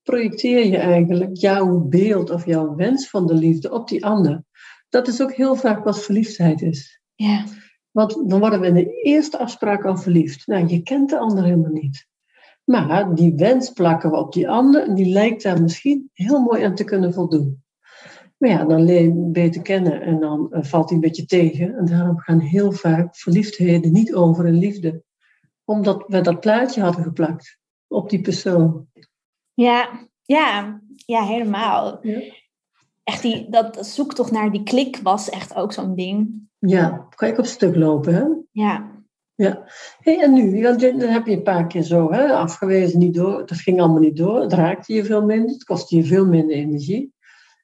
projecteer 0.05 0.65
je 0.65 0.77
eigenlijk 0.77 1.37
jouw 1.37 1.79
beeld 1.79 2.29
of 2.29 2.45
jouw 2.45 2.75
wens 2.75 3.09
van 3.09 3.27
de 3.27 3.33
liefde 3.33 3.71
op 3.71 3.87
die 3.87 4.05
ander. 4.05 4.43
Dat 4.89 5.07
is 5.07 5.21
ook 5.21 5.33
heel 5.33 5.55
vaak 5.55 5.83
wat 5.83 6.03
verliefdheid 6.03 6.61
is. 6.61 7.01
Ja. 7.15 7.43
Want 7.91 8.29
dan 8.29 8.39
worden 8.39 8.59
we 8.59 8.67
in 8.67 8.73
de 8.73 9.01
eerste 9.01 9.37
afspraak 9.37 9.85
al 9.85 9.97
verliefd. 9.97 10.47
Nou, 10.47 10.67
je 10.67 10.81
kent 10.81 11.09
de 11.09 11.17
ander 11.17 11.43
helemaal 11.43 11.71
niet. 11.71 12.07
Maar 12.63 13.15
die 13.15 13.35
wens 13.35 13.69
plakken 13.69 14.11
we 14.11 14.17
op 14.17 14.33
die 14.33 14.49
ander 14.49 14.87
en 14.87 14.95
die 14.95 15.11
lijkt 15.11 15.43
daar 15.43 15.61
misschien 15.61 16.09
heel 16.13 16.39
mooi 16.39 16.63
aan 16.63 16.75
te 16.75 16.83
kunnen 16.83 17.13
voldoen. 17.13 17.63
Maar 18.37 18.49
ja, 18.49 18.65
dan 18.65 18.83
leer 18.83 19.01
je 19.01 19.09
hem 19.09 19.31
beter 19.31 19.61
kennen 19.61 20.01
en 20.01 20.19
dan 20.19 20.51
eh, 20.51 20.63
valt 20.63 20.85
hij 20.89 20.95
een 20.95 21.03
beetje 21.03 21.25
tegen. 21.25 21.75
En 21.77 21.85
daarom 21.85 22.19
gaan 22.19 22.39
heel 22.39 22.71
vaak 22.71 23.15
verliefdheden 23.15 23.91
niet 23.91 24.13
over 24.13 24.47
in 24.47 24.57
liefde. 24.57 25.03
Omdat 25.63 26.03
we 26.07 26.21
dat 26.21 26.39
plaatje 26.39 26.81
hadden 26.81 27.03
geplakt 27.03 27.59
op 27.87 28.09
die 28.09 28.21
persoon. 28.21 28.87
Ja, 29.55 30.07
ja, 30.21 30.79
ja 31.05 31.23
helemaal. 31.23 31.99
Ja. 32.01 32.21
Echt 33.03 33.21
die, 33.21 33.49
dat 33.49 33.85
zoektocht 33.85 34.31
naar 34.31 34.51
die 34.51 34.63
klik 34.63 34.99
was 35.03 35.29
echt 35.29 35.55
ook 35.55 35.73
zo'n 35.73 35.95
ding. 35.95 36.47
Ja, 36.59 37.07
kan 37.15 37.29
ik 37.29 37.37
op 37.37 37.45
stuk 37.45 37.75
lopen, 37.75 38.13
hè? 38.13 38.23
Ja, 38.51 38.91
Ja. 39.35 39.63
Hey, 39.99 40.21
en 40.21 40.33
nu? 40.33 40.61
Want 40.61 40.79
dan 40.79 40.99
heb 40.99 41.25
je 41.25 41.35
een 41.35 41.43
paar 41.43 41.67
keer 41.67 41.83
zo 41.83 42.11
hè, 42.11 42.33
afgewezen, 42.33 42.99
niet 42.99 43.13
door. 43.13 43.45
Dat 43.45 43.57
ging 43.57 43.79
allemaal 43.79 43.99
niet 43.99 44.17
door. 44.17 44.41
Het 44.41 44.53
raakte 44.53 44.93
je 44.93 45.05
veel 45.05 45.25
minder. 45.25 45.49
Het 45.49 45.63
kostte 45.63 45.95
je 45.95 46.03
veel 46.03 46.25
minder 46.25 46.55
energie. 46.55 47.13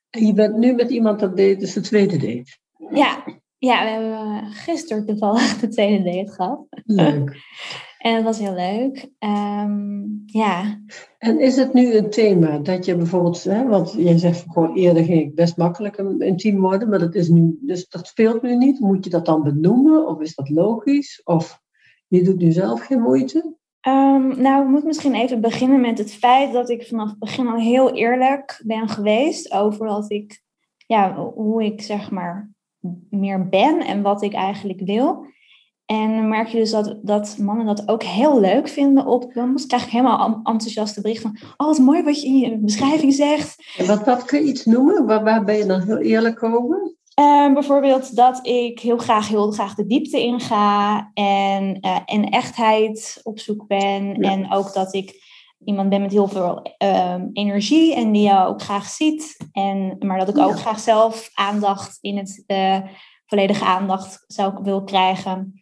En 0.09 0.25
je 0.25 0.33
bent 0.33 0.57
nu 0.57 0.73
met 0.73 0.89
iemand 0.89 1.19
dat 1.19 1.37
date, 1.37 1.55
dus 1.55 1.73
de 1.73 1.81
tweede 1.81 2.17
date. 2.17 2.57
ja, 2.93 3.23
ja 3.57 3.83
we 3.83 3.89
hebben 3.89 4.51
gisteren 4.51 5.05
toevallig 5.05 5.59
de 5.59 5.67
tweede 5.67 6.03
date 6.03 6.31
gehad. 6.31 6.65
Leuk. 6.85 7.35
En 8.01 8.15
dat 8.15 8.23
was 8.23 8.39
heel 8.39 8.53
leuk. 8.53 9.09
Ehm, 9.19 10.01
ja, 10.25 10.81
En 11.17 11.39
is 11.39 11.55
het 11.55 11.73
nu 11.73 11.93
een 11.95 12.09
thema 12.09 12.57
dat 12.57 12.85
je 12.85 12.95
bijvoorbeeld, 12.95 13.43
hè, 13.43 13.67
want 13.67 13.91
jij 13.97 14.17
zegt 14.17 14.45
gewoon 14.47 14.75
eerder 14.75 15.03
ging 15.03 15.21
ik 15.21 15.35
best 15.35 15.57
makkelijk 15.57 15.97
een- 15.97 16.19
intiem 16.21 16.59
worden, 16.59 16.89
maar 16.89 16.99
dat 16.99 17.15
is 17.15 17.29
nu, 17.29 17.57
dus 17.61 17.87
dat 17.87 18.07
speelt 18.07 18.41
nu 18.41 18.55
niet. 18.57 18.79
Moet 18.79 19.03
je 19.03 19.09
dat 19.09 19.25
dan 19.25 19.43
benoemen 19.43 20.07
of 20.07 20.21
is 20.21 20.35
dat 20.35 20.49
logisch? 20.49 21.21
Of 21.23 21.59
je 22.07 22.23
doet 22.23 22.37
nu 22.39 22.51
zelf 22.51 22.81
geen 22.85 23.01
moeite? 23.01 23.55
Ehm, 23.81 24.41
nou, 24.41 24.63
ik 24.63 24.69
moet 24.69 24.83
misschien 24.83 25.15
even 25.15 25.41
beginnen 25.41 25.81
met 25.81 25.97
het 25.97 26.13
feit 26.13 26.53
dat 26.53 26.69
ik 26.69 26.87
vanaf 26.87 27.09
het 27.09 27.19
begin 27.19 27.47
al 27.47 27.59
heel 27.59 27.93
eerlijk 27.95 28.61
ben 28.65 28.89
geweest 28.89 29.51
over 29.53 29.85
wat 29.85 30.11
ik, 30.11 30.41
ja, 30.87 31.15
hoe 31.15 31.63
ik 31.63 31.81
zeg 31.81 32.11
maar 32.11 32.51
meer 33.09 33.49
ben 33.49 33.79
en 33.79 34.01
wat 34.01 34.21
ik 34.21 34.33
eigenlijk 34.33 34.79
wil. 34.79 35.25
En 35.91 36.15
dan 36.15 36.27
merk 36.27 36.47
je 36.47 36.57
dus 36.57 36.71
dat, 36.71 36.97
dat 37.01 37.37
mannen 37.37 37.65
dat 37.65 37.87
ook 37.87 38.03
heel 38.03 38.39
leuk 38.39 38.67
vinden 38.67 39.05
op. 39.05 39.33
Dan 39.33 39.59
krijg 39.67 39.83
ik 39.83 39.89
helemaal 39.89 40.25
en- 40.25 40.39
enthousiaste 40.43 41.01
bericht 41.01 41.21
van, 41.21 41.37
oh 41.57 41.67
wat 41.67 41.77
mooi 41.77 42.03
wat 42.03 42.21
je 42.21 42.27
in 42.27 42.37
je 42.37 42.57
beschrijving 42.57 43.13
zegt. 43.13 43.73
En 43.77 43.87
wat, 43.87 44.05
wat 44.05 44.25
kun 44.25 44.39
je 44.39 44.49
iets 44.49 44.65
noemen? 44.65 45.05
Waar, 45.05 45.23
waar 45.23 45.43
ben 45.43 45.57
je 45.57 45.65
dan 45.65 45.81
heel 45.81 45.97
eerlijk 45.97 46.43
over? 46.43 46.95
Ehm, 47.13 47.53
bijvoorbeeld 47.53 48.15
dat 48.15 48.47
ik 48.47 48.79
heel 48.79 48.97
graag, 48.97 49.27
heel 49.27 49.51
graag 49.51 49.75
de 49.75 49.85
diepte 49.85 50.21
inga 50.21 51.09
en, 51.13 51.79
eh, 51.79 51.97
en 52.05 52.29
echtheid 52.29 53.19
op 53.23 53.39
zoek 53.39 53.67
ben. 53.67 54.21
Ja. 54.21 54.31
En 54.31 54.51
ook 54.51 54.73
dat 54.73 54.93
ik 54.93 55.13
iemand 55.65 55.89
ben 55.89 56.01
met 56.01 56.11
heel 56.11 56.27
veel 56.27 56.61
ehm, 56.77 57.27
energie 57.33 57.95
en 57.95 58.11
die 58.11 58.23
jou 58.23 58.49
ook 58.49 58.61
graag 58.61 58.87
ziet. 58.87 59.37
En, 59.51 59.95
maar 59.99 60.19
dat 60.19 60.29
ik 60.29 60.37
ook 60.37 60.59
graag 60.59 60.79
zelf 60.79 61.29
aandacht 61.33 61.97
in 62.01 62.17
het, 62.17 62.43
eh, 62.47 62.79
volledige 63.25 63.65
aandacht 63.65 64.23
zou 64.27 64.53
wil 64.63 64.83
krijgen. 64.83 65.60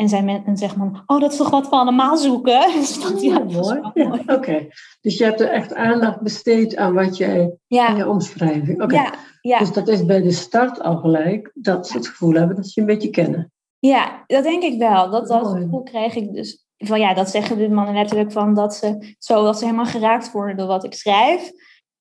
En 0.00 0.08
zijn 0.08 0.24
men, 0.24 0.42
en 0.46 0.56
zegt 0.56 0.76
man, 0.76 1.02
oh 1.06 1.20
dat 1.20 1.30
is 1.30 1.36
toch 1.36 1.50
wat 1.50 1.68
we 1.68 1.76
allemaal 1.76 2.16
zoeken? 2.16 2.72
Dus 2.80 3.02
dat, 3.02 3.22
ja, 3.22 3.38
dat 3.38 3.50
is 3.50 3.56
mooi. 3.56 3.80
Ja. 3.94 4.22
Oké, 4.36 4.68
dus 5.00 5.18
je 5.18 5.24
hebt 5.24 5.40
er 5.40 5.48
echt 5.48 5.74
aandacht 5.74 6.20
besteed 6.20 6.76
aan 6.76 6.94
wat 6.94 7.16
jij 7.16 7.40
in 7.40 7.58
Ja, 7.66 7.96
je 7.96 8.08
omschrijving. 8.08 8.82
Oké, 8.82 8.94
ja, 8.94 9.14
ja. 9.40 9.58
dus 9.58 9.72
dat 9.72 9.88
is 9.88 10.04
bij 10.04 10.22
de 10.22 10.30
start 10.30 10.80
al 10.80 10.96
gelijk 10.96 11.50
dat 11.54 11.86
ze 11.88 11.96
het 11.96 12.06
gevoel 12.06 12.32
hebben 12.32 12.56
dat 12.56 12.64
ze 12.66 12.72
je 12.74 12.80
een 12.80 12.92
beetje 12.94 13.10
kennen. 13.10 13.52
Ja, 13.78 14.24
dat 14.26 14.44
denk 14.44 14.62
ik 14.62 14.78
wel. 14.78 15.10
Dat, 15.10 15.28
dat 15.28 15.42
Mooi. 15.42 15.62
gevoel 15.62 15.82
kreeg 15.82 16.14
ik 16.14 16.32
dus. 16.32 16.64
Van 16.76 17.00
ja, 17.00 17.14
dat 17.14 17.30
zeggen 17.30 17.58
de 17.58 17.68
mannen 17.68 17.94
letterlijk 17.94 18.32
van 18.32 18.54
dat 18.54 18.74
ze 18.74 19.14
zo 19.18 19.44
dat 19.44 19.58
ze 19.58 19.64
helemaal 19.64 19.86
geraakt 19.86 20.32
worden 20.32 20.56
door 20.56 20.66
wat 20.66 20.84
ik 20.84 20.94
schrijf. 20.94 21.50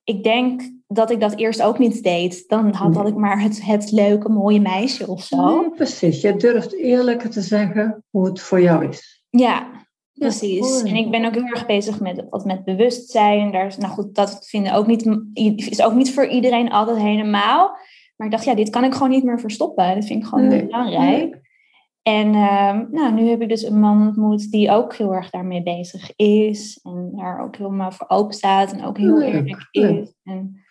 Ik 0.04 0.24
denk 0.24 0.62
dat 0.92 1.12
ik 1.12 1.20
dat 1.20 1.36
eerst 1.36 1.62
ook 1.62 1.80
niet 1.80 2.04
deed. 2.04 2.48
Dan 2.48 2.74
had, 2.74 2.96
had 2.96 3.08
ik 3.08 3.16
maar 3.16 3.42
het, 3.42 3.66
het 3.66 3.92
leuke, 3.92 4.30
mooie 4.30 4.62
meisje 4.62 5.08
of 5.08 5.24
zo. 5.24 5.36
Ja, 5.38 5.70
precies, 5.76 6.22
je 6.22 6.36
durft 6.36 6.74
eerlijker 6.74 7.30
te 7.30 7.42
zeggen 7.42 8.04
hoe 8.10 8.26
het 8.26 8.42
voor 8.42 8.62
jou 8.62 8.88
is. 8.88 9.24
Ja, 9.30 9.68
precies. 10.14 10.84
en 10.84 10.96
ik 10.96 11.12
ben 11.12 11.26
ook 11.26 11.34
heel 11.34 11.46
erg 11.46 11.66
bezig 11.66 12.00
met, 12.00 12.26
wat 12.30 12.46
met 12.46 12.66
bewustzijn. 12.66 13.52
Daar 13.52 13.66
is, 13.66 13.78
nou 13.78 13.94
goed, 13.94 14.16
dat 14.16 14.46
vinden 14.48 14.74
ook 14.74 14.88
niet, 14.88 15.06
is 15.70 15.82
ook 15.82 15.94
niet 15.94 16.14
voor 16.14 16.28
iedereen 16.28 16.72
altijd 16.72 16.98
helemaal. 16.98 17.78
Maar 18.16 18.28
ik 18.28 18.34
dacht, 18.34 18.46
ja, 18.46 18.56
dit 18.56 18.70
kan 18.70 18.84
ik 18.84 18.94
gewoon 18.94 19.10
niet 19.10 19.24
meer 19.24 19.40
verstoppen. 19.40 19.96
Dat 19.96 20.06
vind 20.06 20.24
ik 20.24 20.30
gewoon 20.30 20.48
Nee. 20.48 20.58
heel 20.58 20.68
belangrijk. 20.68 21.42
En 22.02 22.34
ehm, 22.34 22.86
nou, 22.92 23.14
nu 23.14 23.28
heb 23.30 23.42
ik 23.42 23.50
dus 23.50 23.64
een 23.64 23.80
man 23.80 24.08
ontmoet 24.08 24.52
die 24.52 24.72
ook 24.72 24.96
heel 24.96 25.14
erg 25.14 25.30
daarmee 25.30 25.64
bezig 25.64 26.16
is. 26.16 26.80
En 26.84 27.12
daar 27.16 27.44
ook 27.44 27.56
helemaal 27.56 27.92
voor 27.92 28.10
open 28.10 28.34
staat 28.34 28.72
en 28.72 28.86
ook 28.86 28.98
heel 28.98 29.22
eerlijk 29.22 29.68
is. 29.72 30.14
En, 30.24 30.68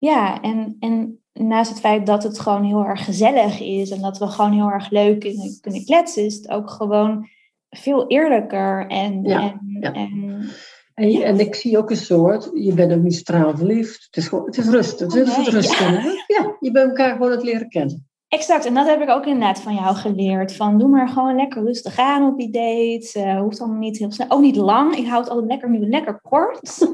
ja, 0.00 0.40
en, 0.40 0.76
en 0.80 1.20
naast 1.32 1.70
het 1.70 1.80
feit 1.80 2.06
dat 2.06 2.22
het 2.22 2.38
gewoon 2.38 2.64
heel 2.64 2.84
erg 2.84 3.04
gezellig 3.04 3.60
is 3.60 3.90
en 3.90 4.00
dat 4.00 4.18
we 4.18 4.26
gewoon 4.26 4.52
heel 4.52 4.70
erg 4.70 4.90
leuk 4.90 5.20
kunnen, 5.20 5.58
kunnen 5.60 5.84
kletsen, 5.84 6.24
is 6.24 6.34
het 6.34 6.48
ook 6.48 6.70
gewoon 6.70 7.28
veel 7.70 8.06
eerlijker. 8.06 8.86
En, 8.86 9.22
Ja, 9.22 9.40
en, 9.40 9.76
ja. 9.80 9.92
en 9.92 10.48
En, 10.94 11.38
ik 11.38 11.54
zie 11.54 11.78
ook 11.78 11.90
een 11.90 11.96
soort, 11.96 12.50
je 12.54 12.74
bent 12.74 12.92
ook 12.92 13.02
niet 13.02 13.14
straalverliefd. 13.14 14.04
Het 14.04 14.16
is, 14.16 14.28
gewoon, 14.28 14.46
het 14.46 14.56
is 14.56 14.68
rustig. 14.68 15.06
Oh, 15.06 15.14
het 15.14 15.36
nee, 15.36 15.50
rust 15.50 15.78
ja. 15.78 15.88
in. 15.88 15.94
hè? 15.94 16.10
Ja, 16.26 16.56
je 16.60 16.70
bent 16.70 16.88
elkaar 16.88 17.12
gewoon 17.12 17.30
het 17.30 17.42
leren 17.42 17.68
kennen. 17.68 18.09
Exact, 18.30 18.64
en 18.64 18.74
dat 18.74 18.86
heb 18.86 19.00
ik 19.00 19.08
ook 19.08 19.26
inderdaad 19.26 19.60
van 19.60 19.74
jou 19.74 19.94
geleerd. 19.96 20.56
Van 20.56 20.78
doe 20.78 20.88
maar 20.88 21.08
gewoon 21.08 21.36
lekker 21.36 21.64
rustig 21.64 21.98
aan 21.98 22.26
op 22.26 22.38
die 22.38 22.50
dates. 22.50 23.12
Eh, 23.14 23.40
hoeft 23.40 23.60
allemaal 23.60 23.78
niet 23.78 23.98
heel 23.98 24.12
snel. 24.12 24.30
Ook 24.30 24.40
niet 24.40 24.56
lang. 24.56 24.96
Ik 24.96 25.06
houd 25.06 25.20
het 25.24 25.28
altijd 25.32 25.48
lekker 25.50 25.70
nu 25.70 25.78
lekker 25.88 26.20
kort. 26.22 26.60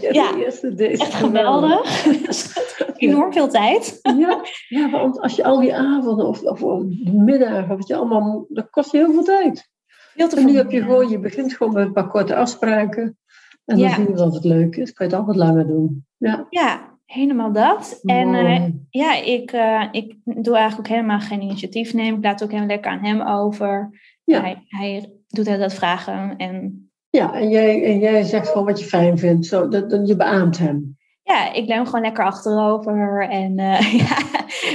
Ja, 0.00 0.32
de 0.32 0.44
eerste 0.44 0.68
date 0.74 0.90
Echt 0.90 1.14
geweldig. 1.14 2.06
Enorm 2.96 3.32
veel 3.32 3.48
tijd. 3.48 3.98
Ja, 4.02 4.40
ja, 4.68 4.90
want 4.90 5.20
als 5.20 5.36
je 5.36 5.44
al 5.44 5.60
die 5.60 5.74
avonden 5.74 6.26
of, 6.26 6.42
of, 6.42 6.62
of 6.62 6.82
middagen, 7.12 7.76
wat 7.76 7.86
je 7.88 7.96
allemaal, 7.96 8.44
dat 8.48 8.70
kost 8.70 8.90
je 8.92 8.98
heel 8.98 9.12
veel 9.12 9.22
tijd. 9.24 9.70
Veel 10.14 10.28
te 10.28 10.36
En 10.36 10.46
nu 10.46 10.56
heb 10.56 10.70
je 10.70 10.82
gewoon, 10.82 11.08
je 11.08 11.18
begint 11.18 11.54
gewoon 11.54 11.72
met 11.72 11.86
een 11.86 11.92
paar 11.92 12.08
korte 12.08 12.36
afspraken. 12.36 13.02
En 13.02 13.16
dan 13.64 13.78
Ja. 13.78 13.94
zie 13.94 14.08
je 14.08 14.14
wat 14.14 14.34
het 14.34 14.44
leuk 14.44 14.76
is. 14.76 14.92
Kan 14.92 15.06
je 15.08 15.12
het 15.12 15.20
altijd 15.26 15.38
langer 15.46 15.66
doen. 15.66 16.06
Ja, 16.16 16.46
Ja, 16.50 16.93
helemaal 17.14 17.52
dat. 17.52 18.00
En 18.02 18.34
eh, 18.34 18.66
ja, 18.90 19.22
ik, 19.22 19.52
eh, 19.52 19.88
ik 19.90 20.16
doe 20.24 20.56
eigenlijk 20.56 20.78
ook 20.78 20.96
helemaal 20.96 21.20
geen 21.20 21.42
initiatief 21.42 21.94
nemen. 21.94 22.18
Ik 22.18 22.24
laat 22.24 22.40
het 22.40 22.48
ook 22.48 22.58
heel 22.58 22.66
lekker 22.66 22.90
aan 22.90 23.04
hem 23.04 23.20
over. 23.22 23.90
Ja. 24.24 24.40
Hij, 24.40 24.64
hij 24.68 25.12
doet 25.28 25.44
dat 25.44 25.74
vragen. 25.74 26.36
En 26.36 26.88
ja 27.10 27.34
en, 27.34 27.48
jij, 27.48 27.84
en 27.84 27.98
jij 27.98 28.22
zegt 28.22 28.48
gewoon 28.48 28.66
wat 28.66 28.78
je 28.78 28.84
fijn 28.84 29.18
vindt. 29.18 29.46
Zo, 29.46 29.68
dat, 29.68 29.90
dat, 29.90 30.08
je 30.08 30.16
beaamt 30.16 30.58
hem. 30.58 30.96
Ja, 31.24 31.52
ik 31.52 31.68
leun 31.68 31.86
gewoon 31.86 32.00
lekker 32.00 32.24
achterover. 32.24 33.28
En 33.28 33.58
eh, 33.58 33.92
ja, 34.08 34.16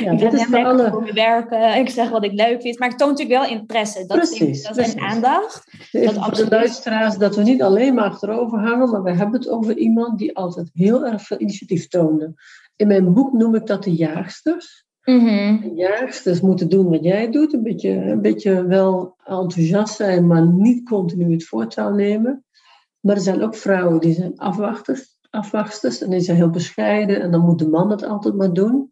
Ja, 0.04 0.12
ik 0.12 0.22
is 0.22 0.32
lekker 0.32 0.66
alle... 0.66 0.90
voor 0.90 1.04
me 1.04 1.14
werken. 1.14 1.76
Ik 1.76 1.90
zeg 1.90 2.10
wat 2.10 2.24
ik 2.24 2.32
leuk 2.32 2.62
vind. 2.62 2.80
Maar 2.80 2.90
ik 2.90 2.98
toon 2.98 3.10
natuurlijk 3.10 3.42
wel 3.42 3.58
interesse. 3.58 4.06
Dat, 4.06 4.08
dat 4.08 4.32
is 4.32 4.38
precies. 4.38 4.94
een 4.94 5.02
aandacht. 5.02 5.74
Even 5.92 6.14
dat 6.14 6.24
voor 6.24 6.34
de 6.34 6.50
luisteraars, 6.50 7.18
dat 7.18 7.36
we 7.36 7.44
niet 7.44 7.62
alleen 7.62 7.94
maar 7.94 8.04
achterover 8.04 8.60
hangen, 8.60 8.90
maar 8.90 9.04
we 9.04 9.14
hebben 9.14 9.40
het 9.40 9.50
over 9.50 9.78
iemand 9.78 10.18
die 10.18 10.36
altijd 10.36 10.70
heel 10.74 11.06
erg 11.06 11.22
veel 11.22 11.40
initiatief 11.40 11.88
toonde. 11.88 12.34
In 12.76 12.88
mijn 12.88 13.14
boek 13.14 13.34
noem 13.34 13.56
ik 13.56 13.66
dat 13.66 13.84
de 13.84 13.96
jaagsters. 13.96 14.88
De 15.04 15.72
jaagsters 15.76 16.42
moeten 16.42 16.70
doen 16.70 16.90
wat 16.90 17.04
jij 17.04 17.32
doet, 17.32 17.54
een 17.54 17.64
beetje, 17.64 17.90
een 17.90 18.22
beetje 18.22 18.66
wel 18.66 19.16
enthousiast 19.24 19.96
zijn, 19.96 20.28
maar 20.28 20.48
niet 20.48 20.90
continu 20.90 21.32
het 21.32 21.46
voortouw 21.46 21.94
nemen. 21.94 22.46
Maar 23.00 23.16
er 23.16 23.22
zijn 23.22 23.44
ook 23.44 23.56
vrouwen 23.56 24.00
die 24.00 24.14
zijn 24.14 24.38
afwachters, 24.38 25.19
en 25.30 26.10
die 26.10 26.20
zijn 26.20 26.38
heel 26.38 26.50
bescheiden 26.50 27.22
en 27.22 27.32
dan 27.32 27.42
moet 27.42 27.60
de 27.60 27.68
man 27.68 27.90
het 27.92 28.04
altijd 28.04 28.36
maar 28.36 28.54
doen. 28.54 28.92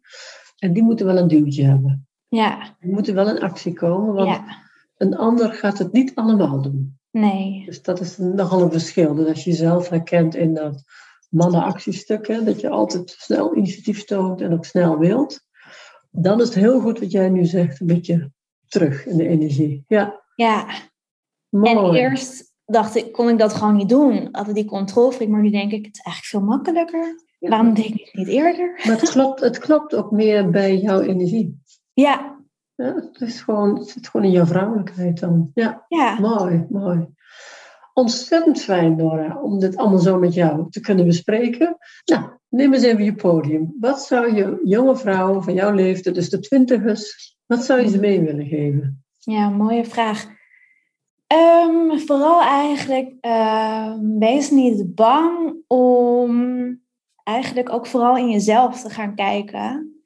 En 0.58 0.72
die 0.72 0.82
moeten 0.82 1.06
wel 1.06 1.16
een 1.16 1.28
duwtje 1.28 1.64
hebben. 1.64 2.08
Ja, 2.28 2.76
Die 2.80 2.92
moeten 2.92 3.14
wel 3.14 3.28
in 3.28 3.40
actie 3.42 3.72
komen, 3.72 4.14
want 4.14 4.28
ja, 4.28 4.62
een 4.96 5.16
ander 5.16 5.52
gaat 5.52 5.78
het 5.78 5.92
niet 5.92 6.14
allemaal 6.14 6.62
doen. 6.62 6.98
nee. 7.10 7.62
Dus 7.66 7.82
dat 7.82 8.00
is 8.00 8.16
nogal 8.16 8.62
een 8.62 8.70
verschil. 8.70 9.14
Dus 9.14 9.28
als 9.28 9.44
je 9.44 9.50
jezelf 9.50 9.88
herkent 9.88 10.34
in 10.34 10.54
dat 10.54 10.82
mannenactiestuk, 11.28 12.26
hè, 12.26 12.44
dat 12.44 12.60
je 12.60 12.68
altijd 12.68 13.10
snel 13.18 13.56
initiatief 13.56 14.04
toont 14.04 14.40
en 14.40 14.52
ook 14.52 14.64
snel 14.64 14.98
wilt, 14.98 15.40
dan 16.10 16.40
is 16.40 16.44
het 16.46 16.54
heel 16.54 16.80
goed 16.80 16.98
wat 16.98 17.10
jij 17.10 17.28
nu 17.28 17.44
zegt, 17.44 17.80
een 17.80 17.86
beetje 17.86 18.30
terug 18.68 19.06
in 19.06 19.16
de 19.16 19.28
energie. 19.28 19.84
Ja, 19.88 20.22
Ja, 20.34 20.66
mooi. 21.48 21.74
en 21.76 21.94
eerst 21.94 22.47
dacht 22.70 22.96
ik, 22.96 23.12
kon 23.12 23.28
ik 23.28 23.38
dat 23.38 23.52
gewoon 23.52 23.76
niet 23.76 23.88
doen. 23.88 24.30
Altijd 24.30 24.56
die 24.56 24.64
controlefreak, 24.64 25.30
maar 25.30 25.40
nu 25.40 25.50
denk 25.50 25.72
ik, 25.72 25.84
het 25.86 25.96
is 25.96 26.02
eigenlijk 26.02 26.26
veel 26.26 26.54
makkelijker. 26.54 27.26
Ja. 27.38 27.48
Waarom 27.48 27.74
deed 27.74 27.84
ik 27.84 28.04
het 28.04 28.14
niet 28.14 28.28
eerder? 28.28 28.80
Maar 28.86 29.00
het 29.00 29.10
klopt, 29.10 29.40
het 29.40 29.58
klopt 29.58 29.94
ook 29.94 30.10
meer 30.10 30.50
bij 30.50 30.76
jouw 30.76 31.00
energie. 31.00 31.56
Ja, 31.92 32.36
Ja, 32.74 32.94
het, 32.94 33.20
is 33.20 33.40
gewoon, 33.40 33.78
het 33.78 33.88
zit 33.88 34.08
gewoon 34.08 34.26
in 34.26 34.32
jouw 34.32 34.46
vrouwelijkheid 34.46 35.20
dan. 35.20 35.50
Ja, 35.54 35.84
ja, 35.88 36.20
mooi, 36.20 36.66
mooi. 36.70 37.06
ontzettend 37.92 38.60
fijn, 38.60 38.96
Nora, 38.96 39.40
om 39.42 39.58
dit 39.58 39.76
allemaal 39.76 39.98
zo 39.98 40.18
met 40.18 40.34
jou 40.34 40.70
te 40.70 40.80
kunnen 40.80 41.06
bespreken. 41.06 41.76
Nou, 42.04 42.24
neem 42.48 42.74
eens 42.74 42.82
even 42.82 43.04
je 43.04 43.14
podium. 43.14 43.76
Wat 43.80 44.00
zou 44.00 44.34
je 44.34 44.60
jonge 44.64 44.96
vrouw 44.96 45.40
van 45.40 45.54
jouw 45.54 45.72
leeftijd, 45.72 46.14
dus 46.14 46.30
de 46.30 46.38
twintigers, 46.38 47.36
wat 47.46 47.64
zou 47.64 47.80
je 47.80 47.88
ze 47.88 47.98
mee 47.98 48.20
willen 48.20 48.46
geven? 48.46 49.04
Ja, 49.18 49.48
mooie 49.48 49.84
vraag. 49.84 50.36
Ehm, 51.28 51.98
vooral 51.98 52.42
eigenlijk, 52.42 53.14
ehm, 53.20 54.18
wees 54.18 54.50
niet 54.50 54.94
bang 54.94 55.56
om 55.66 56.32
eigenlijk 57.22 57.72
ook 57.72 57.86
vooral 57.86 58.16
in 58.16 58.30
jezelf 58.30 58.80
te 58.80 58.90
gaan 58.90 59.14
kijken 59.14 60.02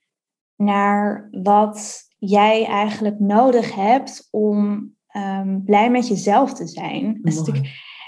naar 0.57 1.29
wat 1.31 2.03
jij 2.19 2.65
eigenlijk 2.65 3.19
nodig 3.19 3.75
hebt 3.75 4.29
om 4.31 4.91
ehm, 5.07 5.63
blij 5.65 5.91
met 5.91 6.09
jezelf 6.09 6.53
te 6.53 6.67
zijn. 6.67 7.19
Dat 7.23 7.33
is 7.33 7.39
natuurlijk 7.39 7.67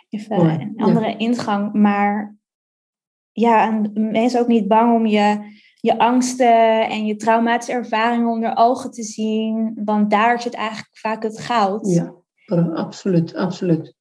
even 0.09 0.61
een 0.61 0.75
andere 0.77 1.17
ingang, 1.17 1.73
maar 1.73 2.37
ja, 3.33 3.67
en 3.67 3.91
mensen 4.11 4.41
ook 4.41 4.47
niet 4.47 4.69
bang 4.69 4.95
om 4.95 5.07
je, 5.07 5.39
je 5.81 5.99
angsten 5.99 6.89
en 6.89 7.07
je 7.07 7.17
traumatische 7.17 7.73
ervaringen 7.73 8.29
onder 8.29 8.57
ogen 8.57 8.91
te 8.91 9.03
zien, 9.03 9.81
want 9.85 10.11
daar 10.11 10.41
zit 10.41 10.55
eigenlijk 10.55 10.99
vaak 10.99 11.23
het 11.23 11.41
goud. 11.41 11.87
Ja, 11.87 12.15
absoluut, 12.75 13.35
absoluut. 13.35 13.95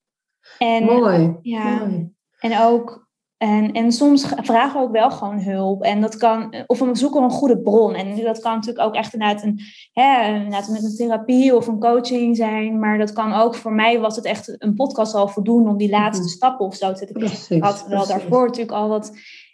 En, 0.58 0.84
Mooi. 0.84 1.38
Ja, 1.42 1.78
mooi. 1.86 2.14
en 2.40 2.60
ook 2.60 3.04
en, 3.44 3.72
en 3.72 3.92
soms 3.92 4.26
vragen 4.42 4.80
we 4.80 4.86
ook 4.86 4.92
wel 4.92 5.12
gewoon 5.12 5.40
hulp. 5.40 5.82
En 5.82 6.02
dat 6.02 6.18
kan, 6.18 6.54
of 6.68 6.80
we 6.80 6.96
zoeken 6.96 7.24
een 7.24 7.30
goede 7.30 7.62
bron. 7.62 7.96
En 7.96 8.24
dat 8.24 8.40
kan 8.40 8.54
natuurlijk 8.54 8.86
ook 8.88 8.96
echt 8.96 9.14
inderdaad, 9.14 9.44
een, 9.44 9.60
hè, 9.94 10.34
inderdaad 10.36 10.68
met 10.68 10.84
een 10.84 10.96
therapie 10.96 11.56
of 11.56 11.68
een 11.68 11.80
coaching 11.80 12.36
zijn. 12.36 12.80
Maar 12.80 12.98
dat 12.98 13.14
kan 13.14 13.34
ook, 13.34 13.56
voor 13.56 13.74
mij 13.74 14.00
was 14.00 14.16
het 14.16 14.26
echt 14.26 14.56
een 14.58 14.74
podcast 14.74 15.14
al 15.14 15.28
voldoen 15.28 15.68
om 15.68 15.78
die 15.78 15.90
laatste 15.90 16.24
Mhm. 16.24 16.32
stappen 16.34 16.66
of 16.66 16.76
zo 16.76 16.94
te 16.94 17.10
Precies, 17.12 17.50
Ik 17.50 17.64
had 17.64 17.86
wel 17.88 18.08
daarvoor 18.08 18.46
natuurlijk 18.46 18.72
al 18.72 18.88
wat 18.90 19.12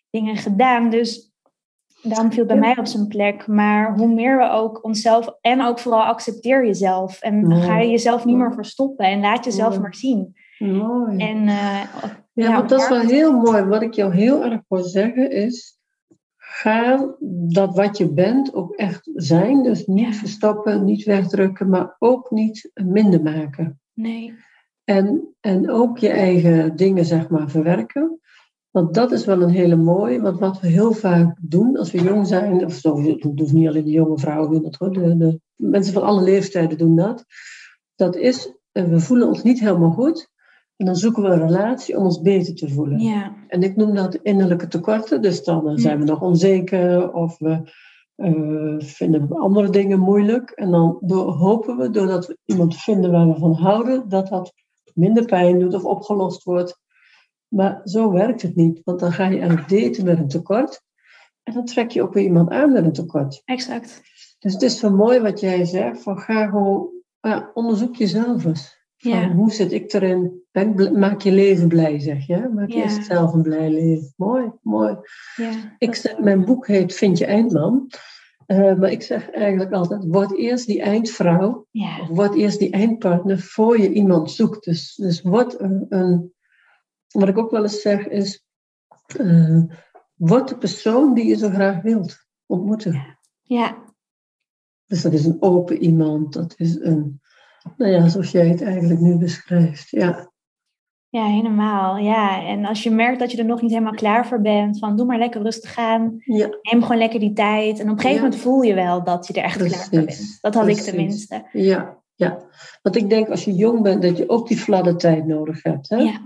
dingen 0.10 0.36
gedaan. 0.36 0.90
Dus 0.90 1.28
daarom 2.04 2.32
viel 2.32 2.45
bij 2.45 2.56
Ja. 2.56 2.62
mij 2.62 2.78
op 2.78 2.86
zijn 2.88 3.08
plek. 3.08 3.47
Maar 3.47 3.93
hoe 3.97 4.14
meer 4.14 4.38
we 4.38 4.50
ook 4.50 4.84
onszelf, 4.84 5.38
en 5.41 5.62
ook 5.62 5.80
vooral 5.80 6.04
accepteer 6.04 6.66
jezelf. 6.66 7.22
En 7.22 7.47
Mooi. 7.47 7.62
ga 7.62 7.80
je 7.80 7.89
jezelf 7.89 8.26
niet 8.26 8.36
meer 8.38 8.54
verstoppen 8.54 9.06
en 9.06 9.20
laat 9.20 9.45
jezelf 9.45 9.70
Mooi. 9.70 9.82
maar 9.82 9.95
zien. 9.95 10.36
Mooi. 10.60 11.18
En, 11.18 11.38
eh, 11.47 11.84
Ja, 12.34 12.47
Ja, 12.47 12.54
want 12.56 12.70
dat 12.70 12.82
is 12.82 12.89
wel 12.89 13.00
heel 13.00 13.34
mooi. 13.34 13.64
Wat 13.64 13.82
ik 13.82 13.93
jou 13.93 14.14
heel 14.14 14.43
erg 14.43 14.62
wil 14.68 14.84
zeggen 14.84 15.32
is, 15.32 15.78
ga 16.38 17.16
dat 17.47 17.76
wat 17.76 17.97
je 17.97 18.14
bent 18.14 18.54
ook 18.54 18.74
echt 18.76 19.10
zijn. 19.16 19.64
Dus 19.64 19.86
niet 19.86 20.16
verstoppen, 20.16 20.86
niet 20.86 21.04
wegdrukken, 21.04 21.70
maar 21.70 21.95
ook 22.00 22.32
niet 22.32 22.72
minder 22.74 23.22
maken. 23.22 23.80
nee. 23.93 24.34
En, 24.84 25.36
en 25.39 25.70
ook 25.72 25.97
je 25.97 26.10
eigen 26.10 26.76
dingen, 26.76 27.06
zeg 27.06 27.30
maar, 27.30 27.50
verwerken. 27.50 28.20
Want 28.80 28.93
dat 28.93 29.11
is 29.11 29.25
wel 29.25 29.41
een 29.41 29.49
hele 29.49 29.75
mooie. 29.75 30.21
Want 30.21 30.39
wat 30.39 30.59
we 30.59 30.67
heel 30.67 30.93
vaak 30.93 31.38
doen 31.41 31.77
als 31.77 31.91
we 31.91 32.01
jong 32.01 32.27
zijn, 32.27 32.65
of 32.65 32.73
zo, 32.73 33.17
dus 33.34 33.51
niet 33.51 33.67
alleen 33.67 33.84
de 33.84 33.91
jonge 33.91 34.17
vrouwen 34.17 34.51
doen 34.51 34.61
dat 34.61 34.75
hoor, 34.75 34.93
de, 34.93 35.17
de 35.17 35.39
mensen 35.55 35.93
van 35.93 36.03
alle 36.03 36.21
leeftijden 36.21 36.77
doen 36.77 36.95
dat. 36.95 37.25
Dat 37.95 38.15
is, 38.15 38.53
eh, 38.71 38.84
we 38.84 38.99
voelen 38.99 39.27
ons 39.27 39.43
niet 39.43 39.59
helemaal 39.59 39.91
goed. 39.91 40.30
En 40.75 40.86
dan 40.86 40.95
zoeken 40.95 41.23
we 41.23 41.30
een 41.30 41.47
relatie 41.47 41.97
om 41.97 42.03
ons 42.03 42.21
beter 42.21 42.55
te 42.55 42.69
voelen. 42.69 42.99
Ja. 42.99 43.36
En 43.47 43.63
ik 43.63 43.75
noem 43.75 43.95
dat 43.95 44.15
innerlijke 44.15 44.67
tekorten. 44.67 45.21
Dus 45.21 45.43
dan 45.43 45.69
eh, 45.69 45.77
zijn 45.77 45.99
we 45.99 46.05
nog 46.05 46.21
onzeker 46.21 47.13
of 47.13 47.38
we 47.38 47.71
eh, 48.15 48.75
vinden 48.77 49.30
andere 49.30 49.69
dingen 49.69 49.99
moeilijk. 49.99 50.49
En 50.49 50.71
dan 50.71 50.97
door- 51.01 51.32
hopen 51.32 51.77
we, 51.77 51.89
doordat 51.89 52.27
we 52.27 52.38
iemand 52.45 52.75
vinden 52.75 53.11
waar 53.11 53.27
we 53.27 53.39
van 53.39 53.53
houden, 53.53 54.09
dat 54.09 54.27
dat 54.27 54.53
minder 54.93 55.25
pijn 55.25 55.59
doet 55.59 55.73
of 55.73 55.86
opgelost 55.86 56.43
wordt. 56.43 56.80
Maar 57.50 57.82
zo 57.84 58.12
werkt 58.12 58.41
het 58.41 58.56
niet, 58.56 58.82
want 58.84 59.00
dan 59.00 59.12
ga 59.12 59.28
je 59.28 59.39
eigenlijk 59.39 59.70
daten 59.70 60.06
met 60.06 60.18
een 60.20 60.28
tekort. 60.28 60.82
En 61.43 61.54
dan 61.54 61.66
trek 61.66 61.91
je 61.91 62.02
ook 62.02 62.14
weer 62.14 62.24
iemand 62.24 62.50
aan 62.50 62.72
met 62.72 62.86
een 62.86 62.93
tekort. 62.93 63.41
Exact. 63.45 64.02
Dus 64.39 64.54
het 64.54 64.62
is 64.62 64.80
zo 64.80 64.89
mooi 64.89 65.20
wat 65.20 65.39
jij 65.39 65.66
zegt, 65.66 66.02
van 66.02 66.20
ga 66.20 66.47
gewoon, 66.47 66.89
ja, 67.20 67.52
onderzoek 67.54 67.95
jezelf 67.95 68.45
eens. 68.45 68.78
Van, 68.97 69.12
Ja. 69.12 69.32
Hoe 69.32 69.52
zit 69.52 69.72
ik 69.72 69.93
erin? 69.93 70.43
Ben 70.52 71.00
maak 71.00 71.22
je 71.22 71.32
leven 71.32 71.68
blij, 71.68 72.00
zeg 72.00 72.28
je. 72.28 72.50
Maak 72.54 72.72
Ja. 72.72 72.84
eerst 72.84 73.06
zelf 73.06 73.34
een 73.34 73.41
blij 73.41 73.70
leven. 73.70 74.14
Mooi, 74.16 74.52
mooi. 74.62 74.95
Ja. 75.36 75.52
Ik 75.78 75.95
zeg, 75.95 76.18
mijn 76.20 76.45
boek 76.45 76.68
heet 76.68 76.93
Vind 76.93 77.18
je 77.18 77.26
eindman. 77.26 77.89
Eh, 78.45 78.76
maar 78.76 78.91
ik 78.91 79.02
zeg 79.02 79.30
eigenlijk 79.30 79.72
altijd, 79.72 80.06
word 80.08 80.38
eerst 80.38 80.68
die 80.68 80.82
eindvrouw. 80.82 81.68
Of 82.02 82.08
word 82.08 82.36
eerst 82.36 82.60
die 82.60 82.72
eindpartner 82.72 83.39
voor 83.39 83.80
je 83.80 83.91
iemand 83.91 84.32
zoekt. 84.32 84.64
Dus, 84.64 84.95
dus 84.95 85.22
word 85.22 85.60
een, 85.60 85.86
een... 85.89 86.34
Wat 87.12 87.28
ik 87.28 87.38
ook 87.38 87.51
wel 87.51 87.62
eens 87.64 87.82
zeg 87.82 88.07
is... 88.07 88.45
eh, 89.18 89.62
word 90.16 90.47
de 90.47 90.57
persoon 90.57 91.14
die 91.14 91.26
je 91.26 91.36
zo 91.36 91.49
graag 91.49 91.82
wilt 91.82 92.26
ontmoeten. 92.45 93.18
ja. 93.41 93.88
Dus 94.86 95.01
dat 95.01 95.14
is 95.14 95.26
een 95.26 95.38
open 95.41 95.78
iemand. 95.78 96.34
Dat 96.34 96.53
is 96.57 96.80
een... 96.80 97.22
Nou 97.78 97.91
ja, 97.91 98.07
zoals 98.07 98.32
jij 98.32 98.47
het 98.47 98.62
eigenlijk 98.62 98.99
nu 98.99 99.18
beschrijft. 99.18 99.89
Ja, 99.89 100.32
Ja, 101.10 101.26
helemaal. 101.26 101.97
Ja, 101.97 102.45
en 102.45 102.66
als 102.66 102.84
je 102.84 102.91
merkt 102.91 103.20
dat 103.20 103.32
je 103.32 103.38
er 103.38 103.45
nog 103.45 103.62
niet 103.62 103.72
helemaal 103.72 103.93
klaar 103.93 104.28
voor 104.28 104.41
bent, 104.41 104.80
van 104.80 104.97
doe 104.97 105.05
maar 105.05 105.18
lekker 105.18 105.41
rustig 105.41 105.78
aan. 105.78 106.16
ja 106.20 106.47
Neem 106.62 106.82
gewoon 106.82 106.97
lekker 106.97 107.20
die 107.20 107.34
tijd. 107.34 107.80
En 107.80 107.86
op 107.89 107.91
een 107.91 107.99
gegeven 107.99 108.16
Ja. 108.16 108.22
moment 108.24 108.41
voel 108.41 108.62
je 108.62 108.74
wel 108.74 109.03
dat 109.03 109.28
je 109.28 109.34
er 109.34 109.43
echt 109.43 109.57
klaar 109.57 109.70
voor 109.80 109.89
bent. 110.05 110.38
Dat 110.41 110.53
had 110.53 110.68
ik 110.68 110.76
tenminste. 110.78 111.47
ja, 111.51 111.97
ja. 112.16 112.47
Want 112.82 112.95
ik 112.95 113.10
denk 113.10 113.30
als 113.30 113.45
je 113.45 113.53
jong 113.53 113.82
bent 113.82 114.01
dat 114.01 114.18
je 114.18 114.30
ook 114.30 114.47
die 114.47 114.57
fladde 114.57 114.95
tijd 114.95 115.26
nodig 115.26 115.64
hebt. 115.64 115.89
Hè? 115.89 115.97
Ja, 115.97 116.20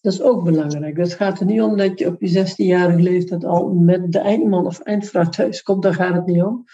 Dat 0.00 0.12
is 0.12 0.22
ook 0.22 0.44
belangrijk. 0.44 0.96
Het 0.96 1.14
gaat 1.14 1.40
er 1.40 1.46
niet 1.46 1.60
om 1.60 1.76
dat 1.76 1.98
je 1.98 2.06
op 2.06 2.20
je 2.20 2.46
16-jarige 2.46 3.00
leeftijd 3.00 3.44
al 3.44 3.68
met 3.68 4.12
de 4.12 4.18
eindman 4.18 4.66
of 4.66 4.80
eindvrouw 4.80 5.28
thuis 5.28 5.62
komt. 5.62 5.82
Daar 5.82 5.94
gaat 5.94 6.14
het 6.14 6.26
niet 6.26 6.42
om. 6.42 6.64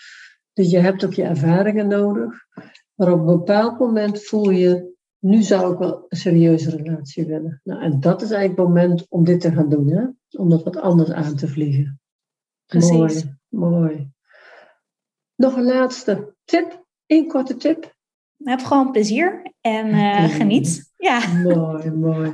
Dus 0.52 0.70
je 0.70 0.78
hebt 0.78 1.04
ook 1.04 1.12
je 1.12 1.22
ervaringen 1.22 1.88
nodig. 1.88 2.46
Maar 2.94 3.12
op 3.12 3.18
een 3.18 3.26
bepaald 3.26 3.78
moment 3.78 4.22
voel 4.22 4.50
je, 4.50 4.94
nu 5.18 5.42
zou 5.42 5.72
ik 5.72 5.78
wel 5.78 6.06
een 6.08 6.18
serieuze 6.18 6.70
relatie 6.70 7.26
willen. 7.26 7.60
Nou, 7.64 7.82
en 7.82 8.00
dat 8.00 8.22
is 8.22 8.30
eigenlijk 8.30 8.60
het 8.60 8.68
moment 8.68 9.06
om 9.08 9.24
dit 9.24 9.40
te 9.40 9.52
gaan 9.52 9.68
doen. 9.68 9.88
Hè? 9.88 10.06
Om 10.40 10.50
dat 10.50 10.64
wat 10.64 10.76
anders 10.76 11.10
aan 11.10 11.36
te 11.36 11.48
vliegen. 11.48 12.00
Precies. 12.66 13.24
Mooi, 13.48 13.74
mooi. 13.78 14.10
Nog 15.34 15.56
een 15.56 15.64
laatste 15.64 16.34
tip. 16.44 16.84
Eén 17.06 17.28
korte 17.28 17.56
tip. 17.56 17.94
heb 18.44 18.60
gewoon 18.60 18.90
plezier 18.90 19.52
en 19.60 19.88
eh, 19.88 20.24
geniet. 20.24 20.92
Ja, 20.96 21.32
Mooi, 21.42 21.90
mooi. 21.90 22.32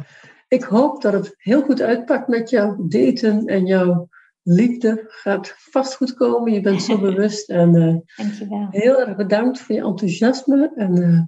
Ik 0.53 0.63
hoop 0.63 1.03
dat 1.03 1.13
het 1.13 1.35
heel 1.39 1.63
goed 1.63 1.81
uitpakt 1.81 2.29
met 2.29 2.51
jouw 2.51 2.87
daten 2.89 3.47
en 3.47 3.67
jouw 3.67 4.09
liefde. 4.43 5.05
Gaat 5.09 5.55
vast 5.57 5.95
goed 5.95 6.15
komen. 6.15 6.53
Je 6.53 6.61
bent 6.61 6.83
zo 6.83 6.99
bewust. 7.09 7.51
En 7.51 7.75
eh, 7.75 8.25
dankjewel. 8.25 8.67
heel 8.71 9.01
erg 9.01 9.17
bedankt 9.17 9.61
voor 9.61 9.75
je 9.75 9.83
enthousiasme. 9.83 10.73
En 10.77 11.03
eh, 11.03 11.21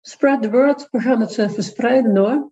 spread 0.00 0.42
the 0.42 0.50
word. 0.50 0.88
We 0.90 1.00
gaan 1.00 1.20
het 1.20 1.38
eh, 1.38 1.50
verspreiden 1.50 2.16
hoor. 2.16 2.50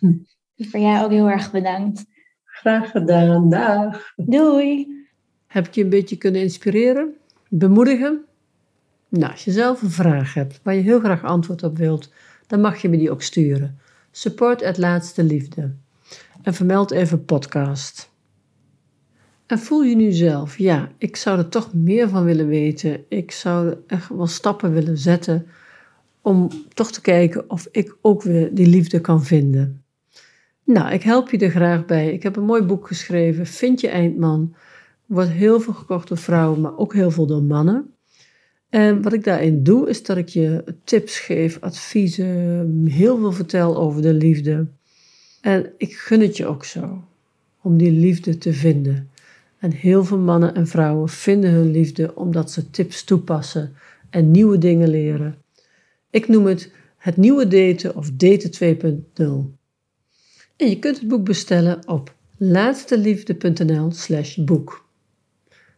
Voor 0.70 0.80
jou 0.80 1.04
ook 1.04 1.10
heel 1.10 1.30
erg 1.30 1.50
bedankt. 1.50 2.04
Graag 2.44 2.90
gedaan. 2.90 3.50
Dag. 3.50 4.12
Doei! 4.16 4.88
Heb 5.46 5.66
ik 5.66 5.74
je 5.74 5.82
een 5.82 5.88
beetje 5.88 6.16
kunnen 6.16 6.40
inspireren? 6.40 7.16
Bemoedigen? 7.48 8.24
Nou, 9.08 9.32
als 9.32 9.44
je 9.44 9.50
zelf 9.50 9.82
een 9.82 9.90
vraag 9.90 10.34
hebt 10.34 10.60
waar 10.62 10.74
je 10.74 10.82
heel 10.82 11.00
graag 11.00 11.24
antwoord 11.24 11.62
op 11.62 11.76
wilt, 11.76 12.12
dan 12.46 12.60
mag 12.60 12.82
je 12.82 12.88
me 12.88 12.96
die 12.96 13.10
ook 13.10 13.22
sturen. 13.22 13.78
Support 14.16 14.62
at 14.62 14.78
laatste 14.78 15.22
liefde. 15.24 15.74
En 16.42 16.54
vermeld 16.54 16.90
even 16.90 17.24
podcast. 17.24 18.10
En 19.46 19.58
voel 19.58 19.82
je 19.82 19.96
nu 19.96 20.12
zelf, 20.12 20.58
ja, 20.58 20.92
ik 20.98 21.16
zou 21.16 21.38
er 21.38 21.48
toch 21.48 21.72
meer 21.72 22.08
van 22.08 22.24
willen 22.24 22.46
weten. 22.46 23.04
Ik 23.08 23.30
zou 23.30 23.76
echt 23.86 24.08
wel 24.08 24.26
stappen 24.26 24.72
willen 24.72 24.98
zetten 24.98 25.46
om 26.20 26.48
toch 26.74 26.92
te 26.92 27.00
kijken 27.00 27.50
of 27.50 27.68
ik 27.70 27.96
ook 28.00 28.22
weer 28.22 28.54
die 28.54 28.66
liefde 28.66 29.00
kan 29.00 29.24
vinden. 29.24 29.84
Nou, 30.64 30.92
ik 30.92 31.02
help 31.02 31.30
je 31.30 31.38
er 31.38 31.50
graag 31.50 31.84
bij. 31.84 32.12
Ik 32.12 32.22
heb 32.22 32.36
een 32.36 32.44
mooi 32.44 32.62
boek 32.62 32.86
geschreven, 32.86 33.46
Vind 33.46 33.80
je 33.80 33.88
eindman. 33.88 34.54
Wordt 35.06 35.30
heel 35.30 35.60
veel 35.60 35.74
gekocht 35.74 36.08
door 36.08 36.18
vrouwen, 36.18 36.60
maar 36.60 36.76
ook 36.76 36.94
heel 36.94 37.10
veel 37.10 37.26
door 37.26 37.42
mannen. 37.42 37.93
En 38.74 39.02
wat 39.02 39.12
ik 39.12 39.24
daarin 39.24 39.62
doe, 39.62 39.88
is 39.88 40.02
dat 40.02 40.16
ik 40.16 40.28
je 40.28 40.64
tips 40.84 41.18
geef, 41.18 41.58
adviezen, 41.60 42.86
heel 42.86 43.18
veel 43.18 43.32
vertel 43.32 43.76
over 43.76 44.02
de 44.02 44.14
liefde. 44.14 44.66
En 45.40 45.72
ik 45.76 45.96
gun 45.96 46.20
het 46.20 46.36
je 46.36 46.46
ook 46.46 46.64
zo, 46.64 47.04
om 47.62 47.76
die 47.76 47.90
liefde 47.90 48.38
te 48.38 48.52
vinden. 48.52 49.10
En 49.58 49.72
heel 49.72 50.04
veel 50.04 50.18
mannen 50.18 50.54
en 50.54 50.66
vrouwen 50.66 51.08
vinden 51.08 51.50
hun 51.50 51.70
liefde 51.70 52.14
omdat 52.14 52.50
ze 52.50 52.70
tips 52.70 53.04
toepassen 53.04 53.74
en 54.10 54.30
nieuwe 54.30 54.58
dingen 54.58 54.88
leren. 54.88 55.34
Ik 56.10 56.28
noem 56.28 56.46
het 56.46 56.72
het 56.96 57.16
nieuwe 57.16 57.48
daten 57.48 57.96
of 57.96 58.10
daten 58.10 58.76
2.0. 59.14 59.22
En 60.56 60.68
je 60.68 60.78
kunt 60.78 60.98
het 60.98 61.08
boek 61.08 61.24
bestellen 61.24 61.88
op 61.88 62.14
laatsteliefde.nl 62.36 63.90
slash 63.92 64.36
boek. 64.36 64.88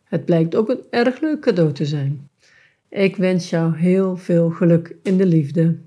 Het 0.05 0.25
blijkt 0.25 0.55
ook 0.55 0.69
een 0.69 0.81
erg 0.91 1.21
leuk 1.21 1.41
cadeau 1.41 1.73
te 1.73 1.87
zijn. 1.87 2.29
Ik 2.89 3.17
wens 3.17 3.51
jou 3.51 3.77
heel 3.77 4.17
veel 4.17 4.51
geluk 4.51 4.97
in 5.03 5.17
de 5.17 5.27
liefde. 5.27 5.79